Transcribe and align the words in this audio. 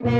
Let's 0.00 0.12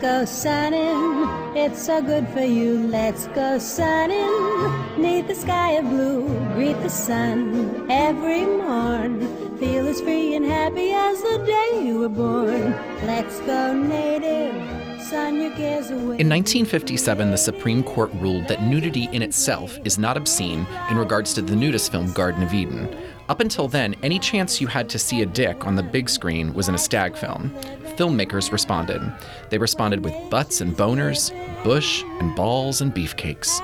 go 0.00 0.24
sunning, 0.24 1.28
it's 1.56 1.80
so 1.86 2.02
good 2.02 2.28
for 2.30 2.40
you. 2.40 2.88
Let's 2.88 3.28
go 3.28 3.58
sunning, 3.58 5.00
neath 5.00 5.28
the 5.28 5.36
sky 5.36 5.74
of 5.74 5.88
blue. 5.88 6.26
Greet 6.54 6.82
the 6.82 6.90
sun 6.90 7.86
every 7.88 8.44
morn. 8.44 9.20
Feel 9.58 9.86
as 9.86 10.00
free 10.00 10.34
and 10.34 10.44
happy 10.44 10.90
as 10.90 11.22
the 11.22 11.38
day 11.46 11.84
you 11.86 12.00
were 12.00 12.08
born. 12.08 12.72
Let's 13.06 13.38
go 13.42 13.72
native, 13.72 14.79
In 15.12 16.28
1957, 16.28 17.30
the 17.32 17.36
Supreme 17.36 17.82
Court 17.82 18.12
ruled 18.14 18.46
that 18.46 18.62
nudity 18.62 19.08
in 19.10 19.22
itself 19.22 19.76
is 19.84 19.98
not 19.98 20.16
obscene 20.16 20.64
in 20.88 20.96
regards 20.96 21.34
to 21.34 21.42
the 21.42 21.56
nudist 21.56 21.90
film 21.90 22.12
Garden 22.12 22.44
of 22.44 22.54
Eden. 22.54 22.88
Up 23.28 23.40
until 23.40 23.66
then, 23.66 23.96
any 24.04 24.20
chance 24.20 24.60
you 24.60 24.68
had 24.68 24.88
to 24.88 25.00
see 25.00 25.22
a 25.22 25.26
dick 25.26 25.66
on 25.66 25.74
the 25.74 25.82
big 25.82 26.08
screen 26.08 26.54
was 26.54 26.68
in 26.68 26.76
a 26.76 26.78
stag 26.78 27.16
film. 27.16 27.50
Filmmakers 27.96 28.52
responded. 28.52 29.02
They 29.48 29.58
responded 29.58 30.04
with 30.04 30.14
butts 30.30 30.60
and 30.60 30.76
boners, 30.76 31.32
bush 31.64 32.04
and 32.20 32.36
balls 32.36 32.80
and 32.80 32.94
beefcakes. 32.94 33.60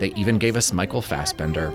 They 0.00 0.12
even 0.16 0.36
gave 0.36 0.56
us 0.56 0.72
Michael 0.72 1.02
Fassbender. 1.02 1.72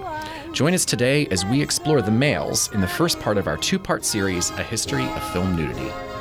Join 0.54 0.76
us 0.76 0.86
today 0.86 1.26
as 1.32 1.46
we 1.46 1.64
explore 1.64 2.04
the 2.04 2.12
males 2.12 2.72
in 2.74 2.82
the 2.82 2.88
first 2.88 3.20
part 3.20 3.38
of 3.38 3.48
our 3.48 3.58
two 3.58 3.80
part 3.80 4.06
series, 4.06 4.52
A 4.52 4.64
History 4.64 5.06
of 5.06 5.32
Film 5.34 5.56
Nudity. 5.56 6.15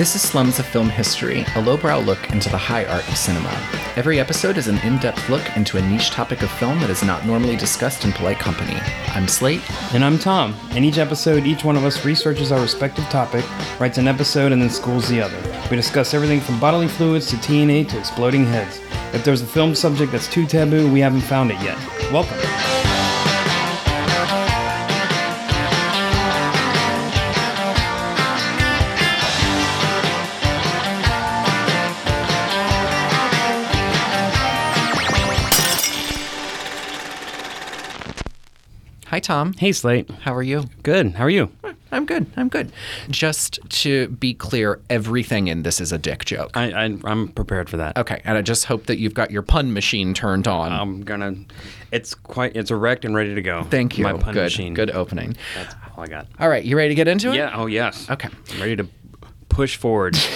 This 0.00 0.14
is 0.14 0.22
Slums 0.22 0.58
of 0.58 0.64
Film 0.64 0.88
History, 0.88 1.44
a 1.56 1.60
lowbrow 1.60 1.98
look 1.98 2.30
into 2.30 2.48
the 2.48 2.56
high 2.56 2.86
art 2.86 3.06
of 3.06 3.18
cinema. 3.18 3.50
Every 3.96 4.18
episode 4.18 4.56
is 4.56 4.66
an 4.66 4.78
in 4.78 4.96
depth 4.96 5.28
look 5.28 5.46
into 5.58 5.76
a 5.76 5.82
niche 5.82 6.08
topic 6.08 6.40
of 6.40 6.50
film 6.52 6.80
that 6.80 6.88
is 6.88 7.04
not 7.04 7.26
normally 7.26 7.54
discussed 7.54 8.06
in 8.06 8.12
polite 8.12 8.38
company. 8.38 8.78
I'm 9.08 9.28
Slate. 9.28 9.60
And 9.92 10.02
I'm 10.02 10.18
Tom. 10.18 10.54
In 10.70 10.84
each 10.84 10.96
episode, 10.96 11.44
each 11.44 11.64
one 11.64 11.76
of 11.76 11.84
us 11.84 12.02
researches 12.02 12.50
our 12.50 12.62
respective 12.62 13.04
topic, 13.10 13.44
writes 13.78 13.98
an 13.98 14.08
episode, 14.08 14.52
and 14.52 14.62
then 14.62 14.70
schools 14.70 15.06
the 15.06 15.20
other. 15.20 15.38
We 15.70 15.76
discuss 15.76 16.14
everything 16.14 16.40
from 16.40 16.58
bodily 16.58 16.88
fluids 16.88 17.26
to 17.26 17.36
TNA 17.36 17.90
to 17.90 17.98
exploding 17.98 18.46
heads. 18.46 18.80
If 19.12 19.22
there's 19.22 19.42
a 19.42 19.46
film 19.46 19.74
subject 19.74 20.12
that's 20.12 20.28
too 20.28 20.46
taboo, 20.46 20.90
we 20.90 21.00
haven't 21.00 21.20
found 21.20 21.50
it 21.50 21.60
yet. 21.60 21.76
Welcome. 22.10 22.38
Hi, 39.10 39.18
Tom. 39.18 39.54
Hey, 39.54 39.72
Slate. 39.72 40.08
How 40.20 40.32
are 40.36 40.42
you? 40.42 40.66
Good. 40.84 41.14
How 41.14 41.24
are 41.24 41.30
you? 41.30 41.50
I'm 41.90 42.06
good. 42.06 42.26
I'm 42.36 42.48
good. 42.48 42.70
Just 43.08 43.58
to 43.68 44.06
be 44.06 44.34
clear, 44.34 44.78
everything 44.88 45.48
in 45.48 45.64
this 45.64 45.80
is 45.80 45.90
a 45.90 45.98
dick 45.98 46.24
joke. 46.24 46.56
I, 46.56 46.70
I 46.70 46.84
I'm 46.84 47.26
prepared 47.26 47.68
for 47.68 47.76
that. 47.78 47.98
Okay, 47.98 48.22
and 48.24 48.38
I 48.38 48.42
just 48.42 48.66
hope 48.66 48.86
that 48.86 48.98
you've 48.98 49.14
got 49.14 49.32
your 49.32 49.42
pun 49.42 49.72
machine 49.72 50.14
turned 50.14 50.46
on. 50.46 50.70
I'm 50.70 51.00
gonna. 51.02 51.34
It's 51.90 52.14
quite. 52.14 52.54
It's 52.54 52.70
erect 52.70 53.04
and 53.04 53.12
ready 53.12 53.34
to 53.34 53.42
go. 53.42 53.64
Thank 53.64 53.98
you. 53.98 54.04
My 54.04 54.12
pun 54.12 54.32
good. 54.32 54.44
machine. 54.44 54.74
Good 54.74 54.92
opening. 54.92 55.36
That's 55.56 55.74
all 55.96 56.04
I 56.04 56.06
got. 56.06 56.28
All 56.38 56.48
right, 56.48 56.64
you 56.64 56.76
ready 56.76 56.90
to 56.90 56.94
get 56.94 57.08
into 57.08 57.32
it? 57.32 57.34
Yeah. 57.34 57.50
Oh 57.52 57.66
yes. 57.66 58.08
Okay. 58.08 58.28
I'm 58.52 58.60
ready 58.60 58.76
to 58.76 58.86
push 59.48 59.76
forward. 59.76 60.16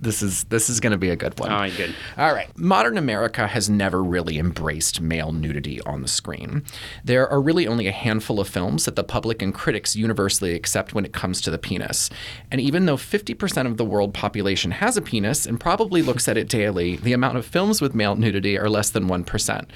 This 0.00 0.22
is 0.22 0.44
this 0.44 0.68
is 0.68 0.80
going 0.80 0.92
to 0.92 0.98
be 0.98 1.10
a 1.10 1.16
good 1.16 1.38
one. 1.38 1.50
all 1.50 1.60
right. 1.60 1.76
Good. 1.76 1.94
All 2.18 2.32
right. 2.32 2.48
Modern 2.58 2.98
America 2.98 3.46
has 3.46 3.70
never 3.70 4.02
really 4.02 4.38
embraced 4.38 5.00
male 5.00 5.32
nudity 5.32 5.80
on 5.82 6.02
the 6.02 6.08
screen. 6.08 6.64
There 7.04 7.28
are 7.28 7.40
really 7.40 7.66
only 7.66 7.86
a 7.86 7.92
handful 7.92 8.40
of 8.40 8.48
films 8.48 8.84
that 8.84 8.96
the 8.96 9.04
public 9.04 9.42
and 9.42 9.54
critics 9.54 9.94
universally 9.96 10.54
accept 10.54 10.94
when 10.94 11.04
it 11.04 11.12
comes 11.12 11.40
to 11.42 11.50
the 11.50 11.58
penis. 11.58 12.10
And 12.50 12.60
even 12.60 12.86
though 12.86 12.96
50% 12.96 13.66
of 13.66 13.76
the 13.76 13.84
world 13.84 14.12
population 14.14 14.70
has 14.72 14.96
a 14.96 15.02
penis 15.02 15.46
and 15.46 15.58
probably 15.60 16.02
looks 16.02 16.28
at 16.28 16.36
it 16.36 16.48
daily, 16.60 16.96
the 16.96 17.12
amount 17.12 17.38
of 17.38 17.46
films 17.46 17.80
with 17.80 17.94
male 17.94 18.16
nudity 18.16 18.58
are 18.58 18.68
less 18.68 18.90
than 18.90 19.08
1%. 19.08 19.66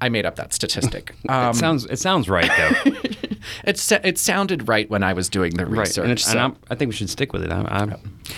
I 0.00 0.08
made 0.08 0.26
up 0.26 0.36
that 0.36 0.52
statistic. 0.52 1.14
Um, 1.28 1.50
it 1.54 1.54
sounds. 1.54 1.86
It 1.86 1.98
sounds 1.98 2.28
right 2.28 2.50
though. 2.58 2.92
it, 3.64 3.92
it 4.04 4.18
sounded 4.18 4.68
right 4.68 4.88
when 4.90 5.02
I 5.02 5.12
was 5.12 5.28
doing 5.28 5.54
the 5.54 5.66
right. 5.66 5.80
research. 5.80 6.04
And, 6.04 6.12
it's, 6.12 6.26
and 6.26 6.32
so- 6.32 6.38
I'm, 6.38 6.56
I 6.70 6.74
think 6.74 6.90
we 6.90 6.94
should 6.94 7.10
stick 7.10 7.32
with 7.32 7.42
it. 7.42 7.50
I, 7.50 7.60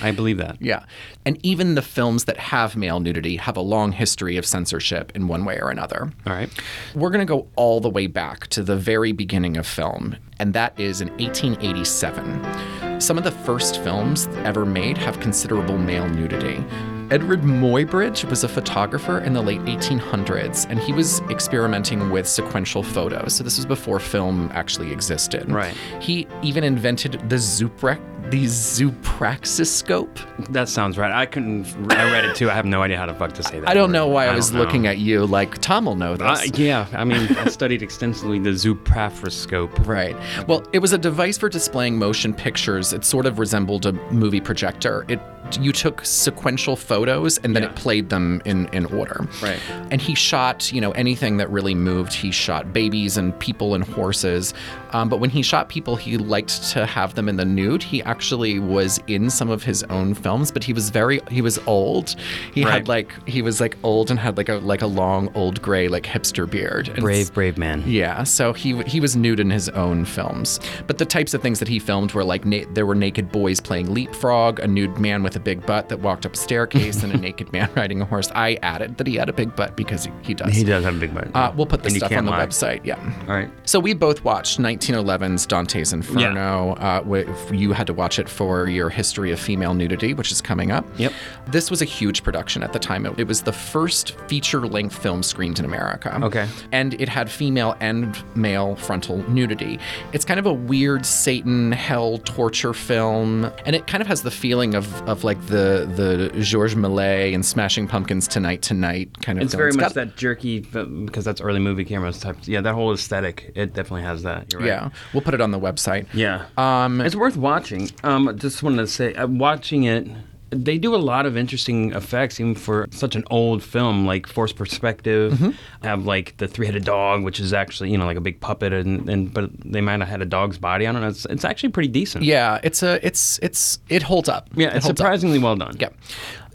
I, 0.03 0.09
I 0.09 0.11
believe 0.11 0.39
that. 0.39 0.61
Yeah. 0.61 0.84
And 1.25 1.39
even 1.44 1.75
the 1.75 1.83
films 1.83 2.25
that 2.25 2.37
have 2.39 2.77
male 2.77 3.00
nudity 3.00 3.37
have 3.37 3.56
a 3.56 3.61
long 3.61 3.93
history 3.93 4.37
of 4.37 4.47
censorship 4.47 5.12
in 5.15 5.28
one 5.28 5.45
way 5.45 5.59
or 5.61 5.71
another. 5.71 6.12
All 6.27 6.33
right. 6.33 6.50
We're 6.95 7.11
going 7.11 7.27
to 7.27 7.31
go 7.31 7.49
all 7.56 7.81
the 7.81 7.91
way 7.91 8.06
back 8.06 8.47
to 8.49 8.62
the 8.62 8.77
very 8.77 9.12
beginning 9.12 9.56
of 9.56 9.66
film, 9.66 10.16
and 10.39 10.55
that 10.55 10.78
is 10.78 11.00
in 11.00 11.09
1887. 11.19 13.00
Some 13.00 13.19
of 13.19 13.25
the 13.25 13.31
first 13.31 13.83
films 13.83 14.28
ever 14.45 14.65
made 14.65 14.99
have 14.99 15.21
considerable 15.21 15.78
male 15.78 16.09
nudity. 16.09 16.65
Edward 17.09 17.43
Muybridge 17.43 18.25
was 18.28 18.43
a 18.43 18.49
photographer 18.49 19.21
in 19.21 19.33
the 19.33 19.41
late 19.41 19.61
1800s, 19.61 20.69
and 20.69 20.81
he 20.81 20.93
was 20.93 21.21
experimenting 21.31 22.11
with 22.11 22.27
sequential 22.27 22.83
photos. 22.83 23.33
So 23.34 23.44
this 23.44 23.59
was 23.59 23.65
before 23.65 24.00
film 24.00 24.50
actually 24.53 24.91
existed. 24.91 25.49
Right. 25.49 25.75
He 26.00 26.27
even 26.43 26.65
invented 26.65 27.12
the 27.31 27.37
Zuprex, 27.37 28.00
the 28.31 28.44
Zupraxiscope. 28.44 30.48
That 30.53 30.69
sounds 30.69 30.98
right. 30.98 31.12
I 31.12 31.26
couldn't. 31.26 31.66
I 31.92 32.10
read 32.12 32.25
it 32.25 32.37
too. 32.37 32.50
I 32.50 32.54
have 32.54 32.66
no 32.66 32.82
idea 32.82 32.98
how 32.98 33.06
the 33.06 33.14
fuck 33.14 33.32
to 33.34 33.42
say 33.42 33.60
that. 33.60 33.69
I 33.69 33.75
don't 33.75 33.88
word. 33.88 33.92
know 33.92 34.09
why 34.09 34.25
I, 34.25 34.26
don't 34.26 34.37
was 34.37 34.53
know. 34.53 34.60
looking 34.60 34.87
at 34.87 34.98
you 34.98 35.26
like 35.26 35.59
Tom 35.59 35.87
will 35.87 35.94
know 35.97 36.16
this. 36.16 36.26
Uh, 36.26 36.42
yeah, 36.54 36.86
I 36.92 37.04
mean, 37.04 37.34
I 37.36 37.48
studied 37.48 37.82
extensively 37.82 38.38
the 38.38 38.50
zoopraphroscope. 38.50 39.76
Right. 39.86 40.16
Well, 40.48 40.66
it 40.72 40.81
was 40.81 40.92
a 40.92 40.98
device 40.98 41.38
for 41.38 41.48
displaying 41.48 41.97
motion 41.98 42.34
pictures. 42.34 42.92
It 42.92 43.04
sort 43.04 43.25
of 43.26 43.38
resembled 43.38 43.86
a 43.86 43.92
movie 44.12 44.41
projector. 44.41 45.04
It 45.09 45.20
you 45.60 45.70
took 45.70 46.04
sequential 46.04 46.75
photos 46.75 47.38
and 47.38 47.54
then 47.54 47.62
Yeah. 47.62 47.69
it 47.69 47.76
played 47.76 48.09
them 48.09 48.42
in, 48.44 48.66
in 48.72 48.84
order. 48.86 49.28
Right. 49.41 49.60
And 49.92 50.03
he 50.03 50.16
shot, 50.16 50.72
you 50.72 50.81
know, 50.81 50.91
anything 50.92 51.36
that 51.36 51.48
really 51.50 51.75
moved. 51.75 52.12
He 52.12 52.32
shot 52.32 52.72
babies 52.72 53.16
and 53.16 53.38
people 53.38 53.76
and 53.76 53.84
horses. 53.84 54.54
Um, 54.91 55.09
but 55.09 55.20
when 55.20 55.31
he 55.31 55.42
shot 55.42 55.69
people, 55.69 55.94
he 55.94 56.19
liked 56.19 56.65
to 56.72 56.84
have 56.84 57.15
them 57.15 57.28
in 57.28 57.36
the 57.36 57.44
nude. 57.44 57.84
He 57.84 58.03
actually 58.03 58.16
was 58.59 59.00
in 59.06 59.31
some 59.31 59.50
of 59.50 59.62
his 59.62 59.82
own 59.84 60.15
films, 60.15 60.50
but 60.50 60.65
he 60.65 60.72
was 60.72 60.91
very 60.91 61.21
he 61.31 61.43
was 61.43 61.59
old. 61.66 62.15
He 62.54 62.65
Right. 62.65 62.72
had 62.72 62.88
like 62.88 63.12
he 63.28 63.43
was 63.43 63.60
like 63.60 63.77
old 63.82 64.10
and 64.10 64.19
had 64.19 64.37
like 64.37 64.49
a 64.49 64.54
like 64.56 64.82
a 64.82 64.87
long 64.87 65.31
old 65.34 65.60
gray 65.62 65.88
like 65.88 66.04
hipster 66.04 66.49
beard. 66.50 66.88
And 66.88 67.00
Brave, 67.00 67.32
brave 67.32 67.59
man. 67.59 67.82
yeah, 67.87 68.22
so 68.25 68.53
he 68.53 68.82
he 68.84 69.00
was 69.00 69.16
nude 69.16 69.41
in 69.41 69.50
his 69.50 69.69
own 69.71 70.04
films, 70.04 70.60
but 70.87 70.99
the 70.99 71.04
types 71.06 71.34
of 71.34 71.43
things 71.43 71.59
that 71.59 71.69
he 71.69 71.78
filmed 71.78 72.12
were 72.12 72.25
like 72.25 72.44
na- 72.44 72.65
there 72.72 72.87
were 72.87 72.94
naked 72.94 73.31
boys 73.32 73.60
playing 73.60 73.93
leapfrog, 73.93 74.59
a 74.60 74.66
nude 74.66 74.98
man 74.98 75.22
with 75.22 75.37
a 75.37 75.41
big 75.41 75.65
butt 75.66 75.88
that 75.88 76.00
walked 76.00 76.25
up 76.27 76.34
a 76.34 76.37
staircase, 76.37 77.03
and 77.03 77.12
a 77.12 77.16
naked 77.28 77.53
man 77.53 77.69
riding 77.75 78.00
a 78.00 78.04
horse. 78.04 78.31
I 78.34 78.59
added 78.62 78.97
that 78.98 79.06
he 79.06 79.16
had 79.16 79.28
a 79.28 79.33
big 79.33 79.54
butt 79.56 79.77
because 79.77 80.04
he, 80.04 80.12
he 80.22 80.34
does. 80.34 80.54
He 80.54 80.65
does 80.65 80.84
have 80.84 80.97
a 80.97 80.98
big 80.98 81.15
butt. 81.15 81.28
Uh, 81.34 81.53
we'll 81.56 81.66
put 81.66 81.83
the 81.83 81.88
And 81.88 81.97
stuff 81.97 82.12
on 82.12 82.25
the 82.25 82.31
lie. 82.31 82.47
website. 82.47 82.84
Yeah. 82.84 82.98
All 83.28 83.34
right. 83.34 83.50
So 83.65 83.81
we 83.81 83.93
both 83.94 84.22
watched 84.25 84.59
1911's 84.60 85.47
Dante's 85.47 85.93
Inferno. 85.93 86.75
Uh, 86.75 87.00
wi- 87.00 87.27
you 87.53 87.72
had 87.72 87.87
to 87.88 87.94
watch 87.94 88.06
it 88.19 88.28
for 88.28 88.69
your 88.69 88.89
history 88.89 89.31
of 89.33 89.39
female 89.41 89.75
nudity, 89.75 90.15
which 90.15 90.31
is 90.33 90.41
coming 90.41 90.71
up. 90.71 90.84
Yep. 90.99 91.12
This 91.49 91.71
was 91.71 91.83
a 91.83 91.84
huge 91.84 92.22
production 92.22 92.62
at 92.62 92.72
the 92.72 92.78
time. 92.78 93.05
It, 93.06 93.19
it 93.19 93.27
was 93.27 93.43
the 93.43 93.53
first 93.53 94.12
feature-length 94.28 94.97
film 94.97 95.22
screened 95.22 95.59
in 95.59 95.65
America. 95.65 96.19
Okay. 96.22 96.48
And 96.72 96.95
it 97.01 97.09
had 97.09 97.30
female 97.30 97.77
and 97.80 98.16
male 98.36 98.77
frontal 98.77 99.19
nudity. 99.28 99.78
It's 100.13 100.25
kind 100.25 100.39
of 100.41 100.47
a 100.47 100.53
weird 100.53 101.04
Satan 101.04 101.72
hell 101.72 102.19
torture 102.19 102.72
film, 102.72 103.51
and 103.66 103.75
it 103.77 103.86
kind 103.86 104.01
of 104.01 104.07
has 104.07 104.22
the 104.22 104.30
feeling 104.30 104.75
of, 104.75 104.86
of 105.09 105.25
like 105.25 105.41
the 105.47 105.86
the 105.97 106.41
Georges 106.42 106.77
Méliès 106.77 107.34
and 107.34 107.45
Smashing 107.45 107.89
Pumpkins 107.89 108.28
Tonight 108.28 108.63
Tonight 108.63 109.21
kind 109.22 109.39
of. 109.39 109.45
It's 109.45 109.53
film. 109.54 109.59
very 109.60 109.72
much 109.72 109.80
got- 109.80 109.95
that 109.95 110.16
jerky 110.16 110.60
because 110.60 111.25
that's 111.25 111.41
early 111.41 111.59
movie 111.60 111.84
cameras 111.84 112.21
type. 112.21 112.36
Yeah, 112.45 112.60
that 112.60 112.75
whole 112.75 112.92
aesthetic. 112.92 113.53
It 113.54 113.75
definitely 113.75 114.03
has 114.03 114.22
that. 114.22 114.53
You're 114.53 114.60
right. 114.60 114.69
Yeah, 114.69 114.91
we'll 115.13 115.22
put 115.22 115.34
it 115.34 115.41
on 115.41 115.51
the 115.51 115.59
website. 115.60 116.07
Yeah. 116.15 116.47
Um, 116.57 117.01
It's 117.01 117.16
worth 117.16 117.36
watching. 117.36 117.91
Um, 118.04 118.37
just 118.39 118.63
wanted 118.63 118.78
to 118.78 118.87
say, 118.87 119.15
uh, 119.15 119.27
watching 119.27 119.84
it, 119.84 120.07
they 120.51 120.78
do 120.78 120.95
a 120.95 120.97
lot 120.97 121.27
of 121.27 121.37
interesting 121.37 121.93
effects, 121.93 122.39
even 122.39 122.54
for 122.54 122.87
such 122.91 123.16
an 123.16 123.25
old 123.31 123.63
film, 123.65 124.07
like 124.07 124.27
Forced 124.28 124.54
Perspective. 124.57 125.33
Mm-hmm. 125.33 125.51
Have 125.87 126.04
like 126.07 126.37
the 126.37 126.47
three-headed 126.47 126.84
dog, 126.84 127.25
which 127.25 127.41
is 127.41 127.53
actually 127.53 127.91
you 127.91 127.98
know 127.98 128.07
like 128.07 128.16
a 128.16 128.21
big 128.21 128.41
puppet, 128.41 128.72
and, 128.72 129.09
and 129.09 129.33
but 129.34 129.51
they 129.65 129.81
might 129.81 129.98
have 130.01 130.09
had 130.09 130.22
a 130.22 130.27
dog's 130.27 130.57
body. 130.59 130.87
I 130.87 130.93
don't 130.93 131.03
know. 131.03 131.09
It's, 131.09 131.25
it's 131.27 131.45
actually 131.45 131.71
pretty 131.71 131.89
decent. 131.89 132.25
Yeah, 132.25 132.60
it's 132.63 132.83
a 132.83 133.04
it's 133.04 133.41
it's 133.43 133.81
it 133.89 134.03
holds 134.04 134.28
up. 134.28 134.49
Yeah, 134.54 134.69
It 134.69 134.77
it's 134.77 134.84
holds 134.87 135.01
up. 135.01 135.04
surprisingly 135.04 135.39
well 135.41 135.57
done. 135.57 135.77
Yeah. 135.81 135.89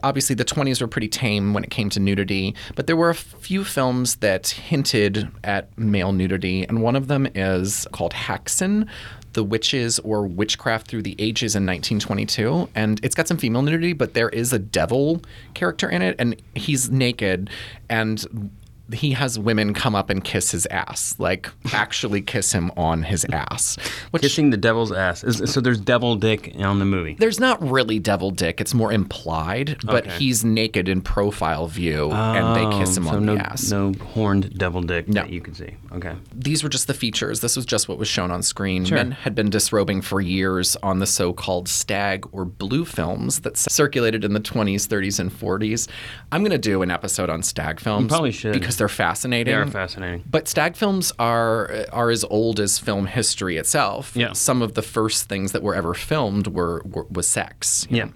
Obviously, 0.03 0.33
the 0.35 0.45
20s 0.45 0.81
were 0.81 0.87
pretty 0.87 1.07
tame 1.07 1.53
when 1.53 1.63
it 1.63 1.69
came 1.69 1.87
to 1.91 1.99
nudity, 1.99 2.55
but 2.75 2.87
there 2.87 2.95
were 2.95 3.11
a 3.11 3.15
few 3.15 3.63
films 3.63 4.15
that 4.15 4.47
hinted 4.47 5.29
at 5.43 5.77
male 5.77 6.11
nudity, 6.11 6.63
and 6.67 6.81
one 6.81 6.95
of 6.95 7.07
them 7.07 7.27
is 7.35 7.87
called 7.91 8.11
Haxan. 8.13 8.87
The 9.33 9.43
Witches 9.43 9.99
or 9.99 10.25
Witchcraft 10.27 10.87
Through 10.87 11.03
the 11.03 11.15
Ages 11.19 11.55
in 11.55 11.65
1922. 11.65 12.69
And 12.75 12.99
it's 13.03 13.15
got 13.15 13.27
some 13.27 13.37
female 13.37 13.61
nudity, 13.61 13.93
but 13.93 14.13
there 14.13 14.29
is 14.29 14.53
a 14.53 14.59
devil 14.59 15.21
character 15.53 15.89
in 15.89 16.01
it, 16.01 16.15
and 16.19 16.41
he's 16.55 16.89
naked. 16.89 17.49
And 17.89 18.51
he 18.93 19.11
has 19.11 19.37
women 19.39 19.73
come 19.73 19.95
up 19.95 20.09
and 20.09 20.23
kiss 20.23 20.51
his 20.51 20.65
ass, 20.67 21.15
like 21.17 21.49
actually 21.73 22.21
kiss 22.21 22.51
him 22.51 22.71
on 22.77 23.03
his 23.03 23.25
ass. 23.31 23.77
Which 24.11 24.21
Kissing 24.23 24.49
the 24.49 24.57
devil's 24.57 24.91
ass. 24.91 25.23
Is, 25.23 25.51
so 25.51 25.61
there's 25.61 25.79
devil 25.79 26.15
dick 26.15 26.53
on 26.59 26.79
the 26.79 26.85
movie. 26.85 27.15
there's 27.19 27.39
not 27.39 27.61
really 27.67 27.99
devil 27.99 28.31
dick; 28.31 28.59
it's 28.61 28.73
more 28.73 28.91
implied. 28.91 29.77
But 29.83 30.05
Okay. 30.07 30.17
he's 30.17 30.43
naked 30.43 30.87
in 30.89 31.01
profile 31.01 31.67
view, 31.67 32.11
and 32.11 32.55
they 32.55 32.77
kiss 32.79 32.97
him 32.97 33.07
Oh, 33.07 33.11
so 33.11 33.17
on 33.17 33.25
no, 33.25 33.35
the 33.35 33.41
ass. 33.51 33.69
No 33.71 33.93
horned 34.13 34.57
devil 34.57 34.81
dick 34.81 35.07
No. 35.07 35.21
that 35.21 35.29
you 35.31 35.41
can 35.41 35.53
see. 35.53 35.75
Okay. 35.93 36.13
These 36.33 36.63
were 36.63 36.69
just 36.69 36.87
the 36.87 36.93
features. 36.93 37.41
This 37.41 37.55
was 37.55 37.65
just 37.65 37.87
what 37.89 37.97
was 37.97 38.07
shown 38.07 38.31
on 38.31 38.41
screen. 38.43 38.85
Sure. 38.85 38.97
Men 38.97 39.11
had 39.11 39.35
been 39.35 39.49
disrobing 39.49 40.01
for 40.01 40.21
years 40.21 40.75
on 40.83 40.99
the 40.99 41.05
so-called 41.07 41.67
stag 41.67 42.25
or 42.31 42.45
blue 42.45 42.85
films 42.85 43.39
that 43.41 43.57
circulated 43.57 44.23
in 44.23 44.33
the 44.33 44.39
20s, 44.39 44.87
30s, 44.87 45.19
and 45.19 45.31
40s. 45.31 45.87
I'm 46.31 46.41
going 46.41 46.51
to 46.51 46.57
do 46.57 46.81
an 46.81 46.91
episode 46.91 47.29
on 47.29 47.43
stag 47.43 47.79
films. 47.79 48.07
probably 48.07 48.31
should. 48.31 48.53
because 48.53 48.77
they're 48.81 48.87
fascinating. 48.87 49.53
They 49.53 49.59
are 49.59 49.67
fascinating. 49.67 50.23
But 50.27 50.47
stag 50.47 50.75
films 50.75 51.13
are 51.19 51.85
are 51.93 52.09
as 52.09 52.23
old 52.23 52.59
as 52.59 52.79
film 52.79 53.05
history 53.05 53.57
itself. 53.57 54.15
Yeah. 54.15 54.33
Some 54.33 54.63
of 54.63 54.73
the 54.73 54.81
first 54.81 55.29
things 55.29 55.51
that 55.51 55.61
were 55.61 55.75
ever 55.75 55.93
filmed 55.93 56.47
were, 56.47 56.81
were 56.83 57.05
was 57.11 57.27
sex. 57.27 57.85
Yeah. 57.91 58.07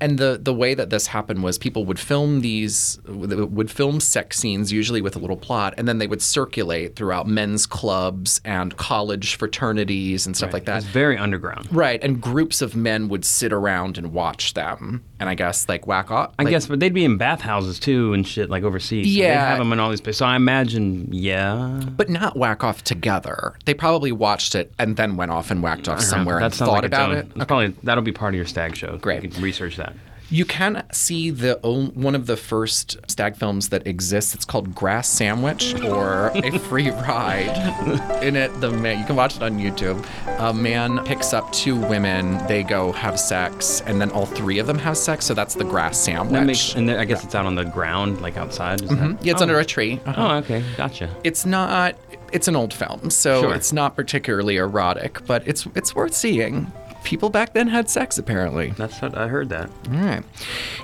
Know. 0.00 0.04
And 0.06 0.18
the 0.18 0.38
the 0.42 0.54
way 0.54 0.74
that 0.74 0.90
this 0.90 1.06
happened 1.08 1.42
was 1.42 1.58
people 1.58 1.84
would 1.86 1.98
film 1.98 2.40
these 2.40 2.98
would 3.06 3.70
film 3.70 4.00
sex 4.00 4.38
scenes 4.38 4.72
usually 4.72 5.00
with 5.00 5.16
a 5.16 5.18
little 5.18 5.36
plot 5.36 5.74
and 5.76 5.86
then 5.88 5.98
they 5.98 6.06
would 6.06 6.22
circulate 6.22 6.96
throughout 6.96 7.26
men's 7.26 7.66
clubs 7.66 8.40
and 8.44 8.76
college 8.76 9.36
fraternities 9.36 10.26
and 10.26 10.36
stuff 10.36 10.52
like 10.52 10.64
that. 10.66 10.78
It's 10.78 10.86
very 10.86 11.16
underground. 11.18 11.68
Right, 11.72 12.02
and 12.02 12.20
groups 12.20 12.62
of 12.62 12.76
men 12.76 13.08
would 13.08 13.24
sit 13.24 13.52
around 13.52 13.98
and 13.98 14.12
watch 14.12 14.54
them, 14.54 15.04
and 15.18 15.28
I 15.28 15.34
guess 15.34 15.68
like 15.68 15.86
whack 15.86 16.10
off. 16.10 16.34
I 16.38 16.44
guess, 16.44 16.66
but 16.66 16.80
they'd 16.80 16.94
be 16.94 17.04
in 17.04 17.16
bathhouses 17.16 17.78
too 17.78 18.12
and 18.12 18.26
shit 18.26 18.50
like 18.50 18.62
overseas. 18.62 19.06
So 19.06 19.10
They'd 19.12 19.18
Yeah. 19.26 19.48
have 19.48 19.58
them 19.58 19.72
in 19.72 19.80
all 19.80 19.90
these 19.90 20.00
places. 20.00 20.18
So 20.18 20.26
I 20.26 20.36
imagine, 20.36 21.08
yeah. 21.12 21.80
but 21.96 22.08
not 22.08 22.36
whack 22.36 22.62
off 22.64 22.84
together. 22.84 23.54
They 23.64 23.74
probably 23.74 24.12
watched 24.12 24.54
it 24.54 24.72
and 24.78 24.96
then 24.96 25.16
went 25.16 25.30
off 25.30 25.50
and 25.50 25.62
whacked 25.62 25.88
off 25.88 26.00
somewhere 26.00 26.38
that 26.38 26.44
and 26.46 26.54
thought 26.54 26.68
like 26.72 26.84
about 26.84 27.12
it. 27.12 27.26
It's 27.34 27.44
probably 27.44 27.74
that'll 27.82 28.02
be 28.04 28.12
part 28.12 28.34
of 28.34 28.36
your 28.36 28.46
stag 28.46 28.76
show. 28.76 28.98
Great. 28.98 29.22
You 29.22 29.28
can 29.28 29.42
research 29.42 29.76
that. 29.76 29.85
You 30.28 30.44
can 30.44 30.84
see 30.92 31.30
the 31.30 31.54
one 31.62 32.16
of 32.16 32.26
the 32.26 32.36
first 32.36 32.96
stag 33.08 33.36
films 33.36 33.68
that 33.68 33.86
exists. 33.86 34.34
It's 34.34 34.44
called 34.44 34.74
Grass 34.74 35.08
Sandwich 35.08 35.74
or 35.82 36.32
A 36.34 36.58
Free 36.58 36.90
Ride. 36.90 38.22
In 38.24 38.34
it, 38.34 38.48
the 38.60 38.70
man 38.70 38.98
you 38.98 39.04
can 39.06 39.14
watch 39.14 39.36
it 39.36 39.42
on 39.42 39.58
YouTube. 39.58 40.04
A 40.38 40.52
man 40.52 41.04
picks 41.04 41.32
up 41.32 41.52
two 41.52 41.76
women. 41.76 42.44
They 42.48 42.64
go 42.64 42.90
have 42.92 43.20
sex, 43.20 43.82
and 43.82 44.00
then 44.00 44.10
all 44.10 44.26
three 44.26 44.58
of 44.58 44.66
them 44.66 44.78
have 44.78 44.96
sex. 44.96 45.24
So 45.24 45.32
that's 45.32 45.54
the 45.54 45.64
Grass 45.64 45.96
Sandwich. 45.98 46.32
That 46.32 46.46
makes, 46.46 46.74
and 46.74 46.90
I 46.90 47.04
guess 47.04 47.22
it's 47.22 47.34
out 47.36 47.46
on 47.46 47.54
the 47.54 47.64
ground, 47.64 48.20
like 48.20 48.36
outside. 48.36 48.82
Is 48.82 48.90
that? 48.90 49.18
yeah, 49.22 49.32
it's 49.32 49.40
oh. 49.40 49.44
under 49.44 49.60
a 49.60 49.64
tree. 49.64 50.00
Uh-huh. 50.06 50.28
Oh, 50.28 50.36
okay, 50.38 50.64
gotcha. 50.76 51.08
It's 51.22 51.46
not. 51.46 51.96
It's 52.32 52.48
an 52.48 52.56
old 52.56 52.74
film, 52.74 53.10
so 53.10 53.42
Sure. 53.42 53.54
it's 53.54 53.72
not 53.72 53.94
particularly 53.94 54.56
erotic, 54.56 55.24
but 55.26 55.46
it's 55.46 55.66
it's 55.76 55.94
worth 55.94 56.14
seeing. 56.14 56.72
People 57.06 57.30
back 57.30 57.54
then 57.54 57.68
had 57.68 57.88
sex, 57.88 58.18
apparently. 58.18 58.70
That's 58.76 59.00
what 59.00 59.16
I 59.16 59.28
heard. 59.28 59.48
That 59.50 59.70
All 59.92 59.96
right. 59.98 60.24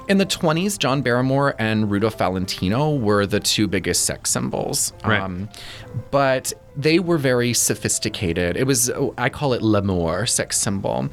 In 0.08 0.18
the 0.18 0.24
20s, 0.24 0.78
John 0.78 1.02
Barrymore 1.02 1.56
and 1.58 1.90
Rudolph 1.90 2.16
Valentino 2.16 2.94
were 2.94 3.26
the 3.26 3.40
two 3.40 3.66
biggest 3.66 4.04
sex 4.04 4.30
symbols. 4.30 4.92
Right. 5.04 5.20
Um, 5.20 5.48
but 6.12 6.52
they 6.76 7.00
were 7.00 7.18
very 7.18 7.52
sophisticated. 7.52 8.56
It 8.56 8.68
was, 8.68 8.88
I 9.18 9.30
call 9.30 9.52
it 9.52 9.62
l'amour, 9.62 10.26
sex 10.26 10.56
symbol. 10.58 11.08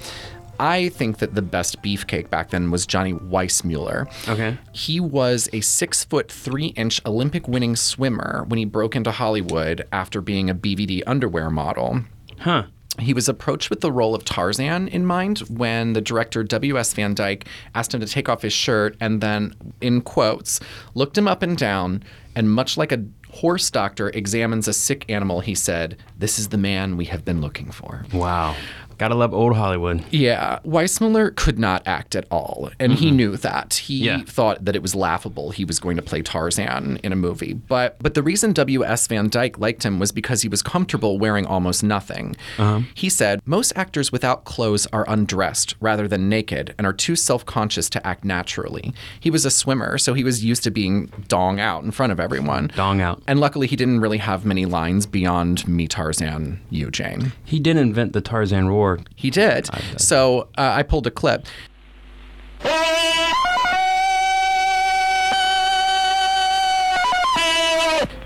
I 0.60 0.90
think 0.90 1.18
that 1.18 1.34
the 1.34 1.42
best 1.42 1.82
beefcake 1.82 2.30
back 2.30 2.52
then 2.52 2.70
was 2.70 2.86
Johnny 2.86 3.14
Weissmuller. 3.14 4.06
Okay. 4.28 4.60
He 4.74 5.00
was 5.00 5.50
a 5.54 5.62
six 5.62 6.04
foot 6.04 6.32
three 6.32 6.68
inch 6.68 7.02
Olympic 7.04 7.48
winning 7.48 7.76
swimmer 7.76 8.46
when 8.48 8.60
he 8.60 8.66
broke 8.66 8.96
into 8.96 9.10
Hollywood 9.10 9.88
after 9.92 10.22
being 10.22 10.52
a 10.52 10.56
BVD 10.56 11.02
underwear 11.08 11.50
model. 11.50 12.02
huh? 12.40 12.66
He 13.00 13.14
was 13.14 13.30
approached 13.30 13.70
with 13.70 13.82
the 13.82 13.92
role 13.92 14.16
of 14.16 14.26
Tarzan 14.26 14.88
in 14.90 15.06
mind 15.06 15.40
when 15.50 15.94
the 15.94 16.02
director 16.02 16.44
W.S. 16.44 16.94
Van 16.94 17.14
Dyke 17.14 17.46
asked 17.76 17.94
him 17.94 18.00
to 18.00 18.08
take 18.08 18.30
off 18.30 18.42
his 18.42 18.54
shirt 18.54 18.96
and 19.00 19.22
then, 19.22 19.56
in 19.82 20.02
quotes, 20.02 20.60
looked 20.94 21.18
him 21.18 21.28
up 21.28 21.42
and 21.42 21.58
down. 21.58 22.04
And 22.36 22.52
much 22.52 22.78
like 22.78 22.92
a 22.92 23.04
horse 23.32 23.70
doctor 23.70 24.10
examines 24.10 24.68
a 24.68 24.74
sick 24.74 25.06
animal, 25.10 25.40
he 25.40 25.56
said, 25.56 25.98
This 26.18 26.40
is 26.40 26.50
the 26.50 26.58
man 26.58 26.98
we 26.98 27.06
have 27.06 27.26
been 27.26 27.42
looking 27.42 27.72
for. 27.72 28.06
Wow. 28.14 28.56
Gotta 29.00 29.16
love 29.16 29.34
old 29.34 29.56
Hollywood. 29.56 30.04
Yeah, 30.12 30.60
Weissmuller 30.66 31.34
could 31.36 31.58
not 31.58 31.82
act 31.88 32.16
at 32.16 32.26
all, 32.30 32.70
and 32.80 32.94
he 32.94 33.08
mm-hmm. 33.08 33.16
knew 33.16 33.38
that. 33.38 33.76
He 33.86 34.06
Yeah. 34.06 34.22
thought 34.26 34.66
that 34.66 34.76
it 34.76 34.82
was 34.82 34.94
laughable 34.94 35.52
he 35.52 35.64
was 35.66 35.80
going 35.80 35.96
to 35.96 36.02
play 36.02 36.22
Tarzan 36.22 37.00
in 37.02 37.14
a 37.14 37.16
movie. 37.16 37.54
But 37.54 37.98
but 38.00 38.14
the 38.14 38.22
reason 38.22 38.52
W.S. 38.54 39.08
Van 39.08 39.30
Dyke 39.30 39.58
liked 39.58 39.84
him 39.84 40.00
was 40.00 40.12
because 40.12 40.42
he 40.42 40.50
was 40.50 40.62
comfortable 40.62 41.18
wearing 41.18 41.46
almost 41.46 41.82
nothing. 41.82 42.36
Uh-huh. 42.58 42.82
He 42.94 43.10
said, 43.10 43.42
"Most 43.46 43.72
actors 43.76 44.12
without 44.12 44.44
clothes 44.44 44.86
are 44.92 45.06
undressed 45.08 45.76
rather 45.80 46.08
than 46.08 46.28
naked 46.28 46.76
and 46.78 46.86
are 46.86 46.94
too 46.94 47.16
self-conscious 47.16 47.90
to 47.92 48.06
act 48.06 48.26
naturally. 48.26 48.94
He 49.20 49.32
was 49.32 49.46
a 49.46 49.52
swimmer, 49.52 49.98
so 49.98 50.14
he 50.14 50.26
was 50.26 50.44
used 50.44 50.64
to 50.66 50.72
being 50.72 51.10
dong 51.30 51.60
out 51.60 51.84
in 51.86 51.92
front 51.92 52.12
of 52.12 52.20
everyone. 52.20 52.72
Dong 52.76 53.00
out. 53.00 53.24
And 53.28 53.40
luckily 53.40 53.68
he 53.68 53.78
didn't 53.78 54.02
really 54.02 54.18
have 54.18 54.46
many 54.46 54.66
lines 54.66 55.06
beyond 55.06 55.68
me 55.70 55.88
Tarzan, 55.88 56.60
you 56.70 56.92
Jane." 56.92 57.32
He 57.46 57.60
did 57.60 57.78
invent 57.78 58.12
the 58.12 58.22
Tarzan 58.22 58.68
roar. 58.68 58.89
He 59.16 59.30
did. 59.30 59.70
So 60.00 60.50
uh, 60.58 60.74
I 60.76 60.84
pulled 60.84 61.08
a 61.08 61.12
clip. 61.12 61.46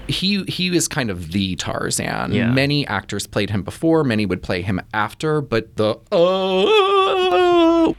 He 0.07 0.43
he 0.43 0.69
was 0.69 0.87
kind 0.87 1.09
of 1.09 1.31
the 1.31 1.55
Tarzan. 1.55 2.33
Yeah. 2.33 2.51
Many 2.51 2.85
actors 2.87 3.25
played 3.25 3.49
him 3.49 3.63
before. 3.63 4.03
Many 4.03 4.25
would 4.25 4.43
play 4.43 4.61
him 4.61 4.79
after. 4.93 5.41
But 5.41 5.75
the 5.77 5.97
oh 6.11 7.95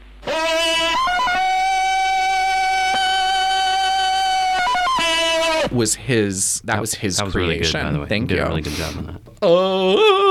was 5.75 5.95
his. 5.95 6.61
That, 6.63 6.79
was 6.79 6.93
his 6.95 7.17
That 7.17 7.25
was 7.25 7.33
creation. 7.33 7.51
really 7.51 7.59
good, 7.59 7.73
by 7.73 7.91
the 7.91 7.99
way. 7.99 8.07
Thank 8.07 8.31
you. 8.31 8.37
you. 8.37 8.41
Did 8.41 8.45
a 8.45 8.49
really 8.49 8.61
good 8.61 8.73
job 8.73 8.97
on 8.97 9.05
that. 9.07 9.21
Oh. 9.41 10.24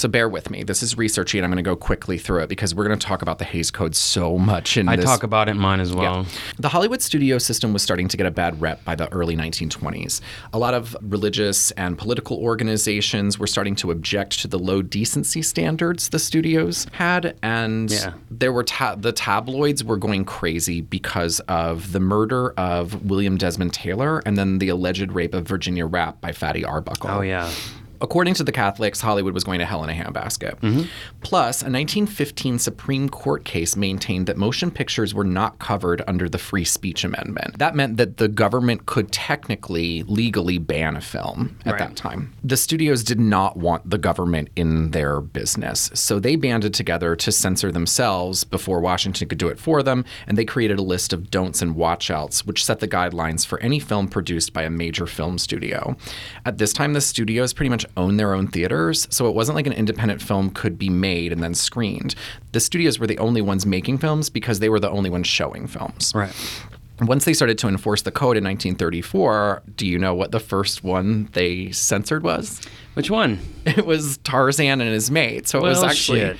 So 0.00 0.08
bear 0.08 0.30
with 0.30 0.48
me. 0.48 0.62
This 0.62 0.82
is 0.82 0.94
researchy, 0.94 1.34
and 1.34 1.44
I'm 1.44 1.50
going 1.50 1.62
to 1.62 1.68
go 1.70 1.76
quickly 1.76 2.16
through 2.16 2.40
it 2.44 2.48
because 2.48 2.74
we're 2.74 2.86
going 2.86 2.98
to 2.98 3.06
talk 3.06 3.20
about 3.20 3.38
the 3.38 3.44
Hays 3.44 3.70
Code 3.70 3.94
so 3.94 4.38
much 4.38 4.78
in 4.78 4.88
I 4.88 4.96
this. 4.96 5.04
talk 5.04 5.24
about 5.24 5.48
it 5.48 5.50
in 5.50 5.58
mine 5.58 5.78
as 5.78 5.92
well. 5.92 6.24
The 6.58 6.70
Hollywood 6.70 7.02
studio 7.02 7.36
system 7.36 7.74
was 7.74 7.82
starting 7.82 8.08
to 8.08 8.16
get 8.16 8.24
a 8.24 8.30
bad 8.30 8.58
rep 8.62 8.82
by 8.82 8.94
the 8.94 9.12
early 9.12 9.36
1920s. 9.36 10.22
A 10.54 10.58
lot 10.58 10.72
of 10.72 10.96
religious 11.02 11.70
and 11.72 11.98
political 11.98 12.38
organizations 12.38 13.38
were 13.38 13.46
starting 13.46 13.74
to 13.74 13.90
object 13.90 14.40
to 14.40 14.48
the 14.48 14.58
low 14.58 14.80
decency 14.80 15.42
standards 15.42 16.08
the 16.08 16.18
studios 16.18 16.86
had, 16.92 17.36
and 17.42 17.90
Yeah. 17.90 18.14
there 18.30 18.54
were 18.54 18.64
ta- 18.64 18.94
the 18.94 19.12
tabloids 19.12 19.84
were 19.84 19.98
going 19.98 20.24
crazy 20.24 20.80
because 20.80 21.40
of 21.40 21.92
the 21.92 22.00
murder 22.00 22.52
of 22.56 23.04
William 23.04 23.36
Desmond 23.36 23.74
Taylor 23.74 24.22
and 24.24 24.38
then 24.38 24.60
the 24.60 24.70
alleged 24.70 25.12
rape 25.12 25.34
of 25.34 25.46
Virginia 25.46 25.84
Rapp 25.84 26.22
by 26.22 26.32
Fatty 26.32 26.64
Arbuckle. 26.64 27.10
Oh 27.10 27.20
yeah. 27.20 27.50
According 28.02 28.34
to 28.34 28.44
the 28.44 28.52
Catholics, 28.52 29.00
Hollywood 29.00 29.34
was 29.34 29.44
going 29.44 29.58
to 29.58 29.64
hell 29.66 29.84
in 29.84 29.90
a 29.90 29.92
handbasket. 29.92 30.58
Mm-hmm. 30.60 30.82
Plus, 31.20 31.62
a 31.62 31.66
1915 31.66 32.58
Supreme 32.58 33.08
Court 33.08 33.44
case 33.44 33.76
maintained 33.76 34.26
that 34.26 34.36
motion 34.36 34.70
pictures 34.70 35.14
were 35.14 35.24
not 35.24 35.58
covered 35.58 36.02
under 36.06 36.28
the 36.28 36.38
Free 36.38 36.64
Speech 36.64 37.04
Amendment. 37.04 37.58
That 37.58 37.74
meant 37.74 37.96
that 37.98 38.16
the 38.16 38.28
government 38.28 38.86
could 38.86 39.12
technically, 39.12 40.02
legally 40.04 40.58
ban 40.58 40.96
a 40.96 41.00
film 41.00 41.56
at 41.64 41.72
Right. 41.72 41.78
that 41.78 41.96
time. 41.96 42.32
The 42.42 42.56
studios 42.56 43.04
did 43.04 43.20
not 43.20 43.56
want 43.56 43.88
the 43.88 43.98
government 43.98 44.48
in 44.56 44.90
their 44.92 45.20
business, 45.20 45.90
so 45.94 46.18
they 46.18 46.36
banded 46.36 46.74
together 46.74 47.14
to 47.16 47.32
censor 47.32 47.70
themselves 47.70 48.44
before 48.44 48.80
Washington 48.80 49.28
could 49.28 49.38
do 49.38 49.48
it 49.48 49.58
for 49.58 49.82
them, 49.82 50.04
and 50.26 50.38
they 50.38 50.44
created 50.44 50.78
a 50.78 50.82
list 50.82 51.12
of 51.12 51.30
don'ts 51.30 51.62
and 51.62 51.76
watchouts, 51.76 52.40
which 52.46 52.64
set 52.64 52.80
the 52.80 52.88
guidelines 52.88 53.44
for 53.46 53.58
any 53.60 53.78
film 53.78 54.08
produced 54.08 54.52
by 54.52 54.62
a 54.62 54.70
major 54.70 55.06
film 55.06 55.38
studio. 55.38 55.96
At 56.44 56.58
this 56.58 56.72
time, 56.72 56.92
the 56.92 57.00
studios 57.00 57.52
pretty 57.52 57.68
much 57.68 57.86
owned 57.96 58.18
their 58.18 58.34
own 58.34 58.48
theaters, 58.48 59.06
so 59.10 59.28
it 59.28 59.34
wasn't 59.34 59.56
like 59.56 59.66
an 59.66 59.72
independent 59.72 60.22
film 60.22 60.50
could 60.50 60.78
be 60.78 60.88
made 60.88 61.32
and 61.32 61.42
then 61.42 61.54
screened. 61.54 62.14
The 62.52 62.60
studios 62.60 62.98
were 62.98 63.06
the 63.06 63.18
only 63.18 63.42
ones 63.42 63.66
making 63.66 63.98
films 63.98 64.30
because 64.30 64.60
they 64.60 64.68
were 64.68 64.80
the 64.80 64.90
only 64.90 65.10
ones 65.10 65.26
showing 65.26 65.66
films. 65.66 66.12
Right. 66.14 66.34
Once 67.00 67.24
they 67.24 67.32
started 67.32 67.56
to 67.58 67.66
enforce 67.66 68.02
the 68.02 68.12
code 68.12 68.36
in 68.36 68.44
1934, 68.44 69.62
do 69.76 69.86
you 69.86 69.98
know 69.98 70.14
what 70.14 70.32
the 70.32 70.40
first 70.40 70.84
one 70.84 71.30
they 71.32 71.70
censored 71.70 72.22
was? 72.22 72.60
Which 72.94 73.10
one? 73.10 73.38
It 73.64 73.86
was 73.86 74.18
Tarzan 74.18 74.80
and 74.80 74.90
his 74.92 75.10
mate. 75.10 75.48
So 75.48 75.58
it 75.60 75.62
was 75.62 75.82
actually 75.82 76.20
shit. 76.20 76.36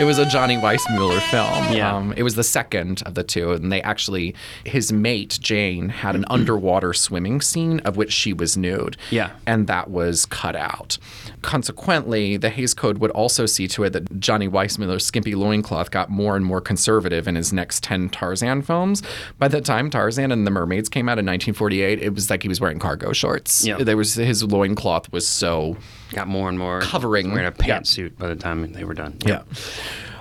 It 0.00 0.04
was 0.04 0.18
a 0.18 0.24
Johnny 0.24 0.56
Weissmuller 0.56 1.20
film. 1.30 1.76
Yeah. 1.76 1.94
Um, 1.94 2.14
it 2.16 2.22
was 2.22 2.34
the 2.34 2.42
second 2.42 3.02
of 3.04 3.14
the 3.14 3.22
two, 3.22 3.52
and 3.52 3.70
they 3.70 3.82
actually, 3.82 4.34
his 4.64 4.90
mate 4.90 5.38
Jane 5.42 5.90
had 5.90 6.14
an 6.14 6.24
underwater 6.30 6.94
swimming 6.94 7.42
scene 7.42 7.80
of 7.80 7.98
which 7.98 8.10
she 8.10 8.32
was 8.32 8.56
nude. 8.56 8.96
Yeah. 9.10 9.32
and 9.46 9.66
that 9.66 9.90
was 9.90 10.24
cut 10.24 10.56
out. 10.56 10.96
Consequently, 11.42 12.38
the 12.38 12.48
Hays 12.48 12.72
Code 12.72 12.96
would 12.98 13.10
also 13.10 13.44
see 13.44 13.68
to 13.68 13.84
it 13.84 13.90
that 13.90 14.18
Johnny 14.20 14.48
Weissmuller's 14.48 15.04
skimpy 15.04 15.34
loincloth 15.34 15.90
got 15.90 16.08
more 16.08 16.34
and 16.34 16.46
more 16.46 16.62
conservative 16.62 17.28
in 17.28 17.34
his 17.34 17.52
next 17.52 17.82
ten 17.82 18.08
Tarzan 18.08 18.62
films. 18.62 19.02
By 19.38 19.48
the 19.48 19.60
time 19.60 19.90
Tarzan 19.90 20.32
and 20.32 20.46
the 20.46 20.50
Mermaids 20.50 20.88
came 20.88 21.10
out 21.10 21.18
in 21.18 21.26
1948, 21.26 22.00
it 22.00 22.14
was 22.14 22.30
like 22.30 22.42
he 22.42 22.48
was 22.48 22.58
wearing 22.58 22.78
cargo 22.78 23.12
shorts. 23.12 23.66
Yeah. 23.66 23.76
there 23.76 23.98
was 23.98 24.14
his 24.14 24.42
loincloth 24.42 25.12
was 25.12 25.28
so 25.28 25.76
Got 26.12 26.28
more 26.28 26.48
and 26.48 26.58
more 26.58 26.80
Covering. 26.80 27.30
Wearing 27.32 27.46
a 27.46 27.66
Yeah. 27.66 27.78
pantsuit 27.80 28.16
by 28.18 28.28
the 28.28 28.36
time 28.36 28.72
they 28.72 28.84
were 28.84 28.94
done. 28.94 29.16
Yeah. 29.26 29.42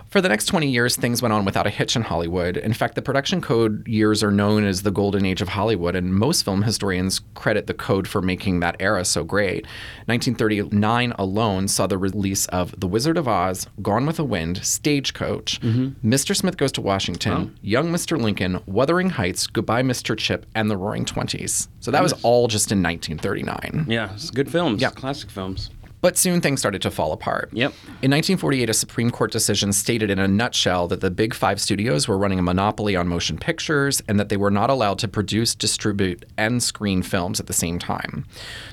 For 0.09 0.21
the 0.21 0.29
next 0.29 0.47
20 0.47 0.67
years, 0.67 0.95
things 0.95 1.21
went 1.21 1.33
on 1.33 1.45
without 1.45 1.67
a 1.67 1.69
hitch 1.69 1.95
in 1.95 2.01
Hollywood. 2.01 2.57
In 2.57 2.73
fact, 2.73 2.95
the 2.95 3.01
production 3.03 3.41
code 3.41 3.87
years 3.87 4.23
are 4.23 4.31
known 4.31 4.65
as 4.65 4.81
the 4.81 4.89
golden 4.89 5.23
age 5.23 5.39
of 5.39 5.49
Hollywood, 5.49 5.95
and 5.95 6.15
most 6.15 6.43
film 6.43 6.63
historians 6.63 7.21
credit 7.35 7.67
the 7.67 7.75
code 7.75 8.07
for 8.07 8.19
making 8.19 8.59
that 8.59 8.75
era 8.79 9.05
so 9.05 9.23
great. 9.23 9.67
1939 10.07 11.13
alone 11.19 11.67
saw 11.67 11.85
the 11.85 11.99
release 11.99 12.47
of 12.47 12.73
The 12.79 12.87
Wizard 12.87 13.19
of 13.19 13.27
Oz, 13.27 13.67
Gone 13.83 14.07
with 14.07 14.17
the 14.17 14.23
Wind, 14.23 14.65
Stagecoach, 14.65 15.61
mm-hmm. 15.61 16.09
Mr. 16.09 16.35
Smith 16.35 16.57
Goes 16.57 16.71
to 16.71 16.81
Washington, 16.81 17.33
oh. 17.33 17.59
Young 17.61 17.91
Mr. 17.91 18.19
Lincoln, 18.19 18.61
Wuthering 18.65 19.11
Heights, 19.11 19.45
Goodbye 19.45 19.83
Mr. 19.83 20.17
Chip, 20.17 20.47
and 20.55 20.71
The 20.71 20.77
Roaring 20.77 21.05
Twenties. 21.05 21.69
So 21.81 21.91
that 21.91 22.01
was 22.01 22.13
all 22.23 22.47
just 22.47 22.71
in 22.71 22.81
1939. 22.81 23.85
Yeah, 23.87 24.11
it's 24.13 24.31
good 24.31 24.51
films. 24.51 24.81
Yeah. 24.81 24.89
Classic 24.89 25.29
films. 25.29 25.69
But 26.01 26.17
soon 26.17 26.39
things 26.39 26.59
started 26.59 26.81
to 26.83 26.91
fall 26.91 27.11
apart. 27.11 27.49
Yep. 27.51 27.73
In 28.01 28.11
1948, 28.11 28.69
a 28.69 28.73
Supreme 28.73 29.11
Court 29.11 29.31
decision 29.31 29.73
stated 29.73 30.09
in 30.09 30.19
a 30.19 30.27
nutshell 30.27 30.87
that 30.87 31.01
the 31.01 31.11
Big 31.11 31.33
Five 31.33 31.59
studios 31.59 32.07
were 32.07 32.17
running 32.17 32.39
a 32.39 32.41
monopoly 32.41 32.95
on 32.95 33.07
motion 33.07 33.37
pictures 33.37 34.01
and 34.07 34.19
that 34.19 34.29
they 34.29 34.37
were 34.37 34.51
not 34.51 34.69
allowed 34.69 34.99
to 34.99 35.07
produce, 35.07 35.55
distribute, 35.55 36.25
and 36.37 36.63
screen 36.63 37.01
films 37.01 37.39
at 37.39 37.47
the 37.47 37.53
same 37.53 37.79
time. 37.79 38.25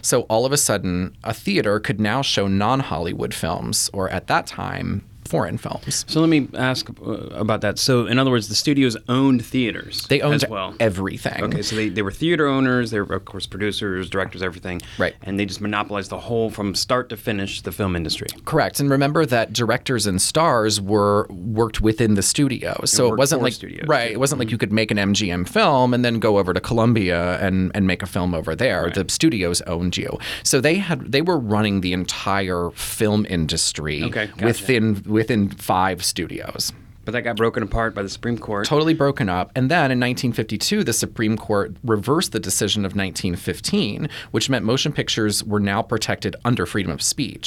So 0.02 0.22
all 0.22 0.46
of 0.46 0.52
a 0.52 0.56
sudden, 0.56 1.16
a 1.24 1.34
theater 1.34 1.80
could 1.80 2.00
now 2.00 2.22
show 2.22 2.46
non 2.46 2.80
Hollywood 2.80 3.34
films, 3.34 3.90
or 3.92 4.08
at 4.10 4.28
that 4.28 4.46
time, 4.46 5.04
foreign 5.26 5.58
films. 5.58 6.04
So 6.08 6.20
let 6.20 6.28
me 6.28 6.48
ask 6.54 6.88
uh, 6.90 7.12
about 7.32 7.60
that. 7.62 7.78
So, 7.78 8.06
in 8.06 8.18
other 8.18 8.30
words, 8.30 8.48
the 8.48 8.54
studios 8.54 8.96
owned 9.08 9.44
theaters. 9.44 10.06
They 10.08 10.20
owned 10.20 10.44
well. 10.48 10.74
everything. 10.80 11.42
Okay, 11.44 11.62
so 11.62 11.76
they, 11.76 11.88
they 11.88 12.02
were 12.02 12.10
theater 12.10 12.46
owners. 12.46 12.90
They 12.90 13.00
were, 13.00 13.14
of 13.14 13.24
course, 13.24 13.46
producers, 13.46 14.08
directors, 14.08 14.42
everything. 14.42 14.80
Right. 14.98 15.14
And 15.22 15.38
they 15.38 15.46
just 15.46 15.60
monopolized 15.60 16.10
the 16.10 16.18
whole, 16.18 16.50
from 16.50 16.74
start 16.74 17.08
to 17.10 17.16
finish, 17.16 17.62
the 17.62 17.72
film 17.72 17.96
industry. 17.96 18.28
Correct. 18.44 18.80
And 18.80 18.90
remember 18.90 19.26
that 19.26 19.52
directors 19.52 20.06
and 20.06 20.20
stars 20.20 20.80
were 20.80 21.26
worked 21.28 21.80
within 21.80 22.14
the 22.14 22.22
studio. 22.22 22.80
So 22.84 23.12
it 23.12 23.18
wasn't 23.18 23.42
like 23.42 23.52
studios, 23.52 23.86
right. 23.88 24.06
Mm-hmm. 24.06 24.14
it 24.14 24.20
wasn't 24.20 24.38
like 24.38 24.50
you 24.50 24.58
could 24.58 24.72
make 24.72 24.90
an 24.90 24.96
MGM 24.98 25.48
film 25.48 25.92
and 25.94 26.04
then 26.04 26.18
go 26.18 26.38
over 26.38 26.52
to 26.52 26.60
Columbia 26.60 27.38
and 27.40 27.70
and 27.74 27.86
make 27.86 28.02
a 28.02 28.06
film 28.06 28.34
over 28.34 28.54
there. 28.54 28.90
The 28.90 29.04
studios 29.08 29.60
owned 29.62 29.96
you. 29.96 30.18
So 30.42 30.60
they 30.60 30.76
had 30.76 31.12
they 31.12 31.22
were 31.22 31.38
running 31.38 31.80
the 31.80 31.92
entire 31.92 32.70
film 32.70 33.26
industry 33.28 34.02
Okay, 34.04 34.26
gotcha. 34.26 34.44
within 34.44 35.02
within 35.16 35.48
5 35.50 36.04
studios 36.04 36.72
But 37.06 37.12
that 37.12 37.22
got 37.22 37.36
broken 37.36 37.62
apart 37.62 37.94
by 37.94 38.02
the 38.02 38.08
Supreme 38.08 38.36
Court. 38.46 38.66
totally 38.66 38.94
broken 39.04 39.28
up. 39.38 39.46
And 39.56 39.70
then 39.70 39.92
in 39.94 40.00
1952, 40.00 40.82
the 40.82 40.92
Supreme 40.92 41.36
Court 41.46 41.68
reversed 41.84 42.32
the 42.32 42.40
decision 42.40 42.80
of 42.84 42.96
1915, 42.96 44.08
which 44.32 44.50
meant 44.50 44.64
motion 44.64 44.90
pictures 44.92 45.44
were 45.44 45.60
now 45.60 45.82
protected 45.82 46.34
under 46.44 46.66
freedom 46.66 46.90
of 46.90 47.00
speech. 47.00 47.46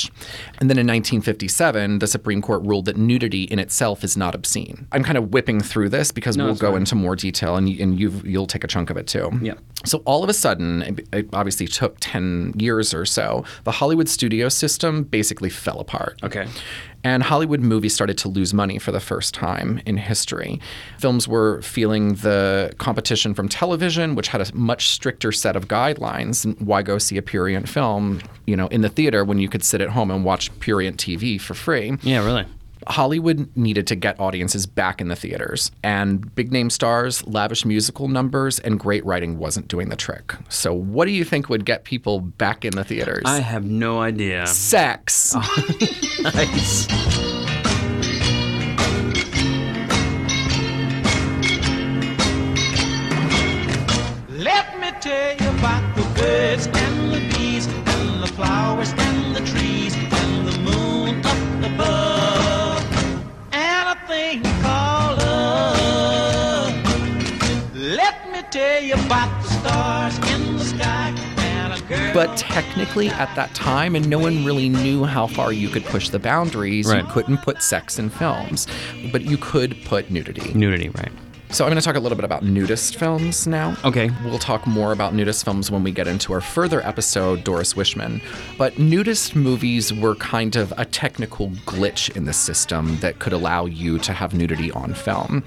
And 0.59 0.69
then 0.69 0.77
in 0.83 0.87
1957, 0.87 1.99
the 1.99 2.07
Supreme 2.07 2.41
Court 2.41 2.61
ruled 2.63 2.85
that 2.85 2.95
nudity 2.95 3.43
in 3.43 3.59
itself 3.59 4.03
is 4.05 4.15
not 4.15 4.33
obscene. 4.33 4.87
I'm 4.93 5.03
kind 5.03 5.17
of 5.17 5.33
whipping 5.33 5.59
through 5.61 5.89
this 5.89 6.13
because 6.13 6.37
we'll 6.37 6.55
go 6.55 6.71
fine. 6.71 6.77
into 6.83 6.95
more 6.95 7.17
detail, 7.17 7.57
and, 7.57 7.67
you, 7.67 7.83
and 7.83 7.99
you've, 7.99 8.25
you'll 8.25 8.47
take 8.47 8.63
a 8.63 8.67
chunk 8.67 8.89
of 8.89 8.95
it 8.95 9.07
too. 9.07 9.27
Yeah. 9.41 9.55
So 9.85 9.97
all 10.05 10.23
of 10.23 10.29
a 10.29 10.33
sudden, 10.33 10.83
it- 10.83 11.07
it 11.11 11.25
obviously 11.33 11.67
took 11.67 11.97
10 11.99 12.53
years 12.57 12.93
or 12.93 13.05
so, 13.05 13.43
the 13.65 13.71
Hollywood 13.71 14.07
studio 14.07 14.47
system 14.47 15.03
basically 15.03 15.49
fell 15.49 15.79
apart. 15.81 16.17
Okay. 16.23 16.47
And 17.03 17.23
Hollywood 17.23 17.61
movies 17.61 17.93
started 17.93 18.17
to 18.19 18.27
lose 18.27 18.53
money 18.53 18.77
for 18.77 18.91
the 18.91 18.99
first 18.99 19.33
time 19.33 19.81
in 19.85 19.97
history. 19.97 20.59
Films 20.97 21.27
were 21.27 21.61
feeling 21.61 22.15
the 22.15 22.73
competition 22.77 23.33
from 23.33 23.47
television, 23.47 24.15
which 24.15 24.27
had 24.27 24.41
a 24.41 24.53
much 24.55 24.89
stricter 24.89 25.31
set 25.31 25.55
of 25.55 25.67
guidelines. 25.67 26.59
Why 26.59 26.81
go 26.81 26.97
see 26.97 27.17
a 27.17 27.21
purient 27.21 27.69
film, 27.69 28.21
you 28.45 28.55
know, 28.55 28.67
in 28.67 28.81
the 28.81 28.89
theater 28.89 29.23
when 29.23 29.39
you 29.39 29.47
could 29.47 29.63
sit 29.63 29.81
at 29.81 29.89
home 29.89 30.11
and 30.11 30.25
watch 30.25 30.57
purient 30.59 30.97
TV 30.97 31.39
for 31.39 31.53
free? 31.53 31.97
Yeah, 32.01 32.25
really. 32.25 32.45
Hollywood 32.87 33.49
needed 33.55 33.87
to 33.87 33.95
get 33.95 34.19
audiences 34.19 34.65
back 34.65 35.01
in 35.01 35.07
the 35.09 35.15
theaters, 35.15 35.71
and 35.83 36.33
big 36.35 36.51
name 36.51 36.69
stars, 36.69 37.25
lavish 37.27 37.65
musical 37.65 38.07
numbers, 38.07 38.59
and 38.59 38.79
great 38.79 39.05
writing 39.05 39.37
wasn't 39.37 39.67
doing 39.67 39.89
the 39.89 39.95
trick. 39.95 40.33
So, 40.49 40.73
what 40.73 41.05
do 41.05 41.11
you 41.11 41.23
think 41.23 41.49
would 41.49 41.65
get 41.65 41.83
people 41.83 42.19
back 42.19 42.63
in 42.65 42.71
the 42.71 42.83
theaters? 42.83 43.23
I 43.25 43.39
have 43.39 43.65
no 43.65 43.99
idea. 44.01 44.47
Sex. 44.47 45.35
Nice. 46.21 46.85
Let 54.29 54.79
me 54.79 54.91
tell 55.01 55.35
you 55.35 55.49
about 55.59 55.95
the 55.95 56.03
birds 56.19 56.67
and 56.67 57.13
the 57.13 57.19
bees 57.35 57.67
and 57.67 58.23
the 58.23 58.27
flowers 58.27 58.91
and 58.97 59.08
But 72.13 72.37
technically, 72.37 73.09
at 73.09 73.33
that 73.35 73.53
time, 73.55 73.95
and 73.95 74.07
no 74.09 74.19
one 74.19 74.45
really 74.45 74.69
knew 74.69 75.05
how 75.05 75.27
far 75.27 75.51
you 75.51 75.69
could 75.69 75.85
push 75.85 76.09
the 76.09 76.19
boundaries, 76.19 76.87
Right. 76.87 77.03
you 77.03 77.11
couldn't 77.11 77.37
put 77.39 77.61
sex 77.63 77.97
in 77.99 78.09
films, 78.09 78.67
but 79.11 79.21
you 79.23 79.37
could 79.37 79.77
put 79.85 80.09
nudity. 80.11 80.53
Nudity, 80.53 80.89
right. 80.89 81.11
So, 81.51 81.65
I'm 81.65 81.71
going 81.71 81.81
to 81.81 81.85
talk 81.85 81.95
a 81.95 81.99
little 81.99 82.15
bit 82.15 82.25
about 82.25 82.43
nudist 82.43 82.97
films 82.97 83.47
now. 83.47 83.75
Okay. 83.83 84.11
We'll 84.23 84.37
talk 84.37 84.67
more 84.67 84.91
about 84.91 85.15
nudist 85.15 85.43
films 85.43 85.71
when 85.71 85.81
we 85.81 85.91
get 85.91 86.07
into 86.07 86.31
our 86.31 86.41
further 86.41 86.85
episode, 86.85 87.43
Doris 87.43 87.73
Wishman. 87.73 88.21
But 88.59 88.77
nudist 88.77 89.35
movies 89.35 89.91
were 89.91 90.13
kind 90.15 90.55
of 90.55 90.71
a 90.77 90.85
technical 90.85 91.49
glitch 91.65 92.15
in 92.15 92.25
the 92.25 92.33
system 92.33 92.99
that 92.99 93.17
could 93.17 93.33
allow 93.33 93.65
you 93.65 93.97
to 93.99 94.13
have 94.13 94.35
nudity 94.35 94.71
on 94.73 94.93
film. 94.93 95.43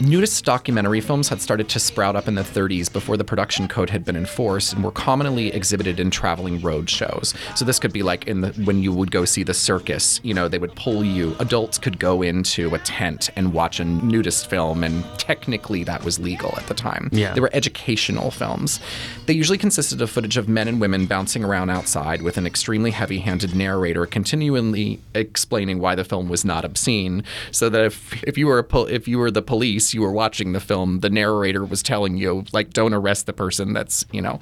Nudist 0.00 0.44
documentary 0.44 1.00
films 1.00 1.28
had 1.28 1.40
started 1.40 1.68
to 1.70 1.80
sprout 1.80 2.14
up 2.14 2.28
in 2.28 2.36
the 2.36 2.42
30s 2.42 2.92
before 2.92 3.16
the 3.16 3.24
production 3.24 3.66
code 3.66 3.90
had 3.90 4.04
been 4.04 4.14
enforced 4.14 4.72
and 4.72 4.84
were 4.84 4.92
commonly 4.92 5.48
exhibited 5.48 5.98
in 5.98 6.08
traveling 6.10 6.60
road 6.60 6.88
shows. 6.88 7.34
So 7.56 7.64
this 7.64 7.80
could 7.80 7.92
be 7.92 8.04
like 8.04 8.26
in 8.28 8.42
the 8.42 8.52
when 8.64 8.80
you 8.82 8.92
would 8.92 9.10
go 9.10 9.24
see 9.24 9.42
the 9.42 9.54
circus, 9.54 10.20
you 10.22 10.34
know, 10.34 10.46
they 10.46 10.58
would 10.58 10.74
pull 10.76 11.04
you 11.04 11.34
adults 11.40 11.78
could 11.78 11.98
go 11.98 12.22
into 12.22 12.72
a 12.74 12.78
tent 12.78 13.30
and 13.34 13.52
watch 13.52 13.80
a 13.80 13.84
nudist 13.84 14.48
film 14.48 14.84
and 14.84 15.04
technically 15.18 15.82
that 15.84 16.04
was 16.04 16.20
legal 16.20 16.54
at 16.56 16.66
the 16.68 16.74
time. 16.74 17.08
Yeah. 17.12 17.34
They 17.34 17.40
were 17.40 17.50
educational 17.52 18.30
films. 18.30 18.78
They 19.26 19.34
usually 19.34 19.58
consisted 19.58 20.00
of 20.00 20.10
footage 20.10 20.36
of 20.36 20.48
men 20.48 20.68
and 20.68 20.80
women 20.80 21.06
bouncing 21.06 21.42
around 21.42 21.70
outside 21.70 22.22
with 22.22 22.36
an 22.36 22.46
extremely 22.46 22.92
heavy-handed 22.92 23.54
narrator 23.56 24.06
continually 24.06 25.00
explaining 25.14 25.80
why 25.80 25.94
the 25.94 26.04
film 26.04 26.28
was 26.28 26.44
not 26.44 26.64
obscene, 26.64 27.24
so 27.50 27.68
that 27.68 27.84
if 27.84 28.22
if 28.24 28.38
you 28.38 28.46
were 28.46 28.58
a 28.58 28.64
pol- 28.64 28.86
if 28.86 29.08
you 29.08 29.18
were 29.18 29.30
the 29.30 29.42
police, 29.42 29.87
you 29.94 30.02
were 30.02 30.12
watching 30.12 30.52
the 30.52 30.60
film, 30.60 31.00
the 31.00 31.10
narrator 31.10 31.64
was 31.64 31.82
telling 31.82 32.16
you 32.16 32.44
like 32.52 32.70
don't 32.70 32.94
arrest 32.94 33.26
the 33.26 33.32
person 33.32 33.72
that's, 33.72 34.04
you 34.12 34.22
know, 34.22 34.40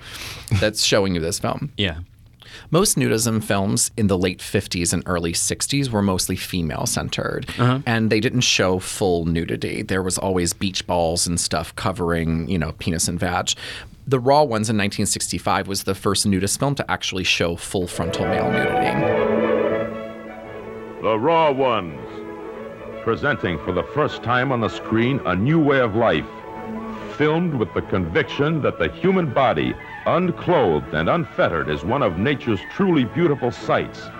that's 0.60 0.82
showing 0.82 1.14
you 1.14 1.20
this 1.20 1.38
film. 1.38 1.72
Yeah. 1.76 1.98
Most 2.70 2.96
nudism 2.96 3.42
films 3.42 3.90
in 3.96 4.06
the 4.06 4.18
late 4.18 4.40
50s 4.40 4.92
and 4.92 5.02
early 5.06 5.32
60s 5.32 5.90
were 5.90 6.02
mostly 6.02 6.36
female 6.36 6.86
centered, 6.86 7.48
uh-huh. 7.50 7.80
and 7.86 8.10
they 8.10 8.18
didn't 8.18 8.40
show 8.40 8.78
full 8.78 9.24
nudity. 9.24 9.82
There 9.82 10.02
was 10.02 10.18
always 10.18 10.52
beach 10.52 10.86
balls 10.86 11.26
and 11.26 11.38
stuff 11.38 11.76
covering, 11.76 12.48
you 12.48 12.58
know, 12.58 12.72
penis 12.78 13.08
and 13.08 13.20
vag. 13.20 13.52
The 14.06 14.20
Raw 14.20 14.42
ones 14.42 14.70
in 14.70 14.76
1965 14.76 15.68
was 15.68 15.84
the 15.84 15.94
first 15.94 16.26
nudist 16.26 16.58
film 16.58 16.74
to 16.76 16.90
actually 16.90 17.24
show 17.24 17.56
full 17.56 17.86
frontal 17.86 18.24
male 18.26 18.50
nudity. 18.50 19.36
The 21.02 21.18
Raw 21.18 21.52
Ones, 21.52 22.05
presenting 23.06 23.56
for 23.60 23.70
the 23.70 23.84
first 23.94 24.20
time 24.24 24.50
on 24.50 24.60
the 24.60 24.68
screen 24.68 25.20
a 25.26 25.36
new 25.36 25.60
way 25.60 25.78
of 25.78 25.94
life, 25.94 26.26
filmed 27.16 27.54
with 27.54 27.72
the 27.72 27.82
conviction 27.82 28.60
that 28.60 28.80
the 28.80 28.88
human 28.88 29.32
body, 29.32 29.76
unclothed 30.06 30.92
and 30.92 31.08
unfettered, 31.08 31.70
is 31.70 31.84
one 31.84 32.02
of 32.02 32.18
nature's 32.18 32.58
truly 32.68 33.04
beautiful 33.04 33.52
sights, 33.52 34.10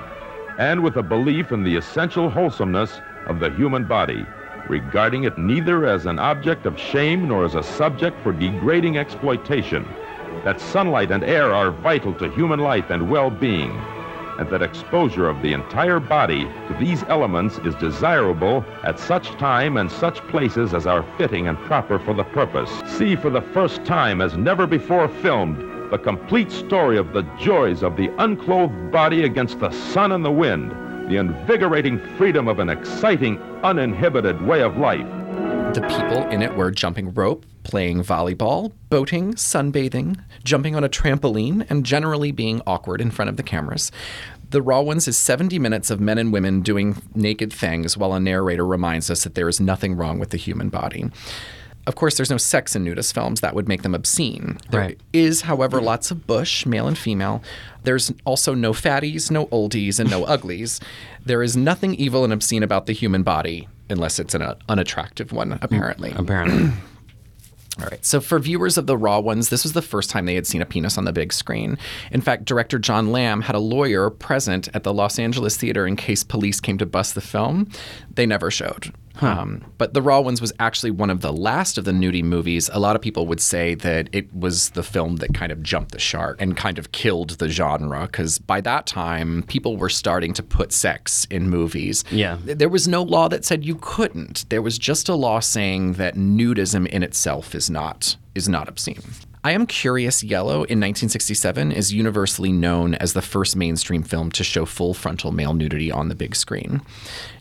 and 0.59 0.81
with 0.81 0.99
a 0.99 1.03
belief 1.03 1.51
in 1.51 1.65
the 1.65 1.75
essential 1.75 2.31
wholesomeness 2.31 3.01
of 3.27 3.41
the 3.41 3.51
human 3.51 3.83
body. 3.83 4.25
regarding 4.69 5.25
it 5.25 5.37
neither 5.39 5.85
as 5.87 6.07
an 6.07 6.19
object 6.19 6.65
of 6.67 6.79
shame 6.79 7.27
nor 7.29 7.45
as 7.45 7.57
a 7.57 7.63
subject 7.63 8.17
for 8.23 8.33
degrading 8.33 8.99
exploitation, 8.99 9.85
that 10.45 10.61
sunlight 10.61 11.11
and 11.11 11.25
air 11.25 11.53
are 11.53 11.71
vital 11.73 12.15
to 12.15 12.31
human 12.31 12.61
life 12.61 12.91
and 12.91 13.11
well 13.11 13.31
being, 13.31 13.73
and 14.39 14.49
that 14.51 14.63
exposure 14.63 15.29
of 15.29 15.43
the 15.43 15.53
entire 15.53 16.01
body 16.01 16.45
to 16.45 16.77
these 16.79 17.03
elements 17.05 17.59
is 17.59 17.75
desirable 17.77 18.65
at 18.85 18.99
such 18.99 19.31
time 19.39 19.77
and 19.77 19.91
such 19.91 20.19
places 20.29 20.75
as 20.75 20.87
are 20.87 21.05
fitting 21.17 21.49
and 21.49 21.59
proper 21.59 21.99
for 21.99 22.15
the 22.15 22.25
purpose. 22.25 22.71
See 22.87 23.17
for 23.17 23.31
the 23.31 23.43
first 23.43 23.85
time, 23.85 24.21
as 24.21 24.37
never 24.37 24.67
before 24.67 25.09
filmed, 25.09 25.59
the 25.91 25.99
complete 25.99 26.51
story 26.51 26.99
of 26.99 27.13
the 27.13 27.23
joys 27.39 27.83
of 27.83 27.97
the 27.97 28.11
unclothed 28.19 28.91
body 28.91 29.23
against 29.25 29.61
the 29.61 29.71
sun 29.71 30.13
and 30.13 30.25
the 30.25 30.33
wind, 30.33 30.73
the 31.11 31.17
invigorating 31.17 32.01
freedom 32.17 32.49
of 32.49 32.59
an 32.59 32.69
exciting, 32.69 33.39
uninhibited 33.63 34.43
way 34.43 34.63
of 34.63 34.77
life. 34.77 35.07
The 35.75 35.83
people 35.83 36.29
in 36.31 36.43
it 36.43 36.57
were 36.57 36.71
jumping 36.71 37.15
rope, 37.15 37.47
playing 37.67 38.05
volleyball, 38.05 38.71
boating, 38.91 39.35
sunbathing, 39.35 40.17
jumping 40.45 40.77
on 40.77 40.85
a 40.85 40.89
trampoline, 40.89 41.69
and 41.69 41.85
generally 41.85 42.31
being 42.31 42.63
awkward 42.67 43.01
in 43.01 43.11
front 43.11 43.29
of 43.29 43.37
the 43.37 43.43
cameras. 43.43 43.91
The 44.51 44.63
Raw 44.63 44.81
Ones 44.83 45.09
is 45.09 45.19
70 45.19 45.59
minutes 45.59 45.91
of 45.91 45.99
men 45.99 46.19
and 46.19 46.33
women 46.33 46.63
doing 46.63 47.03
naked 47.17 47.53
things 47.53 47.97
while 47.97 48.15
a 48.15 48.21
narrator 48.21 48.65
reminds 48.65 49.11
us 49.11 49.25
that 49.25 49.35
there 49.35 49.49
is 49.49 49.61
nothing 49.61 49.97
wrong 49.97 50.21
with 50.21 50.31
the 50.31 50.37
human 50.37 50.69
body. 50.69 51.07
Of 51.89 51.97
course, 51.97 52.17
there's 52.17 52.31
no 52.31 52.37
sex 52.37 52.75
in 52.77 52.85
nudist 52.85 53.13
films. 53.15 53.41
That 53.41 53.55
would 53.55 53.67
make 53.69 53.83
them 53.83 53.95
obscene. 53.95 54.59
There 54.71 54.95
is, 55.13 55.43
Right. 55.43 55.49
however, 55.49 55.81
lots 55.81 56.11
of 56.13 56.27
bush, 56.27 56.65
male 56.67 56.87
and 56.89 56.97
female. 56.99 57.43
There's 57.83 58.13
also 58.25 58.55
no 58.55 58.73
fatties, 58.73 59.31
no 59.31 59.47
oldies, 59.47 59.99
and 60.01 60.09
no 60.11 60.25
uglies. 60.37 60.81
There 61.25 61.43
is 61.43 61.57
nothing 61.57 61.95
evil 61.95 62.23
and 62.25 62.33
obscene 62.33 62.63
about 62.65 62.87
the 62.87 62.93
human 62.93 63.23
body, 63.25 63.69
unless 63.91 64.19
it's 64.19 64.35
an 64.35 64.43
uh, 64.43 64.55
unattractive 64.69 65.33
one, 65.33 65.59
apparently. 65.61 66.13
Apparently. 66.17 66.71
All 67.79 67.87
right. 67.91 68.05
So 68.05 68.21
for 68.21 68.39
viewers 68.39 68.79
of 68.79 68.87
the 68.87 68.97
Raw 68.97 69.21
ones, 69.21 69.51
this 69.51 69.63
was 69.63 69.75
the 69.75 69.83
first 69.83 70.09
time 70.09 70.25
they 70.25 70.35
had 70.35 70.47
seen 70.47 70.63
a 70.63 70.67
penis 70.67 70.97
on 70.97 71.05
the 71.05 71.13
big 71.13 71.33
screen. 71.33 71.77
In 72.11 72.23
fact, 72.23 72.47
director 72.47 72.79
John 72.79 73.13
Lamb 73.13 73.43
had 73.43 73.55
a 73.55 73.61
lawyer 73.61 74.09
present 74.09 74.69
at 74.75 74.83
the 74.83 74.95
Los 74.95 75.19
Angeles 75.19 75.57
theater 75.57 75.87
in 75.87 75.97
case 75.97 76.25
police 76.25 76.61
came 76.61 76.79
to 76.79 76.87
bust 76.87 77.15
the 77.15 77.21
film. 77.21 77.71
They 78.15 78.25
never 78.25 78.51
showed. 78.51 78.93
Um, 79.21 79.65
but 79.79 79.95
the 79.95 80.03
Raw 80.03 80.21
ones 80.21 80.41
was 80.41 80.53
actually 80.59 80.91
one 80.91 81.11
of 81.11 81.21
the 81.21 81.33
last 81.33 81.79
of 81.79 81.85
the 81.85 81.93
nudie 81.93 82.23
movies. 82.23 82.69
A 82.73 82.81
lot 82.81 82.97
of 82.97 83.03
people 83.03 83.27
would 83.27 83.41
say 83.41 83.75
that 83.75 84.09
it 84.13 84.35
was 84.35 84.71
the 84.71 84.83
film 84.83 85.17
that 85.17 85.35
kind 85.35 85.53
of 85.53 85.63
jumped 85.63 85.93
the 85.93 85.99
shark 85.99 86.41
and 86.41 86.57
kind 86.57 86.79
of 86.79 86.93
killed 86.93 87.31
the 87.31 87.49
genre 87.49 88.07
because 88.07 88.39
by 88.39 88.61
that 88.63 88.87
time 88.87 89.43
people 89.45 89.77
were 89.77 89.89
starting 89.89 90.33
to 90.35 90.43
put 90.43 90.73
sex 90.73 91.27
in 91.31 91.49
movies. 91.49 92.05
Yeah. 92.11 92.39
There 92.45 92.69
was 92.69 92.87
no 92.87 93.03
law 93.03 93.29
that 93.29 93.45
said 93.45 93.65
you 93.65 93.77
couldn't. 93.81 94.49
There 94.49 94.63
was 94.63 94.79
just 94.79 95.09
a 95.09 95.15
law 95.15 95.41
saying 95.41 95.95
that 95.95 96.15
nudism 96.15 96.87
in 96.89 97.03
itself 97.03 97.55
is 97.55 97.71
not 97.71 98.17
is 98.35 98.49
not 98.49 98.69
obscene. 98.69 99.03
I 99.47 99.53
Am 99.53 99.65
Curious 99.65 100.25
Yellow 100.25 100.65
in 100.65 100.81
1967 100.81 101.71
is 101.71 101.93
universally 101.93 102.51
known 102.51 102.97
as 102.97 103.13
the 103.13 103.23
first 103.23 103.55
mainstream 103.55 104.03
film 104.03 104.33
to 104.33 104.43
show 104.43 104.65
full 104.65 104.93
frontal 104.93 105.31
male 105.31 105.55
nudity 105.55 105.93
on 105.93 106.09
the 106.09 106.17
big 106.17 106.35
screen. 106.35 106.83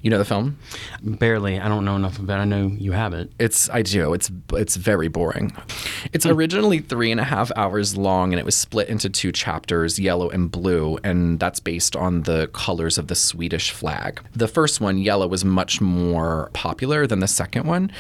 You 0.03 0.11
know 0.11 0.19
the 0.19 0.23
film? 0.23 0.59
Barely. 1.01 1.59
I 1.59 1.67
don't 1.67 1.83
know 1.83 1.95
enough 1.95 2.19
about 2.19 2.37
it. 2.37 2.41
I 2.43 2.45
know 2.45 2.67
you 2.67 2.91
have 2.91 3.15
it. 3.15 3.31
It's 3.39 3.71
I 3.71 3.81
do. 3.81 4.13
It's 4.13 4.29
it's 4.53 4.75
very 4.75 5.07
boring. 5.07 5.51
It's 6.13 6.25
hmm. 6.25 6.31
originally 6.31 6.77
three 6.77 7.09
and 7.09 7.19
a 7.19 7.23
half 7.23 7.51
hours 7.55 7.97
long, 7.97 8.33
and 8.33 8.39
it 8.39 8.45
was 8.45 8.55
split 8.55 8.87
into 8.87 9.09
two 9.09 9.31
chapters, 9.31 9.97
yellow 9.97 10.29
and 10.29 10.51
blue, 10.51 10.99
and 11.03 11.39
that's 11.39 11.59
based 11.59 11.95
on 11.95 12.21
the 12.21 12.51
colors 12.53 12.99
of 12.99 13.07
the 13.07 13.15
Swedish 13.15 13.71
flag. 13.71 14.21
The 14.33 14.47
first 14.47 14.79
one, 14.79 14.99
yellow, 14.99 15.25
was 15.25 15.43
much 15.43 15.81
more 15.81 16.51
popular 16.53 17.07
than 17.07 17.17
the 17.17 17.27
second 17.27 17.65
one. 17.65 17.91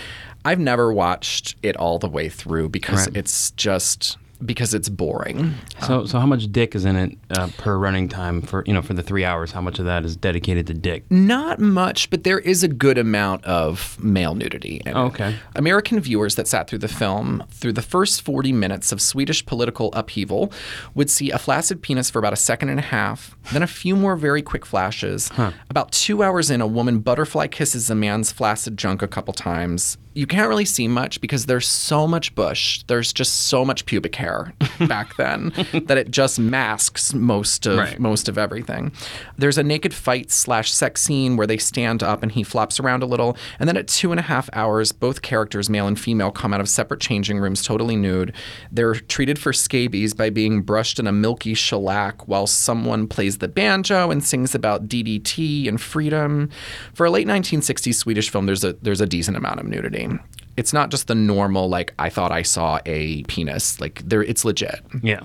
I've 0.45 0.59
never 0.59 0.93
watched 0.93 1.55
it 1.63 1.75
all 1.77 1.99
the 1.99 2.07
way 2.09 2.29
through 2.29 2.69
because 2.69 3.07
Right. 3.07 3.17
it's 3.17 3.51
just 3.51 4.17
because 4.45 4.73
it's 4.73 4.89
boring. 4.89 5.53
So, 5.87 6.05
so 6.05 6.19
how 6.19 6.25
much 6.25 6.51
dick 6.51 6.75
is 6.75 6.83
in 6.83 6.97
it 6.97 7.17
uh, 7.31 7.47
per 7.57 7.77
running 7.77 8.09
time 8.09 8.41
for 8.41 8.63
you 8.67 8.73
know 8.73 8.81
for 8.81 8.93
the 8.93 9.01
three 9.01 9.23
hours? 9.23 9.53
How 9.53 9.61
much 9.61 9.79
of 9.79 9.85
that 9.85 10.03
is 10.03 10.17
dedicated 10.17 10.67
to 10.67 10.73
dick? 10.73 11.09
Not 11.09 11.59
much, 11.59 12.09
but 12.09 12.25
there 12.25 12.39
is 12.39 12.61
a 12.61 12.67
good 12.67 12.97
amount 12.97 13.45
of 13.45 13.97
male 14.03 14.35
nudity. 14.35 14.81
In 14.85 14.91
it. 14.91 14.95
Okay. 14.99 15.35
American 15.55 15.99
viewers 16.01 16.35
that 16.35 16.47
sat 16.49 16.67
through 16.69 16.79
the 16.79 16.89
film, 16.89 17.43
through 17.49 17.73
the 17.73 17.81
first 17.81 18.21
40 18.23 18.51
minutes 18.51 18.91
of 18.91 19.01
Swedish 19.01 19.43
political 19.45 19.89
upheaval, 19.93 20.51
would 20.93 21.09
see 21.09 21.31
a 21.31 21.39
flaccid 21.39 21.81
penis 21.81 22.09
for 22.09 22.19
about 22.19 22.33
a 22.33 22.37
second 22.37 22.67
and 22.69 22.77
a 22.79 22.83
half, 22.83 23.34
then 23.51 23.63
a 23.63 23.67
few 23.67 23.95
more 23.95 24.15
very 24.15 24.41
quick 24.41 24.65
flashes. 24.65 25.29
About 25.69 25.91
two 25.91 26.23
hours 26.23 26.49
in, 26.49 26.61
a 26.61 26.67
woman 26.67 26.99
butterfly 26.99 27.47
kisses 27.47 27.89
a 27.89 27.95
man's 27.95 28.31
flaccid 28.31 28.77
junk 28.77 29.01
a 29.01 29.07
couple 29.07 29.33
times. 29.33 29.97
You 30.13 30.25
can't 30.25 30.47
really 30.47 30.63
see 30.63 30.87
much 30.87 31.19
because 31.19 31.45
there's 31.45 31.67
so 31.67 32.07
much 32.07 32.33
bush. 32.35 32.81
There's 32.87 33.11
just 33.11 33.33
so 33.47 33.65
much 33.65 33.85
pubic 33.85 34.15
hair 34.15 34.53
back 34.87 35.17
then 35.17 35.51
that 35.73 35.97
it 35.97 36.09
just 36.09 36.39
masks 36.39 37.13
most 37.13 37.65
of 37.65 37.77
Right. 37.77 37.99
most 37.99 38.29
of 38.29 38.37
everything. 38.37 38.93
There's 39.37 39.57
a 39.57 39.63
naked 39.63 39.93
fight 39.93 40.31
slash 40.31 40.71
sex 40.71 41.01
scene 41.03 41.35
where 41.35 41.45
they 41.45 41.57
stand 41.57 42.01
up 42.01 42.23
and 42.23 42.31
he 42.31 42.43
flops 42.43 42.79
around 42.79 43.03
a 43.03 43.05
little. 43.05 43.35
And 43.59 43.67
then 43.67 43.75
at 43.75 43.89
two 43.89 44.11
and 44.11 44.19
a 44.19 44.23
half 44.23 44.49
hours, 44.53 44.93
both 44.93 45.21
characters, 45.21 45.69
male 45.69 45.85
and 45.85 45.99
female, 45.99 46.31
come 46.31 46.53
out 46.53 46.61
of 46.61 46.69
separate 46.69 47.01
changing 47.01 47.39
rooms 47.39 47.61
totally 47.61 47.97
nude. 47.97 48.33
They're 48.71 48.95
treated 48.95 49.37
for 49.37 49.51
scabies 49.51 50.13
by 50.13 50.29
being 50.29 50.61
brushed 50.61 50.97
in 50.97 51.07
a 51.07 51.11
milky 51.11 51.53
shellac 51.55 52.25
while 52.25 52.47
someone 52.47 53.07
plays 53.07 53.34
the 53.39 53.47
banjo 53.47 54.11
and 54.11 54.23
sings 54.23 54.55
about 54.55 54.87
DDT 54.87 55.67
and 55.67 55.79
freedom. 55.79 56.49
For 56.93 57.05
a 57.05 57.11
late 57.11 57.27
1960s 57.27 57.95
Swedish 57.95 58.29
film, 58.29 58.45
there's 58.45 58.63
a 58.63 58.73
there's 58.81 59.01
a 59.01 59.05
decent 59.05 59.37
amount 59.37 59.59
of 59.59 59.67
nudity. 59.67 60.09
It's 60.57 60.73
not 60.73 60.89
just 60.89 61.07
the 61.07 61.15
normal 61.15 61.67
like 61.69 61.93
I 61.99 62.09
thought 62.09 62.31
I 62.31 62.41
saw 62.41 62.79
a 62.85 63.23
penis. 63.23 63.79
Like 63.79 64.01
there 64.05 64.23
it's 64.23 64.45
legit. 64.45 64.79
Yeah. 65.01 65.21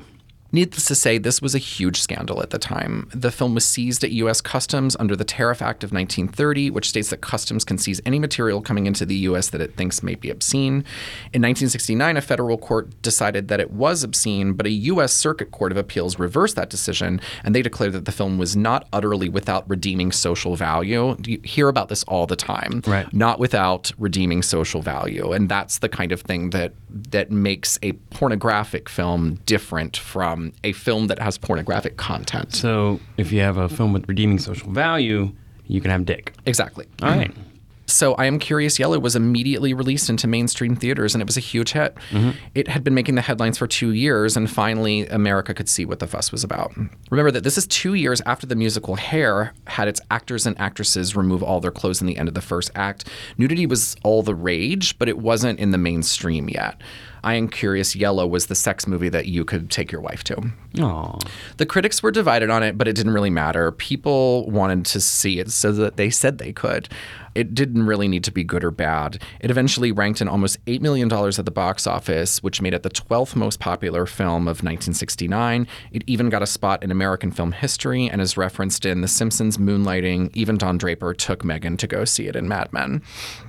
Needless 0.53 0.87
to 0.87 0.95
say, 0.95 1.19
this 1.19 1.41
was 1.41 1.55
a 1.55 1.59
huge 1.59 2.01
scandal 2.01 2.43
at 2.43 2.51
the 2.51 2.59
time. 2.59 3.09
The 3.15 3.31
film 3.31 3.55
was 3.55 3.65
seized 3.65 4.03
at 4.03 4.11
U.S. 4.13 4.41
Customs 4.41 4.97
under 4.99 5.15
the 5.15 5.25
Tariff 5.25 5.63
Act 5.63 5.85
of 5.85 5.93
1930, 5.93 6.71
which 6.71 6.89
states 6.89 7.11
that 7.11 7.21
Customs 7.21 7.65
can 7.65 7.79
seize 7.79 8.01
any 8.05 8.19
material 8.19 8.61
coming 8.61 8.87
into 8.87 9.07
the 9.07 9.15
U.S. 9.17 9.51
that 9.51 9.61
it 9.61 9.77
thinks 9.77 10.03
may 10.03 10.15
be 10.15 10.31
obscene. 10.31 10.85
In 11.33 11.43
1969, 11.43 12.17
a 12.17 12.21
federal 12.21 12.59
court 12.59 13.01
decided 13.03 13.49
that 13.49 13.61
it 13.61 13.71
was 13.71 14.03
obscene, 14.03 14.55
but 14.55 14.67
a 14.67 14.71
U.S. 14.71 15.13
Circuit 15.13 15.51
Court 15.53 15.71
of 15.71 15.79
Appeals 15.79 16.19
reversed 16.19 16.57
that 16.57 16.71
decision, 16.71 17.21
and 17.45 17.55
they 17.55 17.63
declared 17.63 17.93
that 17.93 18.05
the 18.05 18.13
film 18.13 18.39
was 18.39 18.57
not 18.57 18.89
utterly 18.93 19.29
without 19.29 19.69
redeeming 19.69 20.11
social 20.11 20.57
value. 20.57 21.17
You 21.25 21.41
hear 21.45 21.69
about 21.69 21.89
this 21.89 22.03
all 22.05 22.27
the 22.27 22.37
time. 22.37 22.83
Right. 22.87 23.13
Not 23.13 23.39
without 23.39 23.93
redeeming 23.99 24.43
social 24.43 24.83
value, 24.83 25.33
and 25.33 25.49
that's 25.49 25.79
the 25.79 25.89
kind 25.89 26.11
of 26.11 26.23
thing 26.23 26.51
that 26.51 26.73
that 27.11 27.31
makes 27.31 27.79
a 27.83 27.93
pornographic 28.11 28.89
film 28.89 29.37
different 29.47 29.97
from 29.97 30.40
Um, 30.41 30.53
a 30.65 30.73
film 30.73 31.09
that 31.09 31.19
has 31.19 31.39
pornographic 31.39 31.97
content. 31.97 32.55
So 32.55 33.01
if 33.17 33.33
you 33.33 33.41
have 33.41 33.57
a 33.57 33.69
film 33.69 33.93
with 33.93 34.09
redeeming 34.09 34.39
social 34.39 34.71
value, 34.71 35.33
you 35.67 35.81
can 35.81 35.91
have 35.91 36.05
dick. 36.05 36.35
Exactly. 36.47 36.87
All 37.03 37.09
right. 37.09 37.31
Mm-hmm. 37.31 37.43
So 37.87 38.15
I 38.15 38.27
Am 38.27 38.39
Curious 38.39 38.79
Yellow 38.79 39.01
was 39.01 39.17
immediately 39.17 39.75
released 39.75 40.09
into 40.09 40.29
mainstream 40.29 40.77
theaters 40.77 41.13
and 41.13 41.21
it 41.21 41.27
was 41.27 41.37
a 41.37 41.41
huge 41.41 41.73
hit. 41.73 41.97
Mm-hmm. 42.11 42.31
It 42.55 42.69
had 42.69 42.85
been 42.85 42.95
making 42.95 43.17
the 43.17 43.21
headlines 43.21 43.59
for 43.59 43.67
two 43.67 43.93
years 43.93 44.37
and 44.37 44.49
finally 44.49 45.09
America 45.09 45.53
could 45.53 45.69
see 45.69 45.85
what 45.85 45.99
the 45.99 46.07
fuss 46.07 46.31
was 46.31 46.45
about. 46.45 46.73
Remember 47.11 47.33
that 47.33 47.43
this 47.43 47.59
is 47.59 47.67
two 47.67 47.95
years 47.95 48.23
after 48.27 48.47
the 48.47 48.55
musical 48.55 48.95
Hair 48.95 49.55
had 49.67 49.89
its 49.89 50.01
actors 50.09 50.47
and 50.47 50.59
actresses 50.61 51.17
remove 51.17 51.43
all 51.43 51.59
their 51.59 51.73
clothes 51.73 52.01
in 52.01 52.07
the 52.07 52.17
end 52.17 52.29
of 52.29 52.35
the 52.35 52.41
first 52.41 52.71
act. 52.77 53.09
Nudity 53.37 53.67
was 53.67 53.97
all 54.05 54.23
the 54.23 54.37
rage, 54.37 54.97
but 54.97 55.09
it 55.09 55.19
wasn't 55.19 55.59
in 55.59 55.73
the 55.73 55.79
mainstream 55.79 56.49
yet. 56.49 56.81
I 57.23 57.35
Am 57.35 57.49
Curious 57.49 57.95
Yellow 57.95 58.27
was 58.27 58.47
the 58.47 58.55
sex 58.55 58.87
movie 58.87 59.09
that 59.09 59.27
you 59.27 59.45
could 59.45 59.71
take 59.71 59.93
your 59.93 60.01
wife 60.01 60.25
to. 60.25 60.53
Oh. 60.79 61.19
The 61.57 61.67
critics 61.67 62.03
were 62.03 62.11
divided 62.11 62.51
on 62.51 62.63
it, 62.63 62.79
but 62.79 62.89
it 62.89 62.95
didn't 62.95 63.13
really 63.13 63.31
matter. 63.31 63.73
People 63.73 64.49
wanted 64.51 64.85
to 64.87 65.01
see 65.01 65.39
it 65.39 65.51
so 65.51 65.73
that 65.73 65.97
they 65.97 66.11
said 66.11 66.39
they 66.39 66.53
could. 66.53 66.89
It 67.35 67.55
didn't 67.55 67.87
really 67.87 68.09
need 68.09 68.25
to 68.25 68.33
be 68.33 68.43
good 68.43 68.65
or 68.65 68.73
bad. 68.73 69.23
It 69.41 69.51
eventually 69.51 69.93
ranked 69.93 70.21
in 70.21 70.29
almost 70.29 70.65
$8 70.67 70.81
million 70.81 71.13
at 71.13 71.45
the 71.45 71.51
box 71.53 71.87
office, 71.87 72.43
which 72.43 72.61
made 72.61 72.75
it 72.75 72.83
the 72.83 72.91
12th 72.91 73.37
most 73.37 73.61
popular 73.61 74.05
film 74.05 74.43
of 74.43 74.63
1969. 74.65 75.69
It 75.93 76.03
even 76.09 76.29
got 76.29 76.43
a 76.43 76.47
spot 76.47 76.83
in 76.83 76.91
American 76.91 77.31
film 77.31 77.53
history 77.53 78.09
and 78.09 78.21
is 78.21 78.37
referenced 78.37 78.85
in 78.85 79.01
The 79.01 79.09
Simpsons, 79.09 79.59
Moonlighting. 79.59 80.31
Even 80.35 80.57
Don 80.57 80.77
Draper 80.77 81.15
took 81.15 81.45
Megan 81.45 81.77
to 81.77 81.87
go 81.87 82.05
see 82.05 82.27
it 82.27 82.35
in 82.35 82.49
Mad 82.49 82.73
Men. 82.73 83.01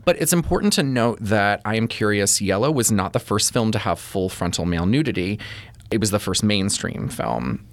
But 0.06 0.22
it's 0.22 0.34
important 0.34 0.74
to 0.74 0.84
note 0.84 1.18
that 1.20 1.62
I 1.66 1.76
Am 1.76 1.88
Curious 1.88 2.40
Yellow 2.40 2.72
was 2.72 2.92
not 2.92 3.14
the 3.14 3.20
first 3.20 3.52
film 3.62 3.72
to 3.72 3.80
have 3.80 4.00
full 4.00 4.28
frontal 4.28 4.66
male 4.66 4.88
nudity. 4.88 5.40
It 5.92 6.00
was 6.00 6.10
the 6.10 6.20
first 6.20 6.44
mainstream 6.44 7.10
film 7.10 7.64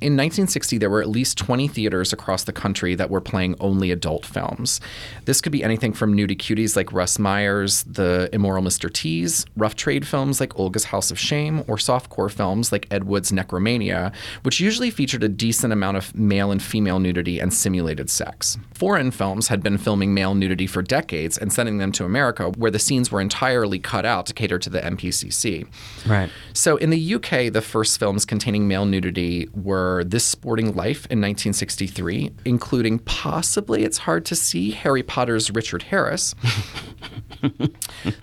In 0.00 0.12
1960, 0.12 0.78
there 0.78 0.90
were 0.90 1.00
at 1.00 1.08
least 1.08 1.36
20 1.38 1.66
theaters 1.66 2.12
across 2.12 2.44
the 2.44 2.52
country 2.52 2.94
that 2.94 3.10
were 3.10 3.20
playing 3.20 3.56
only 3.58 3.90
adult 3.90 4.24
films. 4.24 4.80
This 5.24 5.40
could 5.40 5.50
be 5.50 5.64
anything 5.64 5.92
from 5.92 6.16
nudie 6.16 6.36
cuties 6.36 6.76
like 6.76 6.92
Russ 6.92 7.18
Meyer's 7.18 7.82
The 7.82 8.28
Immoral 8.32 8.62
Mr. 8.62 8.92
Tease, 8.92 9.44
rough 9.56 9.74
trade 9.74 10.06
films 10.06 10.38
like 10.38 10.56
Olga's 10.56 10.84
House 10.84 11.10
of 11.10 11.18
Shame, 11.18 11.64
or 11.66 11.78
softcore 11.78 12.30
films 12.30 12.70
like 12.70 12.86
Ed 12.92 13.04
Wood's 13.04 13.32
Necromania, 13.32 14.14
which 14.44 14.60
usually 14.60 14.92
featured 14.92 15.24
a 15.24 15.28
decent 15.28 15.72
amount 15.72 15.96
of 15.96 16.14
male 16.14 16.52
and 16.52 16.62
female 16.62 17.00
nudity 17.00 17.40
and 17.40 17.52
simulated 17.52 18.08
sex. 18.08 18.56
Foreign 18.74 19.10
films 19.10 19.48
had 19.48 19.64
been 19.64 19.78
filming 19.78 20.14
male 20.14 20.36
nudity 20.36 20.68
for 20.68 20.80
decades 20.80 21.36
and 21.36 21.52
sending 21.52 21.78
them 21.78 21.90
to 21.90 22.04
America, 22.04 22.50
where 22.50 22.70
the 22.70 22.78
scenes 22.78 23.10
were 23.10 23.20
entirely 23.20 23.80
cut 23.80 24.06
out 24.06 24.26
to 24.26 24.32
cater 24.32 24.60
to 24.60 24.70
the 24.70 24.80
MPCC. 24.80 25.66
Right. 26.06 26.30
So 26.52 26.76
in 26.76 26.90
the 26.90 27.14
UK, 27.14 27.52
the 27.52 27.62
first 27.62 27.98
films 27.98 28.24
containing 28.24 28.68
male 28.68 28.86
nudity 28.86 29.48
were 29.54 29.87
This 30.04 30.24
Sporting 30.24 30.74
Life 30.74 31.06
in 31.06 31.20
1963, 31.20 32.32
including 32.44 32.98
possibly, 33.00 33.84
it's 33.84 33.98
hard 33.98 34.24
to 34.26 34.36
see, 34.36 34.70
Harry 34.70 35.02
Potter's 35.02 35.50
Richard 35.50 35.82
Harris. 35.84 36.34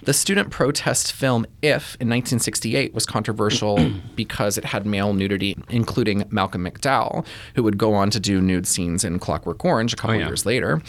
the 0.03 0.13
student 0.13 0.49
protest 0.49 1.11
film 1.11 1.45
If 1.61 1.95
in 1.95 2.09
1968 2.09 2.93
was 2.93 3.05
controversial 3.05 3.91
because 4.15 4.57
it 4.57 4.65
had 4.65 4.85
male 4.85 5.13
nudity, 5.13 5.57
including 5.69 6.25
Malcolm 6.29 6.65
McDowell, 6.65 7.25
who 7.55 7.63
would 7.63 7.77
go 7.77 7.93
on 7.93 8.09
to 8.11 8.19
do 8.19 8.41
nude 8.41 8.67
scenes 8.67 9.03
in 9.03 9.19
Clockwork 9.19 9.63
Orange 9.63 9.93
a 9.93 9.95
couple 9.95 10.15
oh, 10.15 10.19
yeah. 10.19 10.27
years 10.27 10.45
later. 10.45 10.81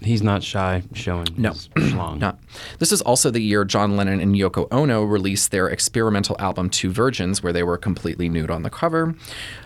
He's 0.00 0.22
not 0.22 0.42
shy 0.42 0.82
showing 0.92 1.26
No. 1.36 1.50
his 1.52 1.68
schlong. 1.76 2.18
Not. 2.18 2.38
This 2.78 2.92
is 2.92 3.02
also 3.02 3.30
the 3.30 3.40
year 3.40 3.64
John 3.64 3.96
Lennon 3.96 4.20
and 4.20 4.34
Yoko 4.34 4.66
Ono 4.70 5.02
released 5.04 5.50
their 5.50 5.68
experimental 5.68 6.36
album 6.38 6.70
Two 6.70 6.90
Virgins, 6.90 7.42
where 7.42 7.52
they 7.52 7.62
were 7.62 7.76
completely 7.78 8.28
nude 8.28 8.50
on 8.50 8.62
the 8.62 8.70
cover. 8.70 9.14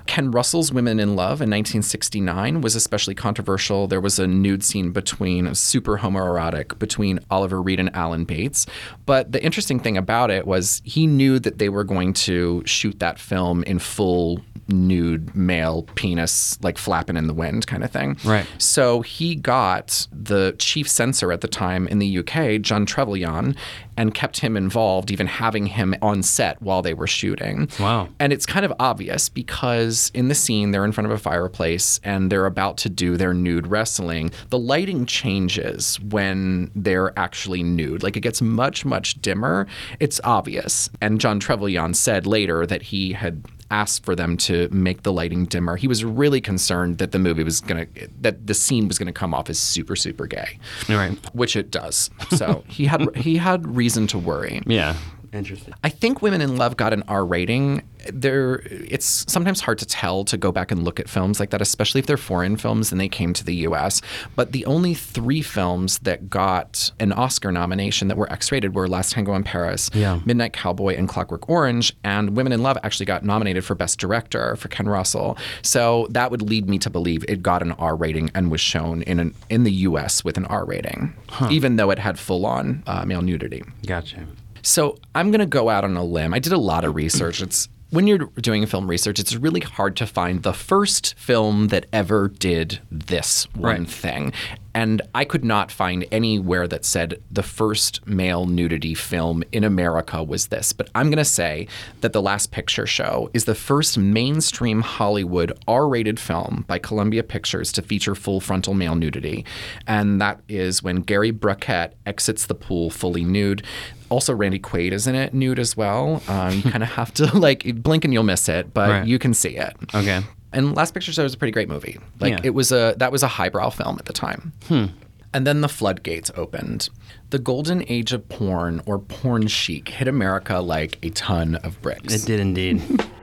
Ken 0.07 0.31
Russell's 0.31 0.72
Women 0.72 0.98
in 0.98 1.16
Love 1.16 1.42
in 1.42 1.50
1969 1.50 2.62
was 2.62 2.74
especially 2.74 3.14
controversial. 3.14 3.87
There 3.87 4.00
was 4.00 4.18
a 4.18 4.26
nude 4.26 4.64
scene 4.64 4.90
between 4.90 5.54
super 5.54 5.98
homoerotic 5.98 6.78
between 6.78 7.20
Oliver 7.31 7.61
Reed 7.61 7.78
and 7.78 7.90
Alan 8.09 8.25
Bates. 8.25 8.66
But 9.07 9.33
the 9.33 9.42
interesting 9.44 9.79
thing 9.79 9.97
about 9.97 10.31
it 10.31 10.47
was 10.47 10.81
he 10.85 11.07
knew 11.07 11.38
that 11.40 11.59
they 11.59 11.68
were 11.68 11.85
going 11.85 12.14
to 12.14 12.62
shoot 12.64 12.99
that 13.01 13.18
film 13.18 13.62
in 13.64 13.79
full 13.79 14.40
nude 14.68 15.35
male 15.35 15.83
penis, 15.94 16.59
like 16.62 16.78
flapping 16.78 17.16
in 17.16 17.26
the 17.26 17.35
wind 17.35 17.66
kind 17.66 17.83
of 17.83 17.90
thing. 17.90 18.16
Right. 18.24 18.46
So 18.59 19.00
he 19.02 19.35
got 19.35 20.07
the 20.12 20.54
chief 20.59 20.88
censor 20.88 21.33
at 21.33 21.40
the 21.40 21.48
time 21.48 21.88
in 21.88 21.98
the 21.98 22.18
UK, 22.18 22.61
John 22.61 22.87
Trevelyan, 22.87 23.57
and 23.96 24.14
kept 24.14 24.38
him 24.40 24.57
involved, 24.57 25.11
even 25.11 25.26
having 25.26 25.66
him 25.66 25.94
on 26.00 26.22
set 26.22 26.61
while 26.62 26.83
they 26.83 26.94
were 26.94 27.07
shooting. 27.07 27.68
Wow. 27.81 28.09
And 28.20 28.33
it's 28.33 28.46
kind 28.46 28.64
of 28.64 28.72
obvious 28.78 29.28
because 29.28 30.11
in 30.14 30.28
the 30.28 30.35
scene, 30.35 30.70
they're 30.70 30.85
in 30.85 30.92
front 30.92 31.07
of 31.07 31.12
a 31.12 31.18
fireplace 31.18 32.00
and 32.04 32.31
they're 32.31 32.46
about 32.46 32.76
to 32.78 32.88
do 32.88 33.16
their 33.16 33.35
nude 33.35 33.66
wrestling. 33.66 34.31
The 34.50 34.59
lighting 34.59 35.07
changes 35.07 35.98
when 36.00 36.70
they're 36.76 37.18
actually 37.18 37.62
nude. 37.62 38.02
Like 38.02 38.16
it 38.16 38.20
gets 38.20 38.40
much, 38.40 38.85
much 38.85 39.20
dimmer. 39.20 39.66
It's 39.98 40.20
obvious. 40.22 40.90
And 41.00 41.20
John 41.20 41.40
Trevelyan 41.40 41.94
said 41.94 42.26
later 42.26 42.66
that 42.66 42.83
he 42.83 43.14
had 43.14 43.44
asked 43.70 44.04
for 44.04 44.14
them 44.14 44.37
to 44.37 44.68
make 44.70 45.02
the 45.02 45.12
lighting 45.12 45.44
dimmer. 45.44 45.76
He 45.76 45.88
was 45.88 46.04
really 46.04 46.40
concerned 46.40 46.98
that 46.98 47.12
the 47.12 47.18
movie 47.18 47.44
was 47.44 47.61
going 47.61 47.87
to, 47.87 48.09
that 48.20 48.46
the 48.46 48.54
scene 48.54 48.88
was 48.88 48.98
going 48.98 49.07
to 49.07 49.12
come 49.12 49.35
off 49.35 49.50
as 49.50 49.59
super, 49.59 49.96
super 49.96 50.26
gay, 50.26 50.59
right. 50.88 51.18
which 51.35 51.57
it 51.57 51.70
does. 51.70 52.11
So 52.31 52.64
he 52.66 52.87
had 52.87 53.14
he 53.16 53.37
had 53.37 53.66
reason 53.66 54.07
to 54.09 54.18
worry. 54.18 54.62
Yeah. 54.66 54.96
Interesting. 55.32 55.74
I 55.84 55.88
think 55.90 56.22
Women 56.22 56.40
in 56.40 56.56
Love 56.56 56.76
got 56.76 56.92
an 56.92 57.02
R 57.08 57.24
rating. 57.24 57.82
There, 58.10 58.60
it's 58.64 59.30
sometimes 59.30 59.60
hard 59.60 59.78
to 59.80 59.86
tell 59.86 60.24
to 60.24 60.36
go 60.38 60.50
back 60.52 60.70
and 60.70 60.84
look 60.84 60.98
at 60.98 61.08
films 61.08 61.38
like 61.40 61.50
that, 61.50 61.60
especially 61.60 61.98
if 61.98 62.06
they're 62.06 62.16
foreign 62.16 62.56
films 62.56 62.90
and 62.92 63.00
they 63.00 63.08
came 63.08 63.34
to 63.34 63.44
the 63.44 63.54
U.S. 63.56 64.00
But 64.36 64.52
the 64.52 64.64
only 64.66 64.94
three 64.94 65.42
films 65.42 65.98
that 66.00 66.30
got 66.30 66.90
an 67.00 67.12
Oscar 67.12 67.52
nomination 67.52 68.08
that 68.08 68.16
were 68.16 68.30
X-rated 68.32 68.74
were 68.74 68.88
Last 68.88 69.12
Tango 69.12 69.34
in 69.34 69.42
Paris, 69.44 69.90
Yeah. 69.92 70.20
Midnight 70.24 70.52
Cowboy, 70.54 70.96
and 70.96 71.08
Clockwork 71.08 71.48
Orange. 71.50 71.94
And 72.04 72.34
Women 72.36 72.52
in 72.52 72.62
Love 72.62 72.78
actually 72.82 73.06
got 73.06 73.24
nominated 73.24 73.64
for 73.64 73.74
Best 73.74 73.98
Director 73.98 74.56
for 74.56 74.68
Ken 74.68 74.88
Russell. 74.88 75.36
So 75.62 76.06
that 76.10 76.30
would 76.30 76.40
lead 76.42 76.68
me 76.68 76.78
to 76.78 76.88
believe 76.90 77.24
it 77.28 77.42
got 77.42 77.60
an 77.62 77.72
R 77.72 77.94
rating 77.96 78.30
and 78.34 78.50
was 78.50 78.60
shown 78.60 79.02
in 79.02 79.18
an 79.20 79.34
in 79.50 79.64
the 79.64 79.72
U.S. 79.72 80.24
with 80.24 80.36
an 80.38 80.46
R 80.46 80.64
rating, 80.64 81.14
even 81.50 81.76
though 81.76 81.90
it 81.90 81.98
had 81.98 82.18
full-on 82.18 82.82
uh, 82.86 83.04
male 83.04 83.22
nudity. 83.22 83.62
Gotcha. 83.86 84.24
So 84.68 84.98
I'm 85.14 85.31
going 85.31 85.40
to 85.40 85.46
go 85.46 85.70
out 85.70 85.85
on 85.85 85.96
a 85.96 86.04
limb. 86.04 86.35
I 86.35 86.40
did 86.40 86.52
a 86.52 86.59
lot 86.59 86.85
of 86.85 86.94
research. 86.94 87.40
It's 87.40 87.70
when 87.90 88.07
you're 88.07 88.18
doing 88.18 88.66
film 88.66 88.87
research, 88.87 89.18
it's 89.18 89.35
really 89.35 89.61
hard 89.61 89.96
to 89.96 90.07
find 90.07 90.42
the 90.42 90.52
first 90.52 91.14
film 91.18 91.68
that 91.68 91.87
ever 91.90 92.28
did 92.28 92.81
this 92.90 93.46
one 93.54 93.62
Right. 93.62 93.88
thing. 93.88 94.33
And 94.74 95.00
I 95.14 95.24
could 95.24 95.42
not 95.42 95.72
find 95.72 96.04
anywhere 96.12 96.68
that 96.68 96.85
said 96.85 97.20
the 97.31 97.42
first 97.42 98.07
male 98.07 98.44
nudity 98.44 98.92
film 98.94 99.42
in 99.52 99.64
America 99.64 100.22
was 100.22 100.48
this. 100.48 100.74
But 100.74 100.90
I'm 100.94 101.07
going 101.07 101.16
to 101.16 101.24
say 101.24 101.66
that 102.02 102.12
The 102.12 102.20
Last 102.22 102.50
Picture 102.52 102.87
Show 102.87 103.31
is 103.33 103.46
the 103.46 103.54
first 103.57 103.96
mainstream 103.96 104.83
Hollywood 104.83 105.59
R 105.66 105.88
rated 105.88 106.20
film 106.20 106.66
by 106.68 106.78
Columbia 106.78 107.22
Pictures 107.24 107.72
to 107.72 107.83
feature 107.83 108.14
full 108.14 108.38
frontal 108.38 108.74
male 108.74 108.94
nudity. 108.94 109.46
And 109.87 110.20
that 110.20 110.40
is 110.46 110.83
when 110.83 110.96
Gary 111.00 111.31
Brackett 111.31 111.96
exits 112.04 112.44
the 112.46 112.54
pool 112.54 112.90
fully 112.90 113.24
nude. 113.24 113.62
Also, 114.11 114.35
Randy 114.35 114.59
Quaid 114.59 114.92
is 114.92 115.07
in 115.07 115.14
it, 115.14 115.35
nude 115.35 115.59
as 115.59 115.77
well. 115.77 116.23
Um, 116.29 116.55
you 116.55 116.62
kind 116.62 116.83
of 116.83 116.88
have 116.90 117.12
to 117.14 117.27
like 117.38 117.83
blink 117.83 118.05
and 118.05 118.12
you'll 118.14 118.23
miss 118.23 118.49
it, 118.49 118.73
but 118.73 118.88
Right. 118.90 119.07
you 119.07 119.18
can 119.18 119.35
see 119.35 119.51
it. 119.57 119.75
Okay. 119.94 120.23
And 120.53 120.75
Last 120.75 120.94
Picture 120.94 121.12
Show 121.12 121.23
was 121.25 121.35
a 121.35 121.37
pretty 121.37 121.53
great 121.53 121.68
movie. 121.68 121.99
Like 122.21 122.33
Yeah. 122.33 122.40
it 122.44 122.51
was 122.55 122.73
a 122.73 122.94
that 122.97 123.12
was 123.12 123.23
a 123.23 123.29
highbrow 123.29 123.71
film 123.71 123.97
at 123.99 124.07
the 124.07 124.12
time. 124.14 124.53
Hmm. 124.68 124.87
And 125.35 125.47
then 125.47 125.61
the 125.61 125.68
floodgates 125.68 126.31
opened. 126.37 126.88
The 127.29 127.38
golden 127.38 127.85
age 127.87 128.14
of 128.14 128.27
porn 128.31 128.81
or 128.87 128.99
porn 128.99 129.47
chic 129.47 129.90
hit 129.90 130.09
America 130.09 130.61
like 130.61 130.99
a 131.05 131.11
ton 131.11 131.57
of 131.57 131.81
bricks. 131.83 132.14
It 132.14 132.25
did 132.27 132.40
indeed. 132.40 132.81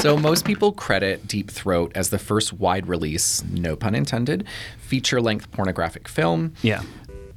So 0.00 0.16
most 0.16 0.44
people 0.44 0.72
credit 0.72 1.26
Deep 1.26 1.50
Throat 1.50 1.90
as 1.94 2.10
the 2.10 2.20
first 2.20 2.52
wide 2.52 2.86
release, 2.86 3.42
no 3.44 3.74
pun 3.74 3.96
intended, 3.96 4.46
feature-length 4.78 5.50
pornographic 5.50 6.06
film. 6.08 6.54
yeah. 6.62 6.82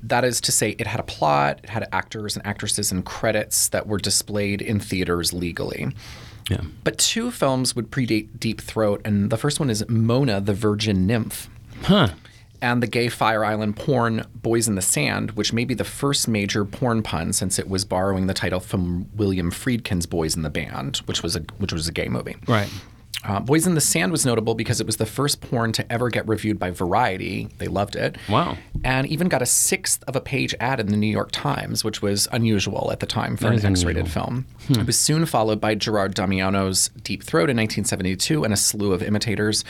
That 0.04 0.24
is 0.24 0.42
to 0.42 0.52
say, 0.52 0.72
it 0.80 0.88
had 0.88 1.00
a 1.00 1.04
plot, 1.04 1.60
it 1.64 1.70
had 1.70 1.88
actors 1.92 2.36
and 2.36 2.46
actresses 2.46 2.92
and 2.92 3.06
credits 3.06 3.70
that 3.70 3.86
were 3.86 4.00
displayed 4.00 4.62
in 4.62 4.80
theaters 4.80 5.32
legally. 5.32 5.90
Yeah. 6.50 6.62
But 6.84 6.98
two 6.98 7.30
films 7.30 7.76
would 7.76 7.92
predate 7.92 8.40
Deep 8.40 8.62
Throat, 8.62 9.02
and 9.06 9.30
the 9.30 9.38
first 9.38 9.60
one 9.60 9.70
is 9.70 9.88
Mona 9.88 10.42
the 10.42 10.54
Virgin 10.54 11.06
Nymph. 11.06 11.50
Huh. 11.84 12.10
And 12.62 12.82
the 12.82 12.88
gay 12.88 13.10
Fire 13.10 13.44
Island 13.44 13.76
porn 13.76 14.26
Boys 14.36 14.68
in 14.68 14.76
the 14.76 14.82
Sand, 14.82 15.32
which 15.32 15.52
may 15.52 15.66
be 15.66 15.74
the 15.74 15.84
first 15.84 16.28
major 16.28 16.64
porn 16.64 17.02
pun 17.02 17.34
since 17.34 17.58
it 17.58 17.68
was 17.68 17.86
borrowing 17.86 18.28
the 18.28 18.34
title 18.34 18.60
from 18.60 19.10
William 19.16 19.52
Friedkin's 19.52 20.06
Boys 20.06 20.36
in 20.36 20.44
the 20.44 20.50
Band, 20.50 20.98
which 21.06 21.24
was 21.24 21.36
a 21.36 21.40
which 21.58 21.74
was 21.74 21.88
a 21.88 21.92
gay 21.92 22.08
movie. 22.08 22.36
Right. 22.48 22.70
Uh, 23.24 23.40
Boys 23.40 23.68
in 23.68 23.76
the 23.76 23.82
Sand 23.82 24.12
was 24.12 24.26
notable 24.26 24.56
because 24.56 24.82
it 24.82 24.88
was 24.88 24.98
the 24.98 25.06
first 25.06 25.42
porn 25.42 25.72
to 25.74 25.92
ever 25.92 26.10
get 26.10 26.28
reviewed 26.28 26.58
by 26.58 26.72
Variety. 26.72 27.50
They 27.60 27.68
loved 27.68 27.96
it. 27.96 28.18
Wow. 28.28 28.58
And 28.84 29.06
even 29.08 29.28
got 29.28 29.44
a 29.44 29.46
sixth 29.46 30.04
of 30.08 30.16
a 30.16 30.22
page 30.22 30.56
ad 30.60 30.80
in 30.80 30.88
the 30.88 30.98
New 30.98 31.08
York 31.12 31.30
Times, 31.32 31.84
which 31.84 32.02
was 32.02 32.28
unusual 32.32 32.90
at 32.92 33.00
the 33.00 33.06
time 33.06 33.38
for 33.38 33.44
That 33.52 33.64
an 33.64 33.72
X 33.74 33.84
rated 33.84 34.10
film. 34.10 34.48
It 34.70 34.88
was 34.88 34.98
soon 34.98 35.28
followed 35.28 35.62
by 35.62 35.76
Gerard 35.76 36.16
Damiano's 36.16 36.90
Deep 37.04 37.24
Throat 37.24 37.50
in 37.50 37.58
1972 37.58 38.44
and 38.44 38.54
a 38.54 38.58
slew 38.58 38.92
of 38.92 39.04
imitators. 39.04 39.64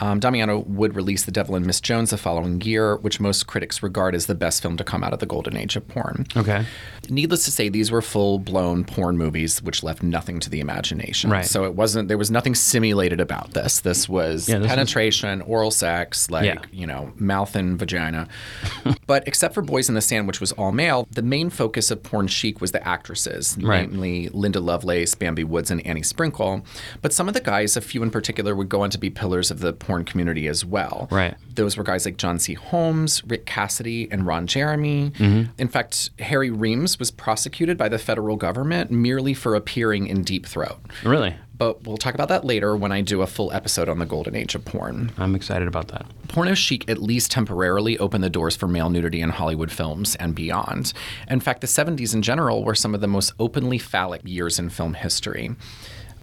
Um, 0.00 0.20
Damiano 0.20 0.58
would 0.60 0.94
release 0.94 1.24
The 1.24 1.32
Devil 1.32 1.54
and 1.56 1.64
Miss 1.66 1.80
Jones 1.80 2.10
the 2.10 2.18
following 2.18 2.60
year, 2.60 2.96
which 2.96 3.18
most 3.20 3.46
critics 3.46 3.82
regard 3.82 4.14
as 4.14 4.26
the 4.26 4.34
best 4.34 4.60
film 4.62 4.76
to 4.76 4.84
come 4.84 5.02
out 5.02 5.12
of 5.12 5.20
the 5.20 5.26
golden 5.26 5.56
age 5.56 5.74
of 5.76 5.88
porn. 5.88 6.26
Okay. 6.36 6.66
Needless 7.08 7.44
to 7.46 7.50
say, 7.50 7.68
these 7.68 7.90
were 7.90 8.02
full 8.02 8.38
blown 8.38 8.84
porn 8.84 9.16
movies, 9.16 9.62
which 9.62 9.82
left 9.82 10.02
nothing 10.02 10.40
to 10.40 10.50
the 10.50 10.60
imagination. 10.60 11.30
Right. 11.30 11.46
So 11.46 11.64
it 11.64 11.74
wasn't, 11.74 12.08
there 12.08 12.18
was 12.18 12.30
nothing 12.30 12.54
simulated 12.54 13.20
about 13.20 13.52
this. 13.54 13.80
This 13.80 14.08
was 14.08 14.48
Yeah, 14.48 14.56
this 14.56 14.64
was- 14.64 14.70
penetration, 14.70 15.40
oral 15.42 15.70
sex, 15.70 16.30
like, 16.30 16.44
Yeah. 16.44 16.58
you 16.72 16.86
know, 16.86 17.12
mouth 17.16 17.56
and 17.56 17.78
vagina. 17.78 18.28
but 19.06 19.26
except 19.26 19.54
for 19.54 19.62
Boys 19.62 19.88
in 19.88 19.94
the 19.94 20.00
Sand, 20.00 20.26
which 20.26 20.40
was 20.40 20.52
all 20.52 20.72
male, 20.72 21.06
the 21.10 21.22
main 21.22 21.48
focus 21.48 21.90
of 21.90 22.02
porn 22.02 22.26
chic 22.26 22.60
was 22.60 22.72
the 22.72 22.86
actresses, 22.86 23.56
Right. 23.62 23.90
namely 23.90 24.28
Linda 24.28 24.60
Lovelace, 24.60 25.14
Bambi 25.14 25.44
Woods, 25.44 25.70
and 25.70 25.84
Annie 25.86 26.02
Sprinkle. 26.02 26.64
But 27.02 27.12
some 27.12 27.28
of 27.28 27.34
the 27.34 27.40
guys, 27.40 27.76
a 27.76 27.80
few 27.80 28.02
in 28.02 28.10
particular, 28.10 28.54
would 28.54 28.68
go 28.68 28.82
on 28.82 28.90
to 28.90 28.98
be 28.98 29.10
pillars 29.10 29.50
of 29.50 29.60
the 29.60 29.72
porn 29.86 30.04
community 30.04 30.48
as 30.48 30.64
well. 30.64 31.08
Right. 31.10 31.36
Those 31.54 31.76
were 31.76 31.84
guys 31.84 32.04
like 32.04 32.16
John 32.16 32.38
C. 32.38 32.54
Holmes, 32.54 33.24
Rick 33.24 33.46
Cassidy, 33.46 34.08
and 34.10 34.26
Ron 34.26 34.46
Jeremy. 34.46 35.10
Mm-hmm. 35.10 35.52
In 35.58 35.68
fact, 35.68 36.10
Harry 36.18 36.50
Reams 36.50 36.98
was 36.98 37.10
prosecuted 37.10 37.78
by 37.78 37.88
the 37.88 37.98
federal 37.98 38.36
government 38.36 38.90
merely 38.90 39.32
for 39.32 39.54
appearing 39.54 40.06
in 40.06 40.22
Deep 40.22 40.46
Throat. 40.46 40.78
Really? 41.04 41.36
but 41.58 41.84
we'll 41.84 41.96
talk 41.96 42.14
about 42.14 42.28
that 42.28 42.44
later 42.44 42.76
when 42.76 42.92
I 42.92 43.00
do 43.00 43.22
a 43.22 43.26
full 43.26 43.52
episode 43.52 43.88
on 43.88 43.98
the 43.98 44.06
golden 44.06 44.34
age 44.34 44.54
of 44.54 44.64
porn. 44.64 45.12
I'm 45.16 45.34
excited 45.34 45.66
about 45.66 45.88
that. 45.88 46.06
Porno 46.28 46.54
chic 46.54 46.88
at 46.88 46.98
least 46.98 47.30
temporarily 47.30 47.98
opened 47.98 48.24
the 48.24 48.30
doors 48.30 48.56
for 48.56 48.68
male 48.68 48.90
nudity 48.90 49.20
in 49.20 49.30
Hollywood 49.30 49.72
films 49.72 50.16
and 50.16 50.34
beyond. 50.34 50.92
In 51.28 51.40
fact, 51.40 51.60
the 51.62 51.66
70s 51.66 52.14
in 52.14 52.22
general 52.22 52.64
were 52.64 52.74
some 52.74 52.94
of 52.94 53.00
the 53.00 53.06
most 53.06 53.32
openly 53.38 53.78
phallic 53.78 54.20
years 54.24 54.58
in 54.58 54.68
film 54.68 54.94
history. 54.94 55.50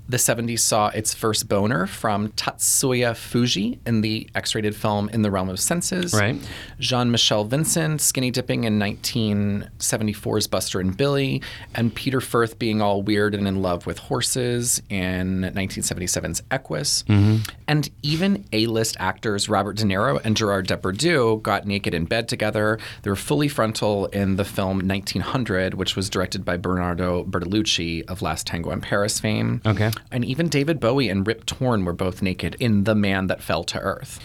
The 0.10 0.18
70s 0.18 0.60
saw 0.60 0.90
its 0.90 1.14
first 1.14 1.48
boner 1.48 1.88
from 1.88 2.30
Tatsuya 2.30 3.16
Fuji 3.16 3.80
in 3.86 4.02
the 4.02 4.30
X 4.36 4.54
rated 4.54 4.76
film 4.76 5.08
In 5.10 5.22
the 5.22 5.32
Realm 5.32 5.48
of 5.48 5.62
Senses. 5.62 6.14
Right. 6.14 6.36
Jan-Michael 6.78 7.46
Vincent 7.46 8.02
skinny 8.02 8.30
dipping 8.30 8.66
in 8.66 8.78
1974's 8.80 10.48
Buster 10.48 10.82
and 10.82 10.96
Billy, 10.96 11.42
and 11.74 11.96
Peter 11.96 12.20
Firth 12.20 12.60
being 12.60 12.82
all 12.82 13.02
weird 13.02 13.34
and 13.34 13.48
in 13.48 13.62
love 13.62 13.86
with 13.86 13.98
horses 13.98 14.82
in 14.90 15.42
1977's 15.42 16.44
Equus. 16.52 17.04
Mm-hmm. 17.04 17.38
And 17.70 17.90
even 18.02 18.46
A 18.52 18.68
list 18.68 18.98
actors 19.00 19.48
Robert 19.48 19.78
De 19.78 19.84
Niro 19.84 20.20
and 20.24 20.36
Gerard 20.36 20.68
Depardieu 20.68 21.42
got 21.42 21.66
naked 21.66 21.94
in 21.94 22.06
bed 22.06 22.28
together. 22.28 22.78
They 23.04 23.10
were 23.10 23.16
fully 23.16 23.48
frontal 23.48 24.08
in 24.08 24.36
the 24.36 24.44
film 24.44 24.86
1900, 24.86 25.76
which 25.76 25.96
was 25.96 26.10
directed 26.10 26.44
by 26.44 26.58
Bernardo 26.58 27.24
Bertolucci 27.24 28.06
of 28.10 28.22
Last 28.22 28.46
Tango 28.48 28.72
in 28.72 28.82
Paris 28.82 29.20
fame. 29.20 29.62
Okay. 29.66 29.92
And 30.12 30.24
even 30.24 30.48
David 30.48 30.80
Bowie 30.80 31.10
and 31.10 31.26
Rip 31.26 31.46
Torn 31.46 31.86
were 31.86 31.94
both 31.94 32.22
naked 32.22 32.56
in 32.60 32.84
The 32.84 32.96
Man 32.96 33.28
That 33.28 33.42
Fell 33.42 33.64
to 33.66 33.80
Earth. 33.80 34.20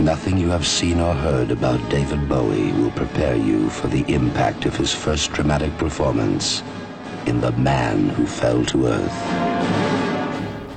Nothing 0.00 0.38
you 0.38 0.48
have 0.48 0.66
seen 0.66 1.00
or 1.00 1.14
heard 1.14 1.50
about 1.50 1.90
David 1.90 2.28
Bowie 2.28 2.72
will 2.72 2.90
prepare 2.92 3.36
you 3.36 3.70
for 3.70 3.86
the 3.88 4.04
impact 4.12 4.66
of 4.66 4.76
his 4.76 4.94
first 4.94 5.32
dramatic 5.32 5.76
performance 5.78 6.62
in 7.26 7.40
The 7.40 7.52
Man 7.52 8.08
Who 8.10 8.26
Fell 8.26 8.64
to 8.66 8.86
Earth. 8.86 9.93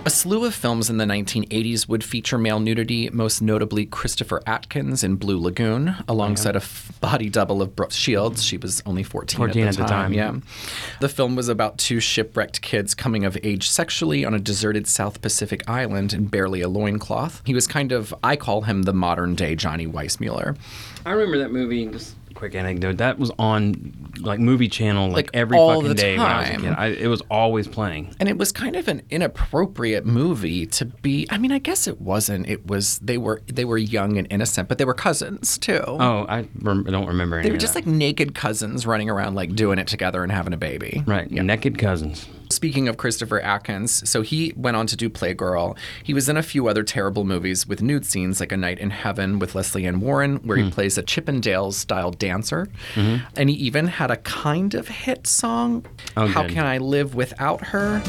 A 0.07 0.09
slew 0.09 0.45
of 0.45 0.55
films 0.55 0.89
in 0.89 0.95
the 0.95 1.03
1980s 1.03 1.89
would 1.89 2.01
feature 2.01 2.37
male 2.37 2.61
nudity, 2.61 3.09
most 3.09 3.41
notably 3.41 3.85
Christopher 3.85 4.41
Atkins 4.47 5.03
in 5.03 5.17
Blue 5.17 5.37
Lagoon, 5.37 5.97
alongside 6.07 6.55
a 6.55 6.59
f- 6.59 6.93
body 7.01 7.29
double 7.29 7.61
of 7.61 7.75
Brooke 7.75 7.91
Shields. 7.91 8.41
She 8.41 8.55
was 8.55 8.81
only 8.85 9.03
14, 9.03 9.37
14 9.37 9.63
at 9.63 9.67
at 9.67 9.75
the 9.75 9.81
the 9.81 9.87
time. 9.89 10.03
time. 10.03 10.13
Yeah. 10.13 10.39
The 11.01 11.09
film 11.09 11.35
was 11.35 11.49
about 11.49 11.77
two 11.77 11.99
shipwrecked 11.99 12.61
kids 12.61 12.95
coming 12.95 13.25
of 13.25 13.37
age 13.43 13.67
sexually 13.69 14.23
on 14.23 14.33
a 14.33 14.39
deserted 14.39 14.87
South 14.87 15.21
Pacific 15.21 15.61
island 15.69 16.13
in 16.13 16.27
barely 16.27 16.61
a 16.61 16.69
loincloth. 16.69 17.41
He 17.45 17.53
was 17.53 17.67
kind 17.67 17.91
of, 17.91 18.15
I 18.23 18.37
call 18.37 18.61
him 18.61 18.83
the 18.83 18.93
modern 18.93 19.35
day 19.35 19.55
Johnny 19.55 19.87
Weissmuller. 19.87 20.55
I 21.05 21.11
remember 21.11 21.37
that 21.39 21.51
movie. 21.51 21.85
Just 21.85 22.15
a 22.26 22.26
quick 22.37 22.55
anecdote. 22.55 22.97
That 22.97 23.19
was 23.19 23.31
on 23.37 23.93
like 24.21 24.39
movie 24.39 24.69
channel 24.69 25.07
like, 25.07 25.27
Like, 25.27 25.29
every 25.33 25.57
fucking 25.57 25.93
day 25.95 26.17
when 26.17 26.25
I 26.25 26.39
was 26.39 26.49
a 26.49 26.57
kid. 26.61 26.73
I, 26.77 26.85
it 26.87 27.07
was 27.07 27.21
always 27.29 27.67
playing. 27.67 28.15
And 28.19 28.29
it 28.29 28.37
was 28.37 28.51
kind 28.51 28.75
of 28.75 28.87
an 28.87 29.01
inappropriate 29.09 30.05
movie 30.05 30.65
to 30.67 30.85
be. 30.85 31.27
I 31.29 31.37
mean, 31.37 31.51
I 31.51 31.59
guess 31.59 31.87
it 31.87 31.99
wasn't. 31.99 32.47
It 32.47 32.67
was 32.67 32.99
they 32.99 33.17
were 33.17 33.41
they 33.47 33.65
were 33.65 33.77
young 33.77 34.17
and 34.17 34.27
innocent, 34.31 34.69
but 34.69 34.77
they 34.77 34.85
were 34.85 34.93
cousins 34.93 35.57
too. 35.57 35.81
Oh, 35.85 36.25
I 36.29 36.47
rem- 36.61 36.83
don't 36.85 37.07
remember 37.07 37.37
any 37.37 37.47
They 37.47 37.51
were 37.51 37.57
just 37.57 37.73
that. 37.73 37.85
like 37.85 37.93
naked 37.93 38.35
cousins 38.35 38.85
running 38.85 39.09
around 39.09 39.35
like 39.35 39.55
doing 39.55 39.79
it 39.79 39.87
together 39.87 40.23
and 40.23 40.31
having 40.31 40.53
a 40.53 40.57
baby. 40.57 41.03
right, 41.05 41.29
naked 41.29 41.77
cousins. 41.77 42.27
Speaking 42.49 42.87
of 42.87 42.97
Christopher 42.97 43.39
Atkins, 43.41 44.09
so 44.09 44.21
he 44.21 44.53
went 44.55 44.77
on 44.77 44.87
to 44.87 44.95
do 44.95 45.09
Playgirl. 45.09 45.77
He 46.03 46.13
was 46.13 46.29
in 46.29 46.37
a 46.37 46.43
few 46.43 46.67
other 46.67 46.83
terrible 46.83 47.23
movies 47.23 47.67
with 47.67 47.81
nude 47.81 48.05
scenes, 48.05 48.39
like 48.39 48.51
A 48.51 48.57
Night 48.57 48.79
in 48.79 48.89
Heaven 48.89 49.37
with 49.39 49.53
Lesley 49.55 49.85
Ann 49.85 49.99
Warren, 49.99 50.37
where 50.37 50.57
Hmm. 50.57 50.65
he 50.65 50.71
plays 50.71 50.97
a 50.97 51.03
Chippendales 51.03 51.73
style 51.73 52.11
dancer. 52.11 52.67
Mm-hmm. 52.95 53.25
And 53.35 53.49
he 53.49 53.55
even 53.57 53.87
had 53.87 54.11
a 54.11 54.17
kind 54.17 54.73
of 54.75 54.87
hit 54.87 55.27
song, 55.27 55.85
Oh, 56.15 56.27
How 56.27 56.43
good. 56.43 56.51
Can 56.51 56.65
I 56.65 56.77
Live 56.77 57.15
Without 57.15 57.61
Her? 57.67 58.01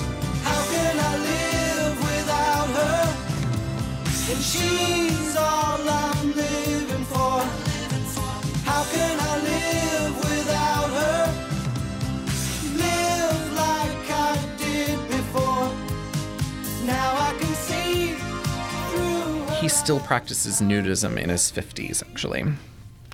Still 19.88 20.00
practices 20.00 20.60
nudism 20.60 21.16
in 21.16 21.30
his 21.30 21.50
50s, 21.50 22.02
actually. 22.10 22.44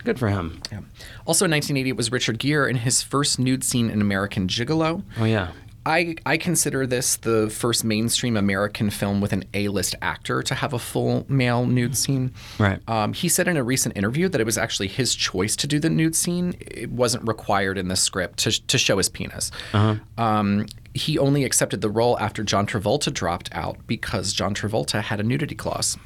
Good 0.02 0.18
for 0.18 0.28
him. 0.28 0.60
Yeah. 0.72 0.80
Also 1.24 1.44
in 1.44 1.52
1980, 1.52 1.90
it 1.90 1.96
was 1.96 2.10
Richard 2.10 2.40
Gere 2.40 2.68
in 2.68 2.74
his 2.78 3.00
first 3.00 3.38
nude 3.38 3.62
scene 3.62 3.90
in 3.90 4.00
American 4.00 4.48
Gigolo. 4.48 5.04
Oh 5.20 5.24
yeah. 5.24 5.52
I, 5.87 6.16
I 6.26 6.37
consider 6.37 6.84
this 6.84 7.14
the 7.14 7.48
first 7.48 7.84
mainstream 7.84 8.37
American 8.37 8.90
film 8.90 9.20
with 9.20 9.32
an 9.32 9.44
A-list 9.54 9.94
actor 10.02 10.42
to 10.42 10.52
have 10.56 10.72
a 10.72 10.80
full 10.80 11.26
male 11.28 11.64
nude 11.64 11.96
scene. 11.96 12.32
Right. 12.58 12.80
Um, 12.88 13.12
he 13.12 13.28
said 13.28 13.46
in 13.46 13.56
a 13.56 13.62
recent 13.62 13.96
interview 13.96 14.28
that 14.30 14.40
it 14.40 14.44
was 14.44 14.58
actually 14.58 14.88
his 14.88 15.14
choice 15.14 15.54
to 15.54 15.68
do 15.68 15.78
the 15.78 15.90
nude 15.90 16.16
scene. 16.16 16.56
It 16.60 16.90
wasn't 16.90 17.28
required 17.28 17.78
in 17.78 17.87
the 17.87 17.94
script 17.94 18.40
to, 18.40 18.66
to 18.66 18.78
show 18.78 18.96
his 18.96 19.08
penis. 19.08 19.52
Uh 19.72 19.98
Um, 20.18 20.66
he 20.92 21.18
only 21.18 21.44
accepted 21.44 21.82
the 21.82 21.90
role 21.90 22.18
after 22.18 22.42
John 22.42 22.66
Travolta 22.66 23.12
dropped 23.12 23.48
out 23.52 23.76
because 23.87 24.32
John 24.32 24.54
Travolta 24.54 25.02
had 25.02 25.20
a 25.20 25.22
nudity 25.22 25.54
clause, 25.54 25.98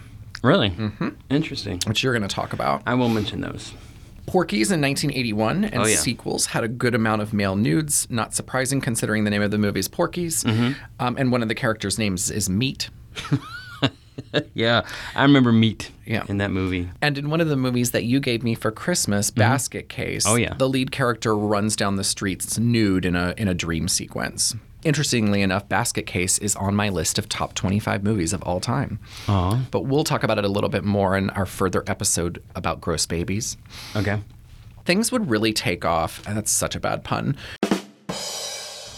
Really? 0.43 0.71
Mm-hmm. 0.71 1.09
Interesting. 1.31 1.81
which 1.87 2.03
you're 2.03 2.13
going 2.17 2.27
to 2.29 2.35
talk 2.35 2.53
about. 2.53 2.83
I 2.87 2.95
will 2.95 3.09
mention 3.09 3.41
those. 3.41 3.73
Porky's 4.27 4.71
in 4.71 4.81
1981 4.83 5.65
and 5.65 5.83
Oh, 5.83 5.87
yeah. 5.87 5.97
sequels 5.97 6.47
had 6.47 6.63
a 6.63 6.69
good 6.69 6.95
amount 6.95 7.23
of 7.23 7.33
male 7.33 7.57
nudes. 7.57 8.07
Not 8.11 8.35
surprising 8.35 8.81
considering 8.81 9.25
the 9.25 9.31
name 9.31 9.41
of 9.43 9.51
the 9.51 9.57
movie 9.59 9.81
is 9.81 9.89
Porky's. 9.89 10.45
Mm-hmm. 10.45 10.73
Um, 11.01 11.17
and 11.17 11.33
one 11.33 11.41
of 11.43 11.49
the 11.49 11.55
characters' 11.55 11.99
names 11.99 12.31
is 12.31 12.49
Meat. 12.51 12.91
Yeah, 14.53 14.85
I 15.15 15.23
remember 15.23 15.53
Meat. 15.53 15.91
Yeah. 16.05 16.25
In 16.29 16.39
that 16.39 16.51
movie. 16.51 16.91
And 17.01 17.17
in 17.17 17.31
one 17.31 17.41
of 17.41 17.49
the 17.49 17.57
movies 17.57 17.93
that 17.93 18.03
you 18.05 18.19
gave 18.21 18.43
me 18.43 18.55
for 18.57 18.71
Christmas, 18.73 19.31
Basket 19.31 19.89
Case, 19.89 20.27
Oh, 20.27 20.35
yeah. 20.35 20.55
the 20.55 20.69
lead 20.69 20.91
character 20.91 21.37
runs 21.37 21.77
down 21.77 21.97
the 21.97 22.05
streets 22.05 22.59
nude 22.59 23.07
in 23.07 23.15
a 23.15 23.33
in 23.39 23.47
a 23.49 23.55
dream 23.55 23.87
sequence. 23.89 24.55
Interestingly 24.89 25.43
enough, 25.43 25.69
Basket 25.69 26.07
Case 26.07 26.39
is 26.39 26.57
on 26.57 26.75
my 26.75 26.89
list 26.89 27.19
of 27.19 27.29
top 27.29 27.53
25 27.53 28.03
movies 28.03 28.33
of 28.33 28.43
all 28.45 28.59
time. 28.59 28.99
But 29.71 29.83
we'll 29.83 30.03
talk 30.03 30.23
about 30.23 30.39
it 30.39 30.47
a 30.47 30.49
little 30.49 30.71
bit 30.71 30.83
more 30.83 31.15
in 31.15 31.29
our 31.31 31.45
further 31.45 31.85
episode 31.87 32.43
about 32.57 32.81
gross 32.81 33.05
babies. 33.05 33.59
Okay. 33.95 34.19
things 34.87 35.13
would 35.13 35.29
really 35.29 35.53
take 35.53 35.85
off, 35.85 36.27
and 36.27 36.35
that's 36.39 36.51
such 36.51 36.75
a 36.75 36.81
bad 36.81 37.05
pun. 37.05 37.37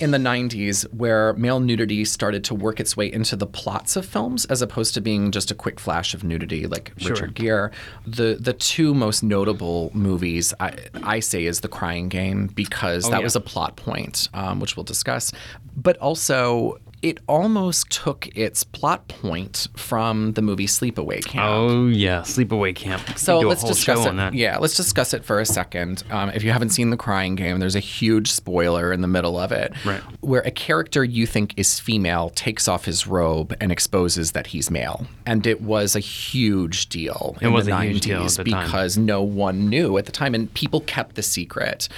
In 0.00 0.12
the 0.12 0.18
90s, 0.18 0.82
where 0.94 1.34
male 1.34 1.60
nudity 1.60 2.04
started 2.04 2.42
to 2.44 2.54
work 2.54 2.80
its 2.80 2.96
way 2.96 3.12
into 3.12 3.36
the 3.36 3.46
plots 3.46 3.96
of 3.96 4.06
films 4.06 4.46
as 4.46 4.62
opposed 4.62 4.94
to 4.94 5.00
being 5.00 5.30
just 5.30 5.50
a 5.50 5.54
quick 5.54 5.78
flash 5.78 6.14
of 6.14 6.24
nudity 6.24 6.66
like 6.66 6.92
Richard 7.04 7.34
Gere, 7.34 7.70
the, 8.06 8.38
the 8.40 8.54
two 8.54 8.94
most 8.94 9.22
notable 9.22 9.90
movies 9.92 10.54
I, 10.58 10.74
I 11.02 11.20
say 11.20 11.44
is 11.44 11.60
The 11.60 11.68
Crying 11.68 12.08
Game 12.08 12.46
because 12.46 13.10
that 13.10 13.18
yeah. 13.18 13.24
was 13.24 13.36
a 13.36 13.40
plot 13.40 13.76
point, 13.76 14.28
um, 14.32 14.58
which 14.58 14.76
we'll 14.76 14.84
discuss. 14.84 15.32
But 15.76 15.98
also, 15.98 16.78
it 17.02 17.18
almost 17.26 17.88
took 17.90 18.28
its 18.36 18.62
plot 18.62 19.08
point 19.08 19.68
from 19.76 20.32
the 20.34 20.42
movie 20.42 20.66
Sleepaway 20.66 21.24
Camp. 21.24 21.46
Oh 21.48 21.86
yeah, 21.86 22.20
Sleepaway 22.20 22.74
Camp. 22.74 23.06
We 23.08 23.14
So 23.14 23.40
let's 23.40 23.64
discuss 23.64 24.04
it. 24.06 24.34
Yeah, 24.34 24.58
let's 24.58 24.76
discuss 24.76 25.14
it 25.14 25.24
for 25.24 25.40
a 25.40 25.46
second. 25.46 26.02
Um, 26.10 26.30
if 26.30 26.42
you 26.42 26.52
haven't 26.52 26.70
seen 26.70 26.90
The 26.90 26.96
Crying 26.96 27.36
Game, 27.36 27.58
there's 27.58 27.74
a 27.76 27.80
huge 27.80 28.30
spoiler 28.30 28.92
in 28.92 29.00
the 29.00 29.08
middle 29.08 29.38
of 29.38 29.50
it, 29.52 29.72
Right. 29.84 30.00
where 30.20 30.42
a 30.42 30.50
character 30.50 31.02
you 31.02 31.26
think 31.26 31.54
is 31.56 31.80
female 31.80 32.30
takes 32.30 32.68
off 32.68 32.84
his 32.84 33.06
robe 33.06 33.54
and 33.60 33.72
exposes 33.72 34.32
that 34.32 34.48
he's 34.48 34.70
male, 34.70 35.06
and 35.24 35.46
it 35.46 35.62
was 35.62 35.96
a 35.96 36.00
huge 36.00 36.88
deal. 36.88 37.36
It 37.40 37.46
in 37.46 37.52
was 37.52 37.66
the 37.66 37.76
a 37.76 37.82
huge 37.82 38.02
deal 38.02 38.18
at 38.18 38.22
90s 38.30 38.36
the 38.36 38.50
time. 38.50 38.64
because 38.66 38.98
no 38.98 39.22
one 39.22 39.68
knew 39.68 39.96
at 39.96 40.06
the 40.06 40.12
time, 40.12 40.34
and 40.34 40.52
people 40.54 40.80
kept 40.82 41.14
the 41.16 41.22
secret. 41.22 41.88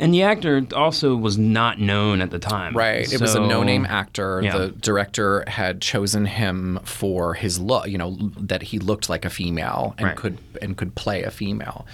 And 0.00 0.12
the 0.12 0.22
actor 0.22 0.66
also 0.74 1.14
was 1.14 1.38
not 1.38 1.78
known 1.80 2.20
at 2.20 2.30
the 2.30 2.38
time. 2.40 2.76
Right. 2.76 3.10
It 3.12 3.20
was 3.20 3.34
a 3.34 3.40
no-name 3.40 3.86
actor. 3.86 4.40
Yeah. 4.42 4.58
The 4.58 4.68
director 4.70 5.44
had 5.46 5.80
chosen 5.80 6.26
him 6.26 6.80
for 6.84 7.34
his 7.34 7.60
look, 7.60 7.86
you 7.88 7.96
know, 7.98 8.16
that 8.38 8.62
he 8.62 8.78
looked 8.80 9.08
like 9.08 9.24
a 9.24 9.30
female 9.30 9.94
and 9.98 10.08
Right. 10.08 10.16
could 10.16 10.38
and 10.60 10.76
could 10.76 10.94
play 10.96 11.22
a 11.22 11.30
female. 11.30 11.86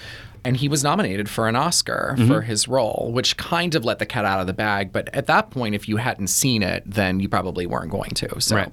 And 0.42 0.56
he 0.56 0.68
was 0.68 0.82
nominated 0.82 1.28
for 1.28 1.48
an 1.48 1.56
Oscar 1.56 2.14
Mm-hmm. 2.16 2.26
for 2.28 2.40
his 2.40 2.66
role, 2.66 3.10
which 3.12 3.36
kind 3.36 3.74
of 3.74 3.84
let 3.84 3.98
the 3.98 4.06
cat 4.06 4.24
out 4.24 4.40
of 4.40 4.46
the 4.46 4.54
bag. 4.54 4.90
But 4.92 5.14
at 5.14 5.26
that 5.26 5.50
point, 5.50 5.74
if 5.74 5.86
you 5.86 5.98
hadn't 5.98 6.28
seen 6.28 6.62
it, 6.62 6.82
then 6.86 7.20
you 7.20 7.28
probably 7.28 7.66
weren't 7.66 7.90
going 7.90 8.10
to. 8.12 8.40
So 8.40 8.56
Right. 8.56 8.72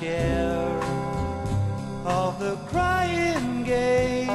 Share 0.00 0.80
of 2.06 2.38
the 2.38 2.56
crying 2.68 3.62
game. 3.64 4.26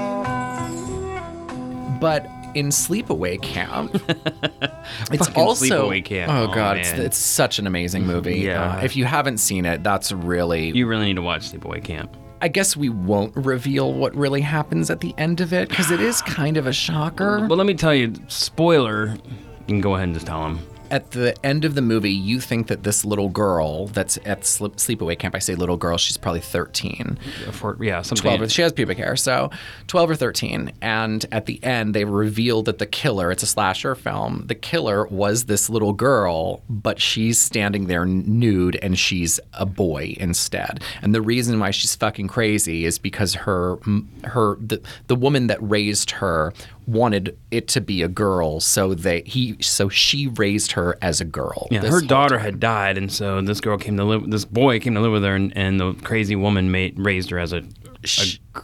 But 1.99 2.27
in 2.53 2.67
Sleepaway 2.69 3.41
Camp. 3.41 3.95
it's 5.11 5.27
also 5.35 5.89
Sleepaway 5.89 6.05
Camp. 6.05 6.31
Oh 6.31 6.43
Oh, 6.43 6.53
god, 6.53 6.77
it's, 6.77 6.91
it's 6.91 7.17
such 7.17 7.57
an 7.59 7.65
amazing 7.67 8.05
movie. 8.05 8.37
Yeah. 8.39 8.77
Uh, 8.77 8.81
if 8.81 8.95
you 8.95 9.05
haven't 9.05 9.39
seen 9.39 9.65
it, 9.65 9.83
that's 9.83 10.11
really. 10.11 10.69
You 10.69 10.85
really 10.87 11.05
need 11.05 11.15
to 11.15 11.21
watch 11.23 11.51
Sleepaway 11.51 11.83
Camp. 11.83 12.15
I 12.41 12.47
guess 12.47 12.77
we 12.77 12.89
won't 12.89 13.35
reveal 13.35 13.91
what 13.93 14.13
really 14.15 14.41
happens 14.41 14.91
at 14.91 14.99
the 14.99 15.15
end 15.17 15.41
of 15.41 15.51
it 15.51 15.67
because 15.69 15.89
it 15.89 15.99
is 15.99 16.21
kind 16.21 16.57
of 16.57 16.67
a 16.67 16.73
shocker. 16.73 17.45
But 17.47 17.57
let 17.57 17.65
me 17.65 17.73
tell 17.73 17.95
you, 17.95 18.13
spoiler. 18.27 19.07
You 19.15 19.65
can 19.67 19.81
go 19.81 19.95
ahead 19.95 20.03
and 20.09 20.13
just 20.13 20.27
tell 20.27 20.45
him. 20.45 20.59
At 20.91 21.11
the 21.11 21.35
end 21.45 21.65
of 21.65 21.75
the 21.75 21.81
movie, 21.81 22.11
you 22.11 22.39
think 22.39 22.67
that 22.67 22.83
this 22.83 23.05
little 23.05 23.29
girl 23.29 23.87
that's 23.87 24.17
at 24.25 24.45
sleep, 24.45 24.73
sleepaway 24.77 25.17
camp, 25.17 25.35
I 25.35 25.39
say 25.39 25.55
little 25.55 25.77
girl, 25.77 25.97
she's 25.97 26.17
probably 26.17 26.41
13. 26.41 27.17
For, 27.51 27.77
yeah, 27.83 28.01
something. 28.01 28.23
12 28.23 28.41
or, 28.41 28.49
she 28.49 28.61
has 28.61 28.73
pubic 28.73 28.97
hair 28.97 29.15
so 29.15 29.49
12 29.87 30.11
or 30.11 30.15
13 30.15 30.71
and 30.81 31.25
at 31.31 31.45
the 31.45 31.61
end 31.63 31.93
they 31.93 32.05
reveal 32.05 32.63
that 32.63 32.79
the 32.79 32.85
killer 32.85 33.31
it's 33.31 33.43
a 33.43 33.47
slasher 33.47 33.95
film 33.95 34.43
the 34.47 34.55
killer 34.55 35.05
was 35.07 35.45
this 35.45 35.69
little 35.69 35.93
girl 35.93 36.61
but 36.69 36.99
she's 36.99 37.37
standing 37.37 37.87
there 37.87 38.05
nude 38.05 38.77
and 38.81 38.97
she's 38.97 39.39
a 39.53 39.65
boy 39.65 40.15
instead 40.19 40.81
and 41.01 41.13
the 41.13 41.21
reason 41.21 41.59
why 41.59 41.71
she's 41.71 41.95
fucking 41.95 42.27
crazy 42.27 42.85
is 42.85 42.99
because 42.99 43.33
her 43.33 43.77
her 44.23 44.55
the, 44.59 44.81
the 45.07 45.15
woman 45.15 45.47
that 45.47 45.57
raised 45.61 46.11
her 46.11 46.53
wanted 46.87 47.37
it 47.51 47.67
to 47.69 47.81
be 47.81 48.01
a 48.01 48.07
girl 48.07 48.59
so 48.59 48.93
they 48.93 49.21
he 49.25 49.55
so 49.61 49.89
she 49.89 50.27
raised 50.27 50.73
her 50.73 50.97
as 51.01 51.19
a 51.21 51.25
girl 51.25 51.67
Yeah, 51.71 51.81
her 51.81 52.01
daughter 52.01 52.35
time. 52.35 52.45
had 52.45 52.59
died, 52.59 52.97
and 52.97 53.11
so 53.11 53.41
this 53.41 53.59
girl 53.61 53.77
came 53.77 53.97
to 53.97 54.03
live. 54.03 54.29
This 54.29 54.45
boy 54.45 54.79
came 54.79 54.93
to 54.95 55.01
live 55.01 55.11
with 55.11 55.23
her, 55.23 55.35
and, 55.35 55.55
and 55.57 55.79
the 55.79 55.93
crazy 56.03 56.35
woman 56.35 56.71
made 56.71 56.97
raised 56.99 57.29
her 57.31 57.39
as 57.39 57.53
a, 57.53 57.63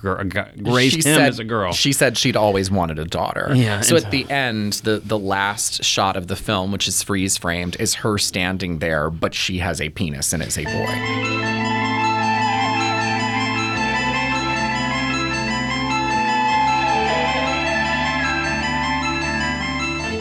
a, 0.03 0.25
guy- 0.25 0.51
raised 0.57 1.01
she 1.01 1.09
him 1.09 1.15
said, 1.15 1.29
as 1.29 1.39
a 1.39 1.43
girl. 1.43 1.71
She 1.73 1.93
said 1.93 2.17
she'd 2.17 2.35
always 2.35 2.69
wanted 2.69 2.99
a 2.99 3.05
daughter. 3.05 3.51
Yeah, 3.55 3.81
So 3.81 3.95
at 3.95 4.11
the 4.11 4.29
end, 4.29 4.73
the 4.83 4.99
the 5.03 5.17
last 5.19 5.83
shot 5.83 6.15
of 6.15 6.27
the 6.27 6.35
film, 6.35 6.71
which 6.71 6.87
is 6.87 7.01
freeze 7.03 7.37
framed, 7.37 7.75
is 7.79 7.95
her 7.95 8.17
standing 8.17 8.79
there, 8.79 9.09
but 9.09 9.33
she 9.33 9.57
has 9.59 9.81
a 9.81 9.89
penis 9.89 10.31
and 10.33 10.43
is 10.43 10.57
a 10.57 10.63
boy. 10.65 11.60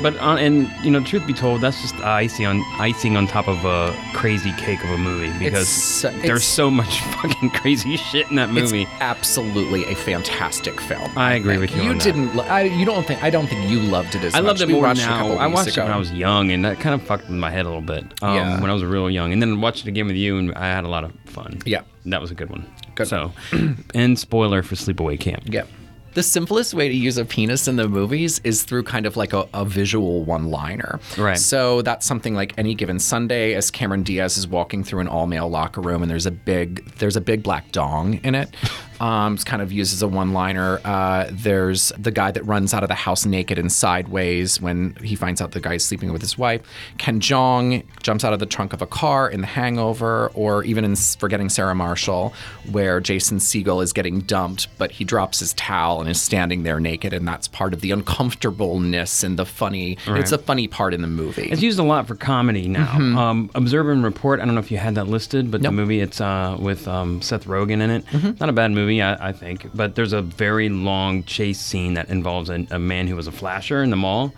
But 0.02 0.16
uh, 0.16 0.36
and 0.36 0.70
you 0.84 0.90
know, 0.90 1.02
truth 1.02 1.26
be 1.26 1.32
told, 1.34 1.60
that's 1.60 1.80
just 1.82 1.94
icing 1.96 2.46
on 2.46 2.62
icing 2.78 3.16
on 3.16 3.26
top 3.26 3.48
of 3.48 3.64
a 3.64 3.94
crazy 4.14 4.52
cake 4.52 4.82
of 4.82 4.90
a 4.90 4.98
movie 4.98 5.36
because 5.38 5.68
so- 5.68 6.10
there's 6.10 6.44
so 6.44 6.70
much 6.70 7.00
fucking 7.22 7.50
crazy 7.50 7.96
shit 7.96 8.28
in 8.30 8.36
that 8.36 8.50
movie. 8.50 8.82
It's 8.82 8.90
absolutely 9.00 9.84
a 9.84 9.94
fantastic 9.94 10.80
film. 10.80 11.10
I 11.16 11.34
agree 11.34 11.56
think. 11.58 11.70
with 11.72 11.76
you 11.76 11.82
You 11.84 11.90
on 11.90 11.98
didn't. 11.98 12.34
lo- 12.34 12.44
I, 12.44 12.62
you 12.62 12.84
don't 12.86 13.06
think? 13.06 13.22
I 13.22 13.30
don't 13.30 13.46
think 13.46 13.68
you 13.70 13.78
loved 13.80 14.14
it 14.14 14.24
as 14.24 14.34
I 14.34 14.40
much. 14.40 14.46
loved 14.48 14.60
it 14.62 14.68
We 14.68 14.74
more 14.74 14.94
now. 14.94 15.18
couple 15.18 15.38
I 15.38 15.46
watched 15.46 15.72
ago. 15.72 15.82
it 15.82 15.84
when 15.84 15.92
I 15.94 15.98
was 15.98 16.12
young, 16.12 16.50
and 16.50 16.64
that 16.64 16.80
kind 16.80 16.94
of 16.94 17.02
fucked 17.06 17.28
with 17.28 17.36
my 17.38 17.50
head 17.50 17.66
a 17.66 17.68
little 17.68 17.80
bit. 17.82 18.04
Um, 18.22 18.34
Yeah. 18.34 18.60
When 18.60 18.70
I 18.70 18.74
was 18.74 18.84
real 18.84 19.10
young, 19.10 19.32
and 19.32 19.40
then 19.42 19.60
watched 19.60 19.84
it 19.84 19.88
again 19.88 20.06
with 20.06 20.16
you, 20.16 20.38
and 20.38 20.54
I 20.54 20.66
had 20.66 20.84
a 20.84 20.88
lot 20.88 21.04
of 21.04 21.12
fun. 21.26 21.58
Yeah. 21.66 21.82
that 22.06 22.20
was 22.20 22.30
a 22.30 22.34
good 22.34 22.48
one. 22.50 22.66
Good. 22.94 23.06
So, 23.08 23.32
and 23.94 24.18
spoiler 24.18 24.62
for 24.62 24.74
Sleepaway 24.74 25.20
Camp. 25.20 25.42
Yeah. 25.46 25.64
The 26.14 26.22
simplest 26.22 26.74
way 26.74 26.88
to 26.88 26.94
use 26.94 27.16
a 27.18 27.24
penis 27.24 27.68
in 27.68 27.76
the 27.76 27.88
movies 27.88 28.40
is 28.42 28.64
through 28.64 28.82
kind 28.82 29.06
of 29.06 29.16
like 29.16 29.32
a, 29.32 29.48
a 29.54 29.64
visual 29.64 30.24
one 30.24 30.50
liner. 30.50 30.98
Right. 31.16 31.38
So 31.38 31.82
that's 31.82 32.06
something 32.06 32.34
like 32.34 32.52
any 32.58 32.74
given 32.74 32.98
Sunday 32.98 33.54
as 33.54 33.70
Cameron 33.70 34.02
Diaz 34.02 34.36
is 34.36 34.48
walking 34.48 34.82
through 34.82 35.00
an 35.00 35.08
all 35.08 35.26
male 35.26 35.48
locker 35.48 35.80
room 35.80 36.02
and 36.02 36.10
there's 36.10 36.26
a 36.26 36.30
big 36.30 36.84
there's 36.98 37.16
a 37.16 37.20
big 37.20 37.42
black 37.42 37.70
dong 37.72 38.14
in 38.24 38.34
it. 38.34 38.50
Um, 39.00 39.34
it's 39.34 39.44
kind 39.44 39.62
of 39.62 39.72
used 39.72 39.94
as 39.94 40.02
a 40.02 40.08
one 40.08 40.34
liner. 40.34 40.78
Uh, 40.84 41.26
there's 41.32 41.90
the 41.98 42.10
guy 42.10 42.30
that 42.30 42.42
runs 42.44 42.74
out 42.74 42.82
of 42.82 42.90
the 42.90 42.94
house 42.94 43.24
naked 43.24 43.58
and 43.58 43.72
sideways 43.72 44.60
when 44.60 44.94
he 45.02 45.16
finds 45.16 45.40
out 45.40 45.52
the 45.52 45.60
guy's 45.60 45.84
sleeping 45.84 46.12
with 46.12 46.20
his 46.20 46.36
wife. 46.36 46.60
Ken 46.98 47.18
Jeong 47.18 47.82
jumps 48.02 48.24
out 48.24 48.34
of 48.34 48.40
the 48.40 48.46
trunk 48.46 48.74
of 48.74 48.82
a 48.82 48.86
car 48.86 49.28
in 49.30 49.40
The 49.40 49.46
Hangover, 49.46 50.30
or 50.34 50.64
even 50.64 50.84
in 50.84 50.96
Forgetting 50.96 51.48
Sarah 51.48 51.74
Marshall, 51.74 52.34
where 52.70 53.00
Jason 53.00 53.38
Segel 53.38 53.82
is 53.82 53.94
getting 53.94 54.20
dumped, 54.20 54.68
but 54.76 54.90
he 54.90 55.04
drops 55.04 55.38
his 55.38 55.54
towel 55.54 55.99
and 56.00 56.08
is 56.10 56.20
standing 56.20 56.62
there 56.62 56.80
naked, 56.80 57.12
and 57.12 57.26
that's 57.26 57.48
part 57.48 57.72
of 57.74 57.80
the 57.80 57.90
uncomfortableness 57.90 59.22
and 59.22 59.38
the 59.38 59.44
funny. 59.46 59.96
It's 60.06 60.32
a 60.32 60.38
funny 60.38 60.68
part 60.68 60.94
in 60.94 61.02
the 61.02 61.08
movie. 61.08 61.48
It's 61.50 61.62
used 61.62 61.78
a 61.78 61.82
lot 61.82 62.06
for 62.06 62.14
comedy 62.14 62.68
now. 62.68 62.90
Um, 63.20 63.50
Observe 63.54 63.88
and 63.88 64.02
Report. 64.04 64.40
I 64.40 64.44
don't 64.44 64.54
know 64.54 64.60
if 64.60 64.70
you 64.70 64.78
had 64.78 64.94
that 64.96 65.06
listed, 65.08 65.50
but 65.50 65.60
Nope. 65.62 65.70
the 65.70 65.76
movie 65.76 66.00
it's 66.00 66.20
uh, 66.20 66.56
with 66.58 66.86
um, 66.88 67.20
Seth 67.22 67.44
Rogen 67.44 67.80
in 67.80 67.90
it. 67.90 68.40
Not 68.40 68.48
a 68.48 68.52
bad 68.52 68.70
movie, 68.72 69.02
I, 69.02 69.28
I 69.28 69.32
think. 69.32 69.66
But 69.74 69.94
there's 69.94 70.12
a 70.12 70.22
very 70.22 70.68
long 70.68 71.24
chase 71.24 71.60
scene 71.60 71.94
that 71.94 72.08
involves 72.08 72.50
a, 72.50 72.66
a 72.70 72.78
man 72.78 73.06
who 73.06 73.16
was 73.16 73.26
a 73.26 73.32
flasher 73.32 73.82
in 73.82 73.90
the 73.90 73.96
mall, 73.96 74.32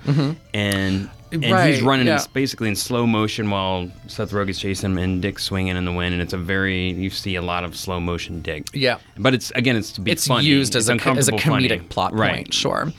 and 0.55 1.09
and 1.33 1.45
Right, 1.51 1.75
he's 1.75 1.83
running 1.83 2.07
yeah. 2.07 2.21
in, 2.23 2.27
basically 2.33 2.69
in 2.69 2.77
slow 2.77 3.07
motion 3.07 3.51
while 3.51 3.91
Seth 4.07 4.31
Rogen's 4.33 4.59
chasing 4.59 4.93
him 4.93 4.99
and 4.99 5.23
Dick's 5.23 5.43
swinging 5.45 5.77
in 5.77 5.85
the 5.85 5.93
wind, 5.93 6.13
and 6.13 6.23
it's 6.23 6.33
a 6.33 6.39
very 6.39 6.91
you 6.93 7.11
see 7.11 7.37
a 7.37 7.43
lot 7.43 7.65
of 7.65 7.75
slow 7.75 8.01
motion 8.01 8.43
Dick. 8.43 8.69
Yeah. 8.73 8.99
but 9.19 9.35
it's 9.35 9.51
again 9.53 9.77
it's 9.77 9.93
to 9.93 10.01
be 10.01 10.11
it's 10.11 10.27
funny. 10.27 10.47
used 10.47 10.77
It's 10.77 10.89
as 10.89 10.91
a, 10.91 11.09
as 11.11 11.29
a 11.29 11.33
comedic 11.33 11.69
funny. 11.69 11.81
plot 11.89 12.13
right. 12.15 12.35
point, 12.35 12.55
sure. 12.55 12.93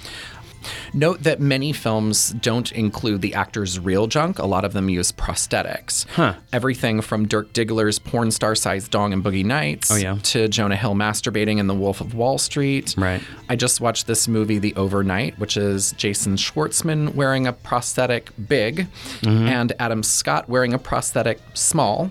Note 0.94 1.24
that 1.24 1.40
many 1.40 1.74
films 1.74 2.32
don't 2.32 2.72
include 2.72 3.22
the 3.22 3.34
actor's 3.34 3.80
real 3.80 4.08
junk. 4.08 4.40
A 4.40 4.46
lot 4.46 4.66
of 4.66 4.74
them 4.74 4.90
use 4.90 5.12
prosthetics. 5.12 6.08
Huh. 6.10 6.36
Everything 6.52 7.02
from 7.02 7.28
Dirk 7.28 7.54
Diggler's 7.54 8.00
porn 8.00 8.32
star 8.32 8.56
sized 8.56 8.92
dong 8.92 9.14
in 9.14 9.22
Boogie 9.24 9.46
Nights 9.46 9.92
Oh, 9.92 9.96
yeah. 9.96 10.18
to 10.24 10.48
Jonah 10.48 10.76
Hill 10.76 10.94
masturbating 10.94 11.58
in 11.60 11.68
The 11.68 11.74
Wolf 11.76 12.02
of 12.02 12.14
Wall 12.14 12.38
Street. 12.38 12.96
Right. 12.98 13.22
I 13.50 13.56
just 13.56 13.82
watched 13.82 14.08
this 14.08 14.28
movie, 14.28 14.60
The 14.60 14.76
Overnight, 14.76 15.38
which 15.40 15.58
is 15.58 15.92
Jason 15.94 16.36
Schwartzman 16.36 17.16
wearing 17.16 17.48
a 17.48 17.54
prosthetic 17.54 18.30
big 18.48 18.88
Mm-hmm. 19.22 19.48
and 19.48 19.74
Adam 19.80 20.04
Scott 20.04 20.48
wearing 20.50 20.74
a 20.74 20.80
prosthetic 20.80 21.40
small. 21.54 22.10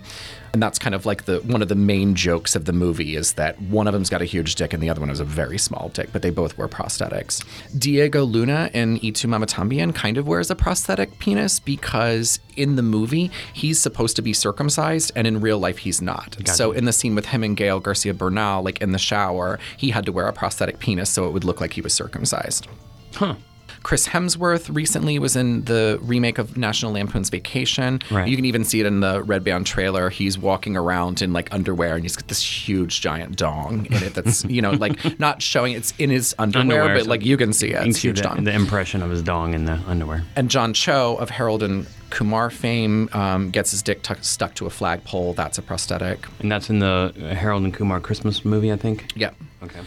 And 0.53 0.62
that's 0.62 0.79
kind 0.79 0.95
of 0.95 1.07
like 1.07 1.25
the 1.25 1.38
one 1.41 1.62
of 1.62 1.69
the 1.69 1.75
main 1.75 2.15
jokes 2.15 2.55
of 2.55 2.67
the 2.67 2.73
movie 2.73 3.17
is 3.17 3.35
that 3.35 3.61
one 3.62 3.87
of 3.87 3.95
them's 3.95 4.11
got 4.11 4.21
a 4.21 4.27
huge 4.27 4.55
dick 4.55 4.73
and 4.73 4.83
the 4.83 4.91
other 4.91 5.01
one 5.01 5.09
has 5.09 5.21
a 5.21 5.25
very 5.25 5.59
small 5.59 5.91
dick, 5.95 6.11
but 6.12 6.23
they 6.23 6.31
both 6.31 6.59
wear 6.59 6.69
prosthetics. 6.69 7.43
Diego 7.79 8.25
Luna 8.25 8.71
in 8.75 9.01
Y 9.03 9.11
Tu 9.11 9.27
Mamá 9.29 9.47
También 9.47 9.95
kind 9.95 10.19
of 10.19 10.27
wears 10.29 10.51
a 10.51 10.55
prosthetic 10.55 11.19
penis 11.19 11.59
because 11.59 12.38
in 12.57 12.77
the 12.77 12.83
movie 12.83 13.31
he's 13.53 13.79
supposed 13.79 14.15
to 14.17 14.23
be 14.23 14.33
circumcised 14.33 15.11
and 15.17 15.27
in 15.27 15.41
real 15.41 15.59
life 15.59 15.79
he's 15.79 16.03
not. 16.03 16.37
So 16.47 16.73
in 16.73 16.85
the 16.85 16.93
scene 16.93 17.15
with 17.15 17.27
him 17.27 17.43
and 17.43 17.57
Gael 17.57 17.81
Garcia 17.81 18.12
Bernal, 18.12 18.62
like 18.62 18.81
in 18.83 18.93
the 18.93 18.99
shower, 18.99 19.59
he 19.77 19.91
had 19.91 20.05
to 20.07 20.12
wear 20.12 20.27
a 20.27 20.33
prosthetic 20.33 20.79
penis 20.79 21.09
so 21.09 21.27
it 21.27 21.33
would 21.33 21.45
look 21.45 21.61
like 21.61 21.73
he 21.73 21.81
was 21.81 21.95
circumcised. 21.95 22.69
Huh. 23.15 23.37
Chris 23.83 24.09
Hemsworth 24.09 24.75
recently 24.75 25.18
was 25.18 25.37
in 25.37 25.64
the 25.64 25.99
remake 26.03 26.38
of 26.38 26.57
National 26.57 26.92
Lampoon's 26.92 27.31
Vacation. 27.31 28.01
Right. 28.11 28.29
You 28.29 28.37
can 28.37 28.45
even 28.45 28.64
see 28.64 28.81
it 28.81 28.87
in 28.87 29.01
the 29.01 29.23
Red 29.23 29.45
Band 29.45 29.66
trailer. 29.66 30.09
He's 30.11 30.38
walking 30.38 30.77
around 30.77 31.23
in 31.23 31.33
like 31.33 31.53
underwear 31.53 31.95
and 31.97 32.05
he's 32.05 32.16
got 32.16 32.29
this 32.29 32.42
huge 32.42 33.01
giant 33.01 33.37
dong 33.37 33.87
in 33.87 34.03
it 34.03 34.14
that's, 34.14 34.45
you 34.45 34.62
know, 34.62 34.71
like 34.73 35.18
not 35.18 35.42
showing 35.42 35.73
it's 35.75 35.92
in 35.99 36.11
his 36.11 36.35
underwear, 36.38 36.83
Underwear, 36.83 36.99
but 36.99 37.07
like 37.07 37.25
you 37.25 37.37
can 37.37 37.53
see 37.53 37.71
it. 37.71 37.87
It's 37.87 37.99
huge 37.99 38.18
the, 38.18 38.23
dong. 38.23 38.45
the 38.45 38.53
impression 38.53 39.03
of 39.03 39.11
his 39.11 39.23
dong 39.23 39.55
in 39.55 39.64
the 39.64 39.79
underwear. 39.87 40.25
and 40.37 40.51
John 40.51 40.73
Cho 40.75 41.16
of 41.16 41.31
Harold 41.31 41.62
and 41.62 41.87
Kumar 42.11 42.51
fame 42.51 43.09
um, 43.14 43.51
gets 43.51 43.71
his 43.71 43.83
dick 43.83 44.03
tuck 44.03 44.18
stuck 44.23 44.55
to 44.57 44.66
a 44.66 44.71
flagpole. 44.71 45.33
That's 45.33 45.57
a 45.59 45.62
prosthetic. 45.62 46.27
And 46.40 46.53
that's 46.53 46.68
in 46.68 46.79
the 46.79 47.12
Harold 47.37 47.62
and 47.64 47.73
Kumar 47.73 48.01
Christmas 48.01 48.45
movie, 48.45 48.71
I 48.71 48.77
think. 48.77 49.11
Yeah. 49.16 49.31
Okay. 49.62 49.81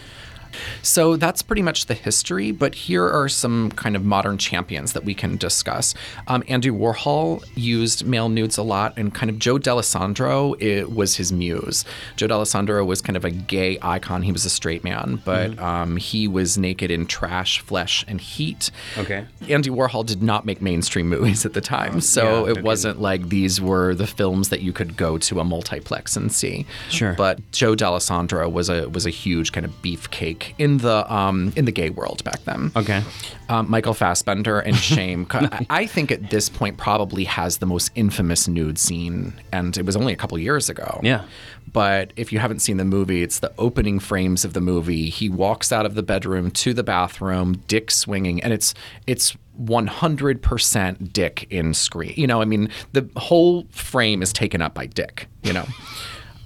So 0.82 1.16
that's 1.16 1.42
pretty 1.42 1.62
much 1.62 1.86
the 1.86 1.94
history, 1.94 2.52
but 2.52 2.74
here 2.74 3.08
are 3.08 3.28
some 3.28 3.70
kind 3.72 3.96
of 3.96 4.04
modern 4.04 4.38
champions 4.38 4.92
that 4.92 5.04
we 5.04 5.14
can 5.14 5.36
discuss. 5.36 5.94
Um, 6.28 6.42
Andy 6.48 6.70
Warhol 6.70 7.44
used 7.54 8.06
male 8.06 8.28
nudes 8.28 8.56
a 8.58 8.62
lot, 8.62 8.96
and 8.96 9.14
kind 9.14 9.30
of 9.30 9.38
Joe 9.38 9.58
Dallesandro 9.58 10.60
it 10.60 10.90
was 10.92 11.16
his 11.16 11.32
muse. 11.32 11.84
Joe 12.16 12.26
Dallesandro 12.28 12.84
was 12.86 13.00
kind 13.02 13.16
of 13.16 13.24
a 13.24 13.30
gay 13.30 13.78
icon. 13.82 14.22
He 14.22 14.32
was 14.32 14.44
a 14.44 14.50
straight 14.50 14.84
man, 14.84 15.22
but 15.24 15.36
Mm-hmm. 15.46 15.64
um, 15.64 15.96
he 15.96 16.26
was 16.26 16.56
naked 16.58 16.90
in 16.90 17.06
Trash, 17.06 17.60
Flesh, 17.60 18.04
and 18.08 18.20
Heat. 18.20 18.70
Okay. 18.98 19.26
Andy 19.48 19.70
Warhol 19.70 20.04
did 20.04 20.22
not 20.22 20.44
make 20.46 20.60
mainstream 20.62 21.08
movies 21.08 21.44
at 21.46 21.52
the 21.52 21.60
time, 21.60 22.00
so 22.00 22.44
yeah, 22.46 22.50
it 22.50 22.52
okay. 22.52 22.62
wasn't 22.62 23.00
like 23.00 23.28
these 23.28 23.60
were 23.60 23.94
the 23.94 24.06
films 24.06 24.48
that 24.48 24.60
you 24.62 24.72
could 24.72 24.96
go 24.96 25.18
to 25.18 25.40
a 25.40 25.44
multiplex 25.44 26.16
and 26.16 26.32
see. 26.32 26.66
Sure. 26.90 27.12
But 27.12 27.38
Joe 27.52 27.74
Dallesandro 27.74 28.50
was 28.50 28.68
a 28.68 28.88
was 28.88 29.06
a 29.06 29.10
huge 29.10 29.52
kind 29.52 29.64
of 29.66 29.72
beefcake 29.82 30.45
in 30.58 30.78
the 30.78 31.12
um, 31.12 31.52
in 31.56 31.64
the 31.64 31.72
gay 31.72 31.90
world 31.90 32.22
back 32.24 32.42
then. 32.44 32.72
Okay. 32.76 33.02
Um, 33.48 33.70
Michael 33.70 33.94
Fassbender 33.94 34.58
and 34.60 34.76
Shame. 34.92 35.26
I- 35.30 35.66
I 35.70 35.86
think 35.86 36.10
at 36.10 36.30
this 36.30 36.48
point 36.48 36.76
probably 36.78 37.24
has 37.24 37.58
the 37.58 37.66
most 37.66 37.90
infamous 37.94 38.48
nude 38.48 38.78
scene, 38.78 39.32
and 39.52 39.76
it 39.76 39.84
was 39.86 39.96
only 39.96 40.12
a 40.12 40.16
couple 40.16 40.38
years 40.38 40.68
ago. 40.68 41.00
Yeah. 41.02 41.24
But 41.72 42.12
if 42.16 42.32
you 42.32 42.38
haven't 42.38 42.60
seen 42.60 42.78
the 42.78 42.84
movie, 42.86 43.22
it's 43.22 43.40
the 43.40 43.52
opening 43.58 43.98
frames 43.98 44.44
of 44.44 44.54
the 44.54 44.60
movie. 44.62 45.10
He 45.10 45.28
walks 45.28 45.72
out 45.72 45.84
of 45.84 45.94
the 45.94 46.02
bedroom 46.02 46.50
to 46.52 46.72
the 46.72 46.82
bathroom, 46.82 47.62
dick 47.68 47.90
swinging, 47.90 48.42
and 48.42 48.52
it's 48.52 48.72
it's 49.06 49.36
100% 49.62 51.12
dick 51.12 51.46
in 51.50 51.74
screen. 51.74 52.14
You 52.16 52.26
know, 52.26 52.40
I 52.40 52.44
mean, 52.44 52.70
the 52.92 53.08
whole 53.16 53.66
frame 53.70 54.22
is 54.22 54.32
taken 54.32 54.62
up 54.62 54.74
by 54.74 54.86
dick. 54.86 55.28
You 55.42 55.52
know. 55.52 55.66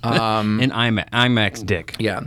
Um, 0.03 0.61
in 0.63 0.71
IMAX, 0.71 1.11
IMAX 1.11 1.67
dick. 1.67 1.97
Yeah. 1.99 2.23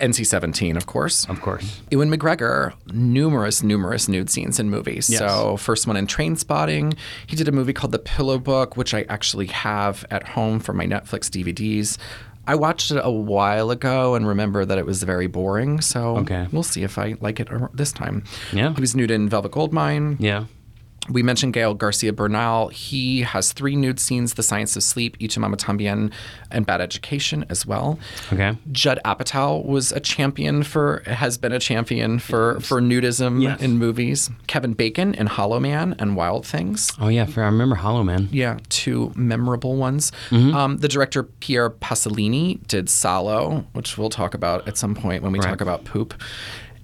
NC 0.00 0.26
17, 0.26 0.76
of 0.76 0.86
course. 0.86 1.28
Of 1.28 1.40
course. 1.40 1.80
Ewan 1.90 2.10
McGregor, 2.10 2.72
numerous, 2.92 3.62
numerous 3.62 4.08
nude 4.08 4.30
scenes 4.30 4.60
in 4.60 4.70
movies. 4.70 5.10
Yes. 5.10 5.18
So, 5.18 5.56
first 5.56 5.86
one 5.86 5.96
in 5.96 6.06
Trainspotting. 6.06 6.96
He 7.26 7.34
did 7.36 7.48
a 7.48 7.52
movie 7.52 7.72
called 7.72 7.92
The 7.92 7.98
Pillow 7.98 8.38
Book, 8.38 8.76
which 8.76 8.94
I 8.94 9.04
actually 9.08 9.46
have 9.46 10.04
at 10.10 10.28
home 10.28 10.60
for 10.60 10.72
my 10.72 10.86
Netflix 10.86 11.28
DVDs. 11.28 11.98
I 12.46 12.54
watched 12.54 12.90
it 12.90 13.00
a 13.02 13.10
while 13.10 13.70
ago 13.70 14.14
and 14.14 14.26
remember 14.26 14.64
that 14.64 14.78
it 14.78 14.86
was 14.86 15.02
very 15.02 15.26
boring. 15.26 15.80
So, 15.82 16.16
Okay. 16.18 16.46
we'll 16.52 16.62
see 16.62 16.82
if 16.82 16.96
I 16.96 17.16
like 17.20 17.40
it 17.40 17.48
this 17.74 17.92
time. 17.92 18.24
Yeah. 18.52 18.72
He 18.74 18.80
was 18.80 18.94
nude 18.94 19.10
in 19.10 19.28
Velvet 19.28 19.52
Goldmine. 19.52 20.16
Yeah. 20.18 20.44
We 21.10 21.22
mentioned 21.22 21.54
Gael 21.54 21.74
Garcia 21.74 22.12
Bernal. 22.12 22.68
He 22.68 23.22
has 23.22 23.52
three 23.52 23.76
nude 23.76 23.98
scenes 23.98 24.34
The 24.34 24.42
Science 24.42 24.76
of 24.76 24.82
Sleep, 24.82 25.16
Y 25.20 25.26
Tu 25.26 25.40
Mamá 25.40 25.56
También, 25.56 26.12
and 26.50 26.66
Bad 26.66 26.80
Education 26.80 27.44
as 27.48 27.64
well. 27.66 27.98
Okay. 28.32 28.56
Judd 28.72 29.00
Apatow 29.04 29.64
was 29.64 29.90
a 29.92 30.00
champion 30.00 30.62
for, 30.62 31.02
has 31.06 31.38
been 31.38 31.52
a 31.52 31.58
champion 31.58 32.18
for, 32.18 32.60
for 32.60 32.80
nudism 32.80 33.42
Yes. 33.42 33.60
in 33.62 33.78
movies. 33.78 34.30
Kevin 34.46 34.72
Bacon 34.74 35.14
in 35.14 35.26
Hollow 35.26 35.60
Man 35.60 35.94
and 35.98 36.14
Wild 36.16 36.44
Things. 36.46 36.90
Oh 37.00 37.08
yeah, 37.08 37.24
for 37.26 37.42
I 37.42 37.46
remember 37.46 37.76
Hollow 37.76 38.02
Man. 38.04 38.28
Yeah, 38.30 38.58
two 38.68 39.12
memorable 39.14 39.76
ones. 39.76 40.12
Mm-hmm. 40.30 40.54
Um, 40.54 40.76
the 40.78 40.88
director 40.88 41.22
Pierre 41.22 41.70
Pasolini 41.70 42.66
did 42.66 42.88
Salo, 42.90 43.64
which 43.72 43.96
we'll 43.96 44.10
talk 44.10 44.34
about 44.34 44.66
at 44.68 44.76
some 44.76 44.94
point 44.94 45.22
when 45.22 45.32
we 45.32 45.38
Right. 45.38 45.48
talk 45.48 45.60
about 45.60 45.84
poop, 45.84 46.14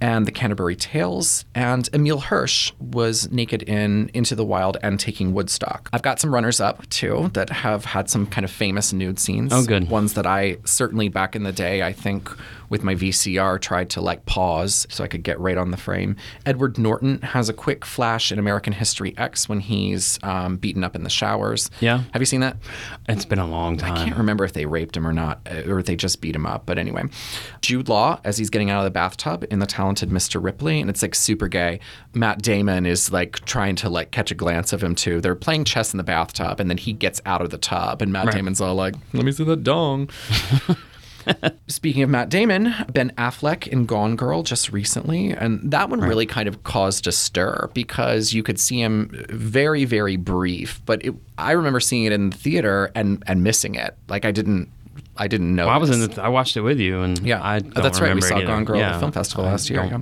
and 0.05 0.27
the 0.27 0.33
Canterbury 0.33 0.77
Tales. 0.77 1.47
And 1.55 1.89
Emile 1.95 2.21
Hirsch 2.21 2.73
was 2.79 3.33
naked 3.33 3.63
in 3.63 4.11
Into 4.13 4.35
the 4.35 4.45
Wild 4.45 4.77
and 4.83 5.01
Taking 5.01 5.33
Woodstock. 5.33 5.89
I've 5.95 6.03
got 6.03 6.21
some 6.21 6.35
runners 6.35 6.61
up 6.61 6.87
too 6.91 7.31
that 7.33 7.49
have 7.49 7.87
had 7.87 8.11
some 8.11 8.27
kind 8.27 8.45
of 8.45 8.51
famous 8.51 8.93
nude 8.93 9.19
scenes. 9.19 9.51
Oh, 9.51 9.65
good. 9.65 9.89
Ones 9.89 10.13
that 10.13 10.27
I 10.27 10.59
certainly 10.65 11.09
back 11.09 11.35
in 11.35 11.45
the 11.45 11.53
day, 11.53 11.83
I 11.83 11.95
think 11.95 12.29
with 12.69 12.83
my 12.83 12.95
VCR 12.95 13.61
tried 13.61 13.89
to 13.91 14.01
like 14.01 14.27
pause 14.27 14.87
so 14.91 15.05
I 15.05 15.07
could 15.07 15.23
get 15.23 15.39
right 15.39 15.57
on 15.57 15.71
the 15.71 15.77
frame. 15.77 16.17
Edward 16.45 16.77
Norton 16.77 17.21
has 17.23 17.49
a 17.49 17.53
quick 17.53 17.85
flash 17.85 18.33
in 18.33 18.39
American 18.39 18.73
History 18.73 19.15
X 19.17 19.49
when 19.49 19.61
he's 19.61 20.19
um, 20.23 20.57
beaten 20.57 20.83
up 20.85 20.97
in 20.97 21.05
the 21.05 21.11
showers. 21.11 21.71
Yeah. 21.81 22.03
Have 22.13 22.21
you 22.21 22.27
seen 22.27 22.41
that? 22.41 22.57
It's 23.09 23.25
been 23.25 23.39
a 23.39 23.47
long 23.47 23.77
time. 23.77 23.93
I 23.93 24.05
can't 24.05 24.17
remember 24.17 24.45
if 24.45 24.55
they 24.55 24.67
raped 24.67 24.97
him 24.97 25.07
or 25.07 25.13
not, 25.13 25.41
uh, 25.49 25.71
or 25.71 25.79
if 25.79 25.87
they 25.87 25.97
just 25.97 26.21
beat 26.21 26.35
him 26.35 26.47
up. 26.47 26.67
But 26.67 26.79
anyway, 26.79 27.05
Jude 27.61 27.89
Law, 27.89 28.21
as 28.25 28.39
he's 28.39 28.51
getting 28.51 28.71
out 28.71 28.79
of 28.79 28.85
the 28.85 28.91
bathtub 28.91 29.45
in 29.51 29.61
The 29.61 29.67
Talented 29.95 30.11
Mr. 30.11 30.42
Ripley, 30.42 30.80
and 30.80 30.90
it's 30.90 31.03
like 31.03 31.14
super 31.14 31.47
gay. 31.47 31.78
Matt 32.14 32.42
Damon 32.42 32.84
is 32.84 33.12
like 33.12 33.45
trying 33.45 33.76
to 33.76 33.88
like 33.88 34.11
catch 34.11 34.32
a 34.32 34.34
glance 34.34 34.72
of 34.72 34.82
him 34.82 34.97
too. 34.97 35.20
They're 35.20 35.36
playing 35.36 35.64
chess 35.64 35.95
in 35.95 35.99
the 35.99 36.03
bathtub, 36.05 36.59
and 36.59 36.68
then 36.68 36.78
he 36.78 36.92
gets 36.92 37.20
out 37.24 37.40
of 37.42 37.51
the 37.51 37.59
tub, 37.59 38.03
and 38.03 38.12
Matt 38.12 38.26
Right. 38.26 38.34
Damon's 38.34 38.61
all 38.61 38.74
like, 38.74 38.95
"Let 39.12 39.24
me 39.24 39.30
see 39.30 39.45
that 39.45 39.62
dong." 39.62 40.11
Speaking 41.68 42.03
of 42.03 42.11
Matt 42.11 42.28
Damon, 42.28 42.74
Ben 42.92 43.11
Affleck 43.16 43.66
in 43.68 43.86
Gone 43.86 44.14
Girl 44.16 44.42
just 44.42 44.72
recently, 44.72 45.30
and 45.30 45.70
that 45.70 45.88
one 45.88 46.01
really 46.01 46.26
kind 46.26 46.49
of 46.49 46.64
caused 46.64 47.07
a 47.07 47.12
stir 47.12 47.70
because 47.72 48.34
you 48.34 48.42
could 48.42 48.59
see 48.61 48.80
him 48.80 49.11
very, 49.30 49.84
very 49.86 50.16
brief. 50.16 50.82
But 50.84 51.05
it, 51.05 51.14
I 51.38 51.53
remember 51.53 51.80
seeing 51.80 52.05
it 52.05 52.12
in 52.12 52.30
the 52.30 52.36
theater 52.36 52.90
and 52.95 53.22
and 53.26 53.42
missing 53.42 53.74
it. 53.76 53.97
Like 54.09 54.24
I 54.26 54.32
didn't, 54.32 54.68
I 55.17 55.29
didn't 55.29 55.55
know. 55.55 55.67
Well, 55.67 55.75
I 55.75 55.79
was 55.79 55.91
in 55.91 56.11
the. 56.11 56.23
I 56.23 56.29
watched 56.29 56.57
it 56.57 56.62
with 56.62 56.79
you, 56.81 57.01
and 57.03 57.19
Yeah, 57.21 57.41
I 57.41 57.57
Oh, 57.59 57.81
that's 57.81 58.01
right. 58.01 58.15
We 58.15 58.21
saw 58.21 58.35
it 58.37 58.39
either. 58.39 58.47
Gone 58.47 58.65
Girl 58.65 58.81
at 58.81 58.95
the 58.95 58.99
film 58.99 59.12
festival 59.12 59.45
I 59.47 59.51
last 59.53 59.71
year. 59.71 59.85
yeah. 59.85 60.01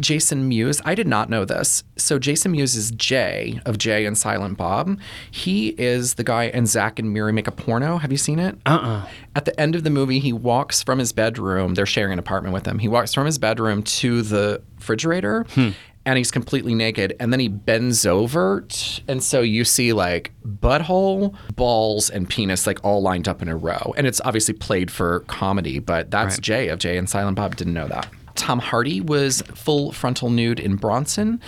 Jason 0.00 0.48
Mewes. 0.48 0.80
I 0.84 0.94
did 0.94 1.06
not 1.06 1.28
know 1.30 1.44
this. 1.44 1.84
So 1.96 2.18
Jason 2.18 2.52
Mewes 2.52 2.74
is 2.74 2.90
Jay 2.92 3.60
of 3.66 3.78
Jay 3.78 4.06
and 4.06 4.16
Silent 4.16 4.56
Bob. 4.56 4.98
He 5.30 5.68
is 5.78 6.14
the 6.14 6.24
guy 6.24 6.44
and 6.44 6.66
Zack 6.66 6.98
and 6.98 7.12
Miri 7.12 7.32
make 7.32 7.46
a 7.46 7.52
porno. 7.52 7.98
Have 7.98 8.10
you 8.10 8.18
seen 8.18 8.38
it? 8.38 8.56
Uh-uh. 8.66 9.06
At 9.36 9.44
the 9.44 9.58
end 9.60 9.74
of 9.74 9.84
the 9.84 9.90
movie, 9.90 10.18
he 10.18 10.32
walks 10.32 10.82
from 10.82 10.98
his 10.98 11.12
bedroom. 11.12 11.74
They're 11.74 11.86
sharing 11.86 12.14
an 12.14 12.18
apartment 12.18 12.54
with 12.54 12.66
him. 12.66 12.78
He 12.78 12.88
walks 12.88 13.12
from 13.14 13.26
his 13.26 13.38
bedroom 13.38 13.82
to 13.82 14.22
the 14.22 14.62
refrigerator. 14.78 15.44
Hmm. 15.50 15.70
And 16.04 16.18
he's 16.18 16.32
completely 16.32 16.74
naked, 16.74 17.14
and 17.20 17.32
then 17.32 17.38
he 17.38 17.46
bends 17.46 18.04
over, 18.04 18.66
and 19.06 19.22
so 19.22 19.40
you 19.40 19.62
see 19.64 19.92
like 19.92 20.32
butthole, 20.44 21.36
balls, 21.54 22.10
and 22.10 22.28
penis 22.28 22.66
like 22.66 22.84
all 22.84 23.02
lined 23.02 23.28
up 23.28 23.40
in 23.40 23.46
a 23.46 23.56
row. 23.56 23.94
And 23.96 24.04
it's 24.04 24.20
obviously 24.24 24.54
played 24.54 24.90
for 24.90 25.20
comedy, 25.28 25.78
but 25.78 26.10
that's 26.10 26.36
Right. 26.36 26.40
Jay 26.40 26.68
of 26.68 26.80
Jay 26.80 26.96
and 26.98 27.08
Silent 27.08 27.36
Bob. 27.36 27.54
Didn't 27.54 27.74
know 27.74 27.86
that. 27.86 28.08
Tom 28.34 28.58
Hardy 28.58 29.00
was 29.00 29.42
full 29.54 29.92
frontal 29.92 30.30
nude 30.30 30.58
in 30.58 30.74
Bronson. 30.76 31.40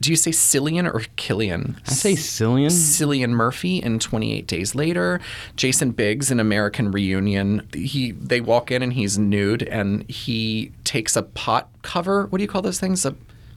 Do 0.00 0.10
you 0.10 0.16
say 0.16 0.30
Cillian 0.30 0.92
or 0.92 1.02
Killian? 1.16 1.76
I 1.86 1.90
say 1.92 2.12
Cillian. 2.14 2.70
Cillian 2.70 3.30
Murphy 3.30 3.76
in 3.78 3.98
28 3.98 4.46
Days 4.46 4.74
Later, 4.74 5.20
Jason 5.56 5.90
Biggs 5.92 6.30
in 6.30 6.40
American 6.40 6.90
Reunion. 6.90 7.68
He 7.74 8.12
they 8.12 8.40
walk 8.40 8.70
in 8.72 8.82
and 8.82 8.94
he's 8.94 9.18
nude 9.18 9.62
and 9.64 10.08
he 10.10 10.72
takes 10.84 11.14
a 11.14 11.22
pot 11.22 11.68
cover. 11.82 12.26
What 12.26 12.38
do 12.38 12.42
you 12.42 12.48
call 12.48 12.62
those 12.62 12.80
things? 12.80 13.04
A 13.04 13.14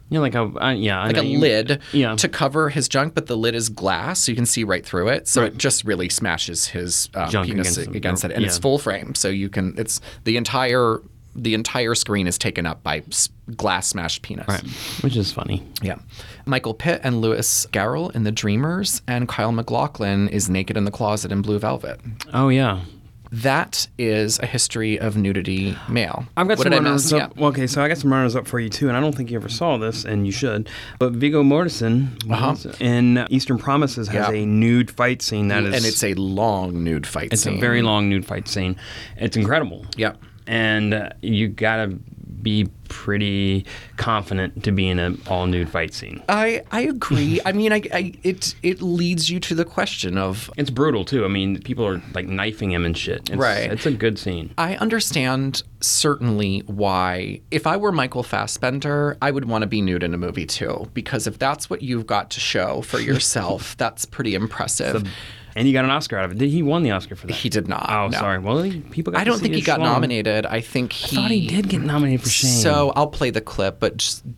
Yeah, 0.10 0.20
like 0.20 0.36
a 0.36 0.44
uh, 0.44 0.72
yeah, 0.72 1.04
like 1.06 1.18
a 1.18 1.26
you- 1.26 1.40
lid 1.40 1.80
Yeah. 1.92 2.16
to 2.16 2.30
cover 2.30 2.70
his 2.70 2.88
junk, 2.88 3.16
but 3.16 3.26
the 3.28 3.36
lid 3.38 3.56
is 3.56 3.70
glass, 3.70 4.20
so 4.20 4.32
you 4.32 4.36
can 4.36 4.46
see 4.46 4.64
right 4.64 4.86
through 4.86 5.08
it. 5.08 5.28
So 5.28 5.44
it 5.44 5.58
just 5.58 5.84
really 5.86 6.10
smashes 6.10 6.68
his 6.68 7.10
um, 7.16 7.30
penis 7.30 7.78
against 7.78 7.96
against, 7.96 8.24
it, 8.26 8.32
and 8.32 8.46
it's 8.46 8.58
full 8.60 8.78
frame, 8.78 9.16
so 9.16 9.30
you 9.30 9.50
can. 9.50 9.74
It's 9.78 10.02
the 10.26 10.38
entire 10.38 11.00
the 11.36 11.56
entire 11.56 11.96
screen 11.96 12.28
is 12.28 12.38
taken 12.38 12.68
up 12.68 12.84
by 12.84 13.02
glass 13.58 13.88
smashed 13.88 14.22
penis. 14.22 14.48
Right, 14.48 14.64
which 15.02 15.18
is 15.18 15.32
funny. 15.32 15.64
Yeah. 15.82 15.96
Michael 16.46 16.76
Pitt 16.76 17.02
and 17.04 17.20
Louis 17.22 17.66
Garrel 17.72 18.14
in 18.14 18.24
The 18.24 18.32
Dreamers, 18.32 19.02
and 19.08 19.28
Kyle 19.28 19.52
MacLachlan 19.52 20.28
is 20.28 20.48
naked 20.48 20.78
in 20.78 20.86
the 20.86 20.92
closet 20.92 21.32
in 21.32 21.42
Blue 21.42 21.58
Velvet. 21.58 22.00
Oh 22.34 22.50
yeah, 22.50 22.82
That 23.38 23.88
is 23.98 24.38
a 24.40 24.46
history 24.46 25.00
of 25.00 25.18
nudity 25.18 25.76
male. 25.90 26.26
I've 26.38 26.48
got 26.48 26.60
What 26.60 26.66
some 26.66 26.74
runners 26.74 27.12
up. 27.12 27.34
Yeah. 27.36 27.42
Well, 27.42 27.50
okay, 27.50 27.66
so 27.66 27.82
I 27.84 27.88
got 27.88 27.98
some 27.98 28.12
runners 28.14 28.36
up 28.36 28.48
for 28.48 28.60
you 28.60 28.70
too, 28.70 28.90
and 28.90 28.96
I 28.96 29.00
don't 29.00 29.16
think 29.16 29.32
you 29.32 29.38
ever 29.38 29.50
saw 29.50 29.78
this, 29.78 30.06
and 30.06 30.28
you 30.28 30.32
should. 30.32 30.70
But 31.00 31.14
Viggo 31.14 31.42
Mortensen 31.42 32.10
in 32.80 33.26
Eastern 33.32 33.58
Promises 33.58 34.08
has 34.10 34.16
Uh-huh. 34.28 34.32
Yeah. 34.34 34.44
a 34.44 34.46
nude 34.46 34.92
fight 34.92 35.24
scene 35.24 35.48
that 35.48 35.64
is, 35.64 35.76
and 35.76 35.84
it's 35.86 36.04
a 36.04 36.14
long 36.14 36.84
nude 36.84 37.08
fight 37.08 37.24
scene. 37.24 37.34
it's 37.34 37.42
scene. 37.44 37.58
a 37.58 37.60
very 37.60 37.82
long 37.82 38.08
nude 38.08 38.26
fight 38.26 38.48
scene. 38.48 38.76
It's 39.18 39.36
incredible. 39.36 39.86
Yep. 39.98 40.18
and 40.46 40.94
uh, 40.94 41.10
you 41.22 41.48
gotta 41.48 41.98
be 42.44 42.70
pretty 42.90 43.66
confident 43.98 44.64
to 44.64 44.72
be 44.72 44.88
in 44.88 45.00
an 45.00 45.20
all 45.28 45.48
nude 45.48 45.70
fight 45.70 45.94
scene. 45.94 46.22
I, 46.30 46.64
I 46.72 46.82
agree. 46.82 47.40
I 47.46 47.52
mean, 47.52 47.74
I, 47.74 47.82
I 47.94 48.14
it 48.24 48.56
it 48.62 48.82
leads 48.82 49.30
you 49.30 49.40
to 49.42 49.56
the 49.56 49.66
question 49.66 50.18
of 50.18 50.52
It's 50.58 50.70
brutal 50.70 51.06
too. 51.06 51.26
I 51.26 51.28
mean, 51.28 51.62
people 51.62 51.88
are 51.88 52.02
like 52.14 52.28
knifing 52.28 52.72
him 52.72 52.86
and 52.86 52.98
shit. 52.98 53.30
It's, 53.30 53.38
Right. 53.38 53.72
It's 53.72 53.86
a 53.86 53.92
good 53.92 54.20
scene. 54.20 54.54
I 54.58 54.76
understand 54.76 55.64
certainly 55.82 56.60
why, 56.66 57.42
if 57.52 57.68
I 57.68 57.78
were 57.78 57.92
Michael 57.92 58.24
Fassbender, 58.24 59.18
I 59.22 59.32
would 59.32 59.46
want 59.46 59.64
to 59.64 59.68
be 59.68 59.82
nude 59.82 60.04
in 60.04 60.14
a 60.14 60.18
movie 60.18 60.46
too. 60.46 60.90
Because 60.94 61.28
if 61.28 61.40
that's 61.40 61.70
what 61.70 61.82
you've 61.82 62.08
got 62.08 62.30
to 62.32 62.40
show 62.40 62.82
for 62.82 63.00
yourself, 63.10 63.76
that's 63.78 64.06
pretty 64.06 64.36
impressive. 64.36 65.08
And 65.56 65.68
he 65.68 65.74
got 65.74 65.86
an 65.86 65.92
Oscar 65.92 66.18
out 66.18 66.26
of 66.26 66.32
it. 66.32 66.38
Did 66.40 66.50
he 66.50 66.64
won 66.64 66.82
the 66.84 66.92
Oscar 66.92 67.16
for 67.16 67.28
that? 67.28 67.34
He 67.34 67.48
did 67.50 67.68
not. 67.68 67.86
Oh, 67.90 68.08
no. 68.08 68.18
sorry. 68.18 68.40
Well, 68.40 68.64
he- 68.64 68.80
people. 68.82 69.14
Got 69.14 69.22
I 69.22 69.24
to 69.24 69.30
don't 69.30 69.38
see 69.40 69.44
think 69.44 69.56
he 69.56 69.62
got 69.62 69.80
schlong. 69.80 69.84
nominated. 69.84 70.46
I 70.48 70.62
think 70.62 70.92
he. 70.94 71.18
I 71.18 71.22
thought 71.22 71.32
he 71.32 71.48
did 71.48 71.70
get 71.70 71.82
nominated 71.82 72.22
for 72.24 72.30
Shame. 72.30 72.50
So 72.50 72.92
I'll 72.96 73.08
play 73.08 73.30
the 73.30 73.42
clip, 73.42 73.80
but 73.80 73.98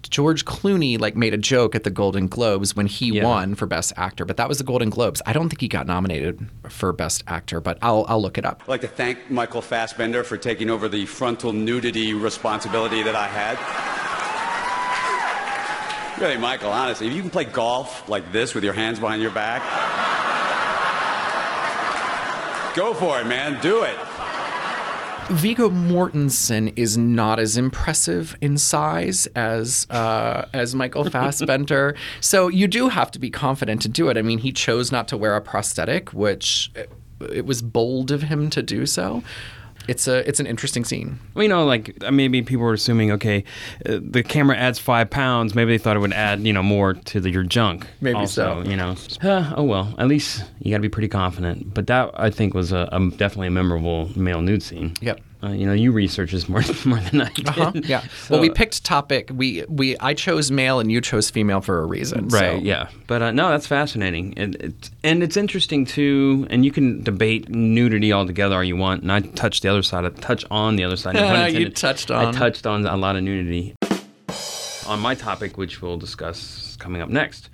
George 0.09 0.43
Clooney 0.45 0.99
like 0.99 1.15
made 1.15 1.33
a 1.33 1.37
joke 1.37 1.73
at 1.75 1.83
the 1.83 1.89
Golden 1.89 2.27
Globes 2.27 2.75
when 2.75 2.85
he 2.87 3.11
Yeah. 3.13 3.23
won 3.23 3.55
for 3.55 3.65
Best 3.65 3.93
Actor, 3.95 4.25
but 4.25 4.37
that 4.37 4.49
was 4.49 4.57
the 4.57 4.63
Golden 4.65 4.89
Globes. 4.89 5.21
I 5.25 5.31
don't 5.33 5.47
think 5.49 5.61
he 5.61 5.67
got 5.69 5.87
nominated 5.87 6.47
for 6.69 6.91
Best 6.91 7.23
Actor, 7.27 7.61
but 7.61 7.77
I'll 7.81 8.05
I'll 8.09 8.21
look 8.21 8.37
it 8.37 8.45
up. 8.45 8.61
I'd 8.63 8.67
like 8.67 8.81
to 8.81 8.87
thank 8.87 9.31
Michael 9.31 9.61
Fassbender 9.61 10.23
for 10.23 10.37
taking 10.37 10.69
over 10.69 10.89
the 10.89 11.05
frontal 11.05 11.53
nudity 11.53 12.13
responsibility 12.13 13.03
that 13.03 13.15
I 13.15 13.27
had. 13.27 13.57
Really, 16.21 16.37
Michael, 16.37 16.71
honestly, 16.71 17.07
if 17.07 17.13
you 17.13 17.21
can 17.21 17.29
play 17.29 17.43
golf 17.43 18.07
like 18.07 18.31
this 18.31 18.55
with 18.55 18.63
your 18.63 18.71
hands 18.73 18.99
behind 19.01 19.21
your 19.21 19.31
back, 19.31 19.61
go 22.75 22.93
for 22.93 23.19
it, 23.19 23.25
man. 23.25 23.59
Do 23.61 23.83
it. 23.83 23.95
Viggo 25.29 25.69
Mortensen 25.71 26.71
is 26.75 26.97
not 26.97 27.39
as 27.39 27.57
impressive 27.57 28.37
in 28.41 28.59
size 28.59 29.25
as 29.35 29.87
uh, 29.89 30.47
as 30.53 30.75
Michael 30.75 31.09
Fassbender, 31.09 31.95
so 32.19 32.47
you 32.47 32.67
do 32.67 32.89
have 32.89 33.09
to 33.11 33.17
be 33.17 33.31
confident 33.31 33.81
to 33.81 33.89
do 33.89 34.09
it. 34.09 34.17
I 34.17 34.21
mean, 34.21 34.37
he 34.37 34.51
chose 34.51 34.91
not 34.91 35.07
to 35.07 35.17
wear 35.17 35.35
a 35.35 35.41
prosthetic, 35.41 36.13
which 36.13 36.71
it 37.21 37.45
was 37.47 37.63
bold 37.63 38.11
of 38.11 38.23
him 38.23 38.51
to 38.51 38.61
do 38.61 38.85
so. 38.85 39.23
It's 39.87 40.07
a 40.07 40.27
it's 40.27 40.39
an 40.39 40.47
interesting 40.47 40.85
scene. 40.85 41.19
Well, 41.33 41.43
you 41.43 41.49
know, 41.49 41.65
like 41.65 41.95
uh, 42.03 42.11
maybe 42.11 42.41
people 42.41 42.65
were 42.65 42.73
assuming, 42.73 43.11
okay, 43.11 43.43
uh, 43.85 43.99
the 44.01 44.23
camera 44.23 44.57
adds 44.57 44.79
five 44.79 45.09
pounds. 45.09 45.55
Maybe 45.55 45.71
they 45.71 45.77
thought 45.77 45.95
it 45.95 45.99
would 45.99 46.13
add, 46.13 46.45
you 46.45 46.53
know, 46.53 46.63
more 46.63 46.93
to 46.93 47.19
the, 47.19 47.29
your 47.29 47.43
junk. 47.43 47.87
Maybe 48.01 48.17
also, 48.17 48.63
so. 48.63 48.69
You 48.69 48.77
know, 48.77 48.95
Uh, 49.21 49.53
oh 49.57 49.63
well. 49.63 49.93
At 49.97 50.07
least 50.07 50.43
you 50.59 50.71
got 50.71 50.77
to 50.77 50.81
be 50.81 50.89
pretty 50.89 51.07
confident. 51.09 51.73
But 51.73 51.87
that 51.87 52.11
I 52.15 52.29
think 52.29 52.53
was 52.53 52.71
a, 52.71 52.89
a 52.91 52.99
definitely 53.11 53.47
a 53.47 53.51
memorable 53.51 54.11
male 54.15 54.41
nude 54.41 54.63
scene. 54.63 54.93
Yep. 55.01 55.19
Uh, 55.45 55.49
you 55.51 55.65
know, 55.67 55.73
you 55.73 55.91
research 55.91 56.31
this 56.31 56.49
more 56.49 56.61
more 56.85 56.99
than 56.99 57.21
I 57.21 57.29
did. 57.29 57.47
Uh-huh, 57.49 57.71
yeah. 57.75 58.01
So- 58.01 58.33
well, 58.35 58.41
we 58.41 58.49
picked 58.49 58.83
topic. 58.83 59.29
We 59.33 59.63
we 59.69 59.95
I 59.99 60.13
chose 60.15 60.49
male 60.49 60.79
and 60.79 60.91
you 60.91 61.01
chose 61.01 61.29
female 61.29 61.61
for 61.61 61.81
a 61.81 61.85
reason. 61.85 62.29
so- 62.29 62.37
Right. 62.39 62.61
Yeah. 62.63 62.89
But 63.07 63.21
uh, 63.21 63.31
no, 63.31 63.49
that's 63.49 63.67
fascinating, 63.67 64.33
and 64.37 64.55
it's 64.55 64.89
and 65.03 65.21
it's 65.21 65.37
interesting 65.37 65.85
too. 65.85 66.47
And 66.49 66.65
you 66.65 66.71
can 66.71 67.03
debate 67.03 67.49
nudity 67.49 68.11
altogether 68.11 68.55
all 68.55 68.63
you 68.63 68.75
want. 68.77 69.03
And 69.03 69.11
I 69.11 69.19
touched 69.19 69.61
the 69.63 69.69
other 69.69 69.83
side. 69.83 70.05
I 70.05 70.09
touch 70.09 70.43
on 70.49 70.75
the 70.77 70.83
other 70.83 70.95
side. 70.97 71.15
pun 71.15 71.53
You 71.53 71.69
touched 71.69 72.09
I 72.11 72.31
touched 72.31 72.65
on 72.65 72.85
a 72.87 72.97
lot 72.97 73.15
of 73.15 73.23
nudity 73.23 73.75
on 74.87 74.99
my 74.99 75.15
topic, 75.15 75.57
which 75.57 75.81
we'll 75.81 75.97
discuss 75.97 76.75
coming 76.79 77.01
up 77.01 77.09
next. 77.09 77.49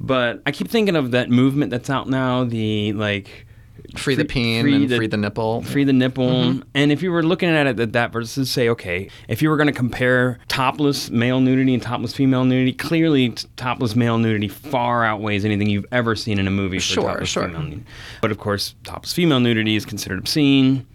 But 0.00 0.42
I 0.46 0.50
keep 0.52 0.68
thinking 0.68 0.96
of 0.96 1.10
that 1.12 1.30
movement 1.30 1.70
that's 1.70 1.90
out 1.90 2.08
now. 2.08 2.44
The 2.44 2.92
like. 2.94 3.46
Free 3.96 4.14
the 4.14 4.24
peen 4.24 4.66
and 4.66 4.88
free 4.88 5.06
the 5.06 5.16
nipple. 5.16 5.62
Free 5.62 5.84
the 5.84 5.92
nipple. 5.92 6.28
Mm-hmm. 6.28 6.60
And 6.74 6.90
if 6.90 7.02
you 7.02 7.12
were 7.12 7.22
looking 7.22 7.48
at 7.48 7.66
it 7.66 7.78
at 7.78 7.92
that 7.92 8.12
versus 8.12 8.50
say, 8.50 8.68
okay, 8.70 9.08
if 9.28 9.42
you 9.42 9.50
were 9.50 9.56
going 9.56 9.68
to 9.68 9.72
compare 9.72 10.38
topless 10.48 11.10
male 11.10 11.40
nudity 11.40 11.74
and 11.74 11.82
topless 11.82 12.14
female 12.14 12.44
nudity, 12.44 12.72
clearly 12.72 13.30
t- 13.30 13.48
topless 13.56 13.94
male 13.94 14.18
nudity 14.18 14.48
far 14.48 15.04
outweighs 15.04 15.44
anything 15.44 15.68
you've 15.68 15.86
ever 15.92 16.16
seen 16.16 16.38
in 16.38 16.46
a 16.46 16.50
movie. 16.50 16.78
For 16.78 16.84
Sure, 16.84 17.04
topless 17.04 17.28
sure. 17.28 17.52
But 18.20 18.30
of 18.30 18.38
course, 18.38 18.74
topless 18.84 19.12
female 19.12 19.40
nudity 19.40 19.76
is 19.76 19.84
considered 19.84 20.18
obscene. 20.18 20.86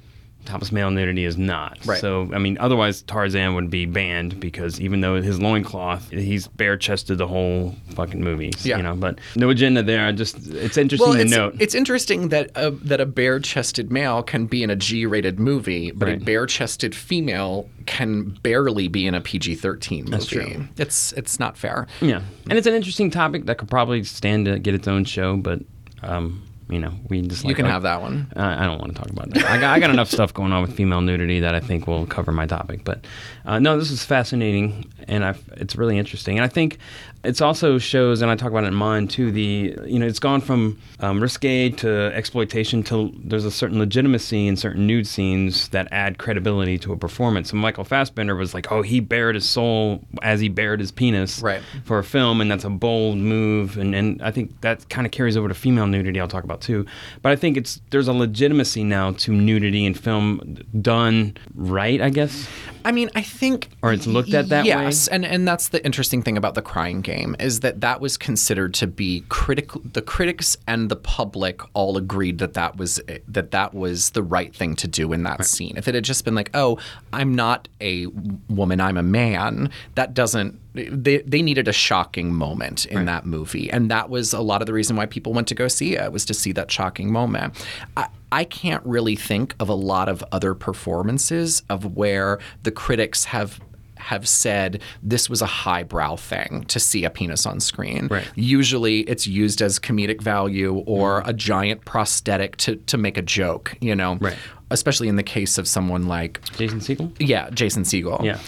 Topless 0.45 0.71
male 0.71 0.89
nudity 0.89 1.25
is 1.25 1.37
not. 1.37 1.77
Right. 1.85 1.99
So, 1.99 2.29
I 2.33 2.39
mean, 2.39 2.57
otherwise 2.59 3.01
Tarzan 3.03 3.53
would 3.55 3.69
be 3.69 3.85
banned 3.85 4.39
because 4.39 4.79
even 4.81 5.01
though 5.01 5.21
his 5.21 5.39
loincloth, 5.39 6.09
he's 6.09 6.47
bare 6.47 6.75
chested 6.77 7.17
the 7.19 7.27
whole 7.27 7.75
fucking 7.93 8.23
movie. 8.23 8.51
Yeah. 8.63 8.77
You 8.77 8.83
know, 8.83 8.95
but 8.95 9.19
no 9.35 9.49
agenda 9.49 9.83
there. 9.83 10.07
I 10.07 10.11
just, 10.11 10.47
it's 10.47 10.77
interesting 10.77 11.07
Well, 11.07 11.15
to 11.17 11.21
it's, 11.23 11.31
note. 11.31 11.55
it's 11.59 11.75
interesting 11.75 12.29
that 12.29 12.51
a, 12.55 12.71
that 12.71 12.99
a 12.99 13.05
bare-chested 13.05 13.91
male 13.91 14.23
can 14.23 14.47
be 14.47 14.63
in 14.63 14.69
a 14.71 14.75
G-rated 14.75 15.39
movie, 15.39 15.91
but 15.91 16.07
Right. 16.07 16.21
a 16.21 16.25
bare-chested 16.25 16.95
female 16.95 17.69
can 17.85 18.29
barely 18.41 18.87
be 18.87 19.05
in 19.05 19.13
a 19.13 19.21
PG-13 19.21 19.99
movie. 19.99 20.11
That's 20.11 20.25
true. 20.25 20.67
It's 20.77 21.11
it's 21.13 21.39
not 21.39 21.57
fair. 21.57 21.85
Yeah, 22.01 22.21
and 22.49 22.57
it's 22.57 22.65
an 22.67 22.73
interesting 22.73 23.11
topic 23.11 23.45
that 23.45 23.57
could 23.57 23.69
probably 23.69 24.03
stand 24.03 24.45
to 24.45 24.57
get 24.57 24.73
its 24.73 24.87
own 24.87 25.03
show, 25.05 25.37
but 25.37 25.59
um, 26.01 26.43
you 26.69 26.79
know, 26.79 26.93
we 27.09 27.21
just 27.21 27.43
You 27.43 27.55
can 27.55 27.65
like- 27.65 27.73
have 27.73 27.81
that 27.83 28.01
one. 28.01 28.31
I 28.35 28.63
I 28.63 28.65
don't 28.67 28.79
want 28.79 28.93
to 28.95 28.99
talk 29.01 29.09
about 29.09 29.29
that. 29.31 29.43
I 29.45 29.57
got, 29.59 29.75
I 29.75 29.79
got 29.79 29.89
enough 29.89 30.09
stuff 30.09 30.33
going 30.33 30.51
on 30.51 30.61
with 30.61 30.75
female 30.75 31.01
nudity 31.01 31.39
that 31.39 31.55
I 31.55 31.59
think 31.59 31.87
will 31.87 32.05
cover 32.05 32.31
my 32.31 32.45
topic. 32.45 32.83
But 32.83 33.05
uh, 33.45 33.57
no, 33.59 33.77
this 33.79 33.89
is 33.91 34.03
fascinating, 34.03 34.85
and 35.07 35.25
i 35.25 35.33
it's 35.57 35.75
really 35.75 35.97
interesting. 35.97 36.37
And 36.37 36.45
I 36.45 36.47
think 36.47 36.77
it's 37.23 37.41
also 37.41 37.77
shows, 37.77 38.21
and 38.21 38.31
I 38.31 38.35
talk 38.35 38.49
about 38.51 38.63
it 38.63 38.67
in 38.67 38.73
mine 38.75 39.07
too. 39.07 39.31
The 39.31 39.77
you 39.85 39.99
know, 39.99 40.05
it's 40.05 40.19
gone 40.19 40.41
from 40.41 40.79
um, 41.01 41.21
risque 41.21 41.69
to 41.69 42.11
exploitation 42.13 42.81
to 42.83 43.11
there's 43.23 43.45
a 43.45 43.51
certain 43.51 43.77
legitimacy 43.79 44.47
in 44.47 44.55
certain 44.55 44.87
nude 44.87 45.05
scenes 45.07 45.67
that 45.69 45.87
add 45.91 46.17
credibility 46.17 46.77
to 46.79 46.93
a 46.93 46.97
performance. 46.97 47.49
So 47.51 47.57
Michael 47.57 47.83
Fassbender 47.83 48.35
was 48.35 48.53
like, 48.53 48.71
oh, 48.71 48.81
he 48.81 48.99
bared 49.01 49.35
his 49.35 49.47
soul 49.47 50.01
as 50.21 50.39
he 50.39 50.47
bared 50.49 50.79
his 50.79 50.91
penis 50.91 51.41
Right. 51.41 51.61
for 51.83 51.99
a 51.99 52.03
film, 52.03 52.39
and 52.41 52.49
that's 52.49 52.63
a 52.63 52.69
bold 52.69 53.17
move. 53.17 53.77
And, 53.77 53.93
and 53.93 54.21
I 54.21 54.31
think 54.31 54.61
that 54.61 54.87
kind 54.89 55.05
of 55.05 55.11
carries 55.11 55.35
over 55.35 55.47
to 55.47 55.53
female 55.53 55.87
nudity. 55.87 56.19
I'll 56.19 56.27
talk 56.27 56.43
about 56.43 56.61
too. 56.61 56.85
But 57.21 57.31
I 57.31 57.35
think 57.35 57.57
it's 57.57 57.81
there's 57.89 58.07
a 58.07 58.13
legitimacy 58.13 58.83
now 58.83 59.11
to 59.11 59.33
nudity 59.33 59.85
in 59.85 59.93
film 59.93 60.57
done 60.81 61.35
right. 61.55 62.01
I 62.01 62.09
guess. 62.09 62.47
I 62.85 62.93
mean, 62.93 63.09
I 63.13 63.21
think, 63.21 63.69
Or 63.83 63.91
it's 63.91 64.07
looked 64.07 64.33
at 64.33 64.49
that 64.49 64.63
way? 64.63 64.69
yes, 64.69 65.07
and 65.09 65.25
and 65.25 65.45
that's 65.45 65.69
the 65.69 65.83
interesting 65.85 66.23
thing 66.23 66.37
about 66.37 66.53
the 66.55 66.61
Crying 66.61 67.01
Game 67.09 67.35
is 67.39 67.61
that 67.61 67.81
that 67.81 68.01
was 68.01 68.17
considered 68.17 68.75
to 68.75 68.85
be 68.85 69.23
critical. 69.29 69.81
The 69.93 70.01
critics 70.03 70.55
and 70.67 70.89
the 70.89 70.95
public 70.95 71.61
all 71.73 71.97
agreed 71.97 72.37
that 72.37 72.53
that 72.53 72.77
was 72.77 73.01
that 73.27 73.49
that 73.49 73.73
was 73.73 74.11
the 74.11 74.21
right 74.21 74.55
thing 74.55 74.75
to 74.75 74.87
do 74.87 75.11
in 75.11 75.23
that 75.23 75.43
scene. 75.43 75.75
If 75.75 75.87
it 75.87 75.95
had 75.95 76.03
just 76.03 76.23
been 76.23 76.35
like, 76.35 76.51
oh, 76.53 76.77
I'm 77.11 77.33
not 77.33 77.67
a 77.81 78.05
woman, 78.47 78.79
I'm 78.79 78.97
a 78.97 79.01
man, 79.01 79.71
that 79.95 80.13
doesn't. 80.13 80.59
They, 80.73 81.17
they 81.17 81.41
needed 81.41 81.67
a 81.67 81.73
shocking 81.73 82.31
moment 82.31 82.85
in 82.85 83.05
that 83.05 83.25
movie, 83.25 83.71
and 83.71 83.89
that 83.89 84.11
was 84.11 84.31
a 84.33 84.41
lot 84.41 84.61
of 84.61 84.67
the 84.67 84.73
reason 84.73 84.95
why 84.95 85.07
people 85.07 85.33
went 85.33 85.47
to 85.47 85.55
go 85.55 85.67
see 85.67 85.95
it 85.97 86.11
was 86.11 86.25
to 86.25 86.33
see 86.35 86.51
that 86.51 86.69
shocking 86.71 87.11
moment. 87.11 87.55
I, 87.97 88.07
I 88.31 88.43
can't 88.43 88.85
really 88.85 89.15
think 89.15 89.55
of 89.59 89.67
a 89.67 89.73
lot 89.73 90.09
of 90.09 90.23
other 90.31 90.53
performances 90.53 91.63
of 91.69 91.97
where 91.97 92.37
the 92.61 92.71
critics 92.71 93.25
have 93.25 93.59
have 93.99 94.27
said 94.27 94.81
this 95.03 95.29
was 95.29 95.41
a 95.41 95.45
highbrow 95.45 96.15
thing 96.15 96.65
to 96.69 96.79
see 96.79 97.03
a 97.03 97.09
penis 97.09 97.45
on 97.45 97.59
screen. 97.59 98.07
Right. 98.09 98.27
Usually 98.35 99.01
it's 99.01 99.27
used 99.27 99.61
as 99.61 99.77
comedic 99.79 100.21
value 100.21 100.75
or 100.85 101.21
a 101.25 101.33
giant 101.33 101.85
prosthetic 101.85 102.57
to, 102.57 102.75
to 102.77 102.97
make 102.97 103.17
a 103.17 103.21
joke, 103.21 103.75
you 103.81 103.95
know. 103.95 104.17
Right. 104.19 104.37
Especially 104.71 105.07
in 105.07 105.15
the 105.15 105.23
case 105.23 105.57
of 105.57 105.67
someone 105.67 106.07
like 106.07 106.41
Jason 106.57 106.79
Segel. 106.79 107.11
yeah, 107.19 107.49
Jason 107.51 107.83
Segel. 107.83 108.23
Yeah. 108.23 108.39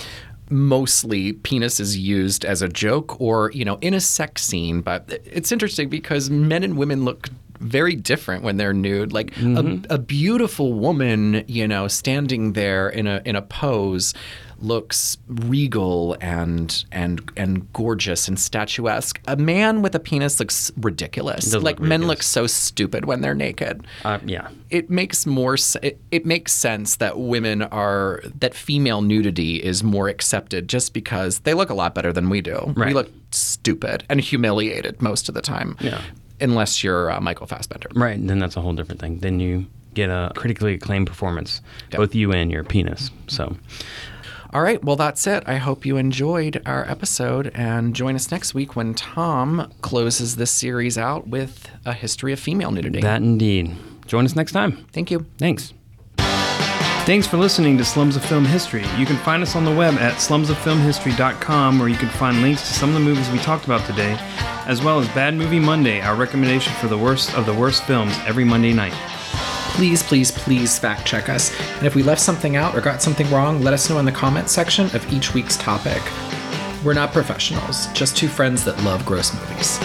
Mostly 0.49 1.32
penis 1.34 1.80
is 1.80 1.97
used 1.97 2.43
as 2.43 2.62
a 2.62 2.68
joke 2.68 3.20
or, 3.22 3.52
you 3.54 3.64
know, 3.64 3.78
in 3.80 3.93
a 3.93 4.02
sex 4.02 4.43
scene, 4.43 4.82
but 4.82 5.22
it's 5.24 5.49
interesting 5.52 5.88
because 5.88 6.30
men 6.30 6.62
and 6.64 6.78
women 6.78 7.06
look 7.06 7.30
very 7.62 7.95
different 7.95 8.43
when 8.43 8.58
they're 8.58 8.74
nude. 8.74 9.14
Like 9.14 9.32
Mm-hmm. 9.36 9.86
a, 9.89 9.95
a 9.95 9.97
beautiful 9.97 10.74
woman, 10.74 11.45
you 11.47 11.68
know, 11.68 11.88
standing 11.88 12.52
there 12.54 12.89
in 12.89 13.08
a 13.08 13.22
in 13.24 13.36
a 13.38 13.41
pose 13.41 14.14
looks 14.62 15.18
regal 15.28 16.16
and 16.22 16.86
and 16.91 17.22
and 17.36 17.72
gorgeous 17.74 18.28
and 18.28 18.39
statuesque. 18.39 19.20
A 19.28 19.36
man 19.36 19.82
with 19.82 19.95
a 19.95 19.99
penis 19.99 20.39
looks 20.39 20.72
ridiculous. 20.78 21.53
Like 21.53 21.64
look 21.64 21.80
men 21.80 22.01
ridiculous. 22.01 22.07
look 22.07 22.24
so 22.24 22.47
stupid 22.47 23.05
when 23.05 23.22
they're 23.22 23.34
naked 23.36 23.86
Uh, 24.05 24.20
yeah. 24.26 24.49
it 24.70 24.89
makes 24.89 25.26
more 25.26 25.55
it, 25.82 25.99
it 26.12 26.26
makes 26.26 26.53
sense 26.53 26.97
that 26.97 27.20
women 27.20 27.62
are 27.64 28.22
that 28.39 28.53
female 28.53 29.01
nudity 29.01 29.55
is 29.57 29.84
more 29.84 30.07
accepted 30.09 30.68
just 30.68 30.93
because 30.93 31.39
they 31.39 31.53
look 31.53 31.70
a 31.70 31.74
lot 31.74 31.95
better 31.95 32.14
than 32.14 32.30
we 32.30 32.41
do. 32.41 32.74
We 32.76 32.93
look 32.93 33.09
stupid 33.32 34.03
and 34.09 34.20
humiliated 34.22 35.01
most 35.01 35.28
of 35.30 35.36
the 35.36 35.41
time. 35.41 35.76
Yeah. 35.80 36.01
Unless 36.39 36.84
you're 36.84 37.12
uh, 37.12 37.20
Michael 37.22 37.45
Fassbender. 37.47 37.89
Right. 37.93 38.18
And 38.18 38.30
then 38.30 38.39
that's 38.39 38.55
a 38.57 38.62
whole 38.62 38.74
different 38.74 38.99
thing. 38.99 39.20
Then 39.20 39.39
you 39.39 39.66
get 39.93 40.09
a 40.09 40.32
critically 40.36 40.74
acclaimed 40.74 41.05
performance, 41.07 41.62
both 41.91 42.16
you 42.16 42.32
and 42.32 42.49
your 42.51 42.64
penis. 42.64 43.12
So. 43.28 43.55
All 44.54 44.62
right, 44.62 44.84
well 44.84 44.97
that's 44.97 45.26
it. 45.28 45.43
I 45.47 45.56
hope 45.56 45.86
you 45.86 45.95
enjoyed 45.95 46.62
our 46.66 46.86
episode 46.89 47.52
and 47.56 47.95
join 47.95 48.16
us 48.16 48.32
next 48.32 48.54
week 48.54 48.76
when 48.76 48.93
Tom 48.93 49.72
closes 49.82 50.36
this 50.36 50.52
series 50.52 50.97
out 50.97 51.28
with 51.28 51.70
a 51.86 51.93
history 51.93 52.34
of 52.34 52.39
female 52.39 52.72
nudity. 52.72 52.99
That 52.99 53.22
indeed. 53.22 53.74
Join 54.08 54.26
us 54.26 54.36
next 54.36 54.52
time. 54.52 54.86
Thank 54.91 55.10
you. 55.10 55.26
Thanks. 55.38 55.74
Thanks 57.06 57.26
for 57.26 57.38
listening 57.38 57.78
to 57.78 57.86
Slums 57.86 58.18
of 58.18 58.26
Film 58.26 58.43
History. 58.45 58.86
You 58.97 59.06
can 59.06 59.18
find 59.18 59.41
us 59.41 59.56
on 59.56 59.64
the 59.64 59.74
web 59.74 59.95
at 59.95 60.16
slumsoffilmhistory.com 60.16 61.80
where 61.80 61.88
you 61.88 61.95
can 61.95 62.10
find 62.10 62.41
links 62.41 62.62
to 62.68 62.74
some 62.74 62.89
of 62.89 62.95
the 62.95 62.99
movies 63.02 63.30
we 63.32 63.39
talked 63.39 63.66
about 63.66 63.86
today, 63.88 64.18
as 64.68 64.84
well 64.84 64.99
as 64.99 65.08
Bad 65.10 65.34
Movie 65.34 65.60
Monday, 65.60 66.02
our 66.02 66.16
recommendation 66.16 66.74
for 66.74 66.88
the 66.88 66.97
worst 66.97 67.34
of 67.36 67.45
the 67.45 67.54
worst 67.54 67.86
films 67.86 68.14
every 68.28 68.43
Monday 68.43 68.74
night. 68.74 68.93
Please, 69.76 70.03
please, 70.03 70.32
please 70.32 70.78
fact 70.78 71.05
check 71.05 71.30
us. 71.30 71.51
And 71.78 71.86
if 71.86 71.95
we 71.95 72.03
left 72.03 72.22
something 72.22 72.55
out 72.55 72.76
or 72.76 72.82
got 72.82 73.01
something 73.01 73.30
wrong, 73.32 73.61
let 73.61 73.74
us 73.74 73.89
know 73.89 73.99
in 73.99 74.05
the 74.05 74.11
comments 74.11 74.51
section 74.51 74.86
of 74.95 75.11
each 75.11 75.34
week's 75.34 75.57
topic. 75.57 76.01
We're 76.84 76.93
not 76.93 77.13
professionals, 77.13 77.88
just 77.93 78.17
two 78.17 78.28
friends 78.28 78.63
that 78.65 78.82
love 78.84 79.05
gross 79.05 79.34
movies. 79.34 79.80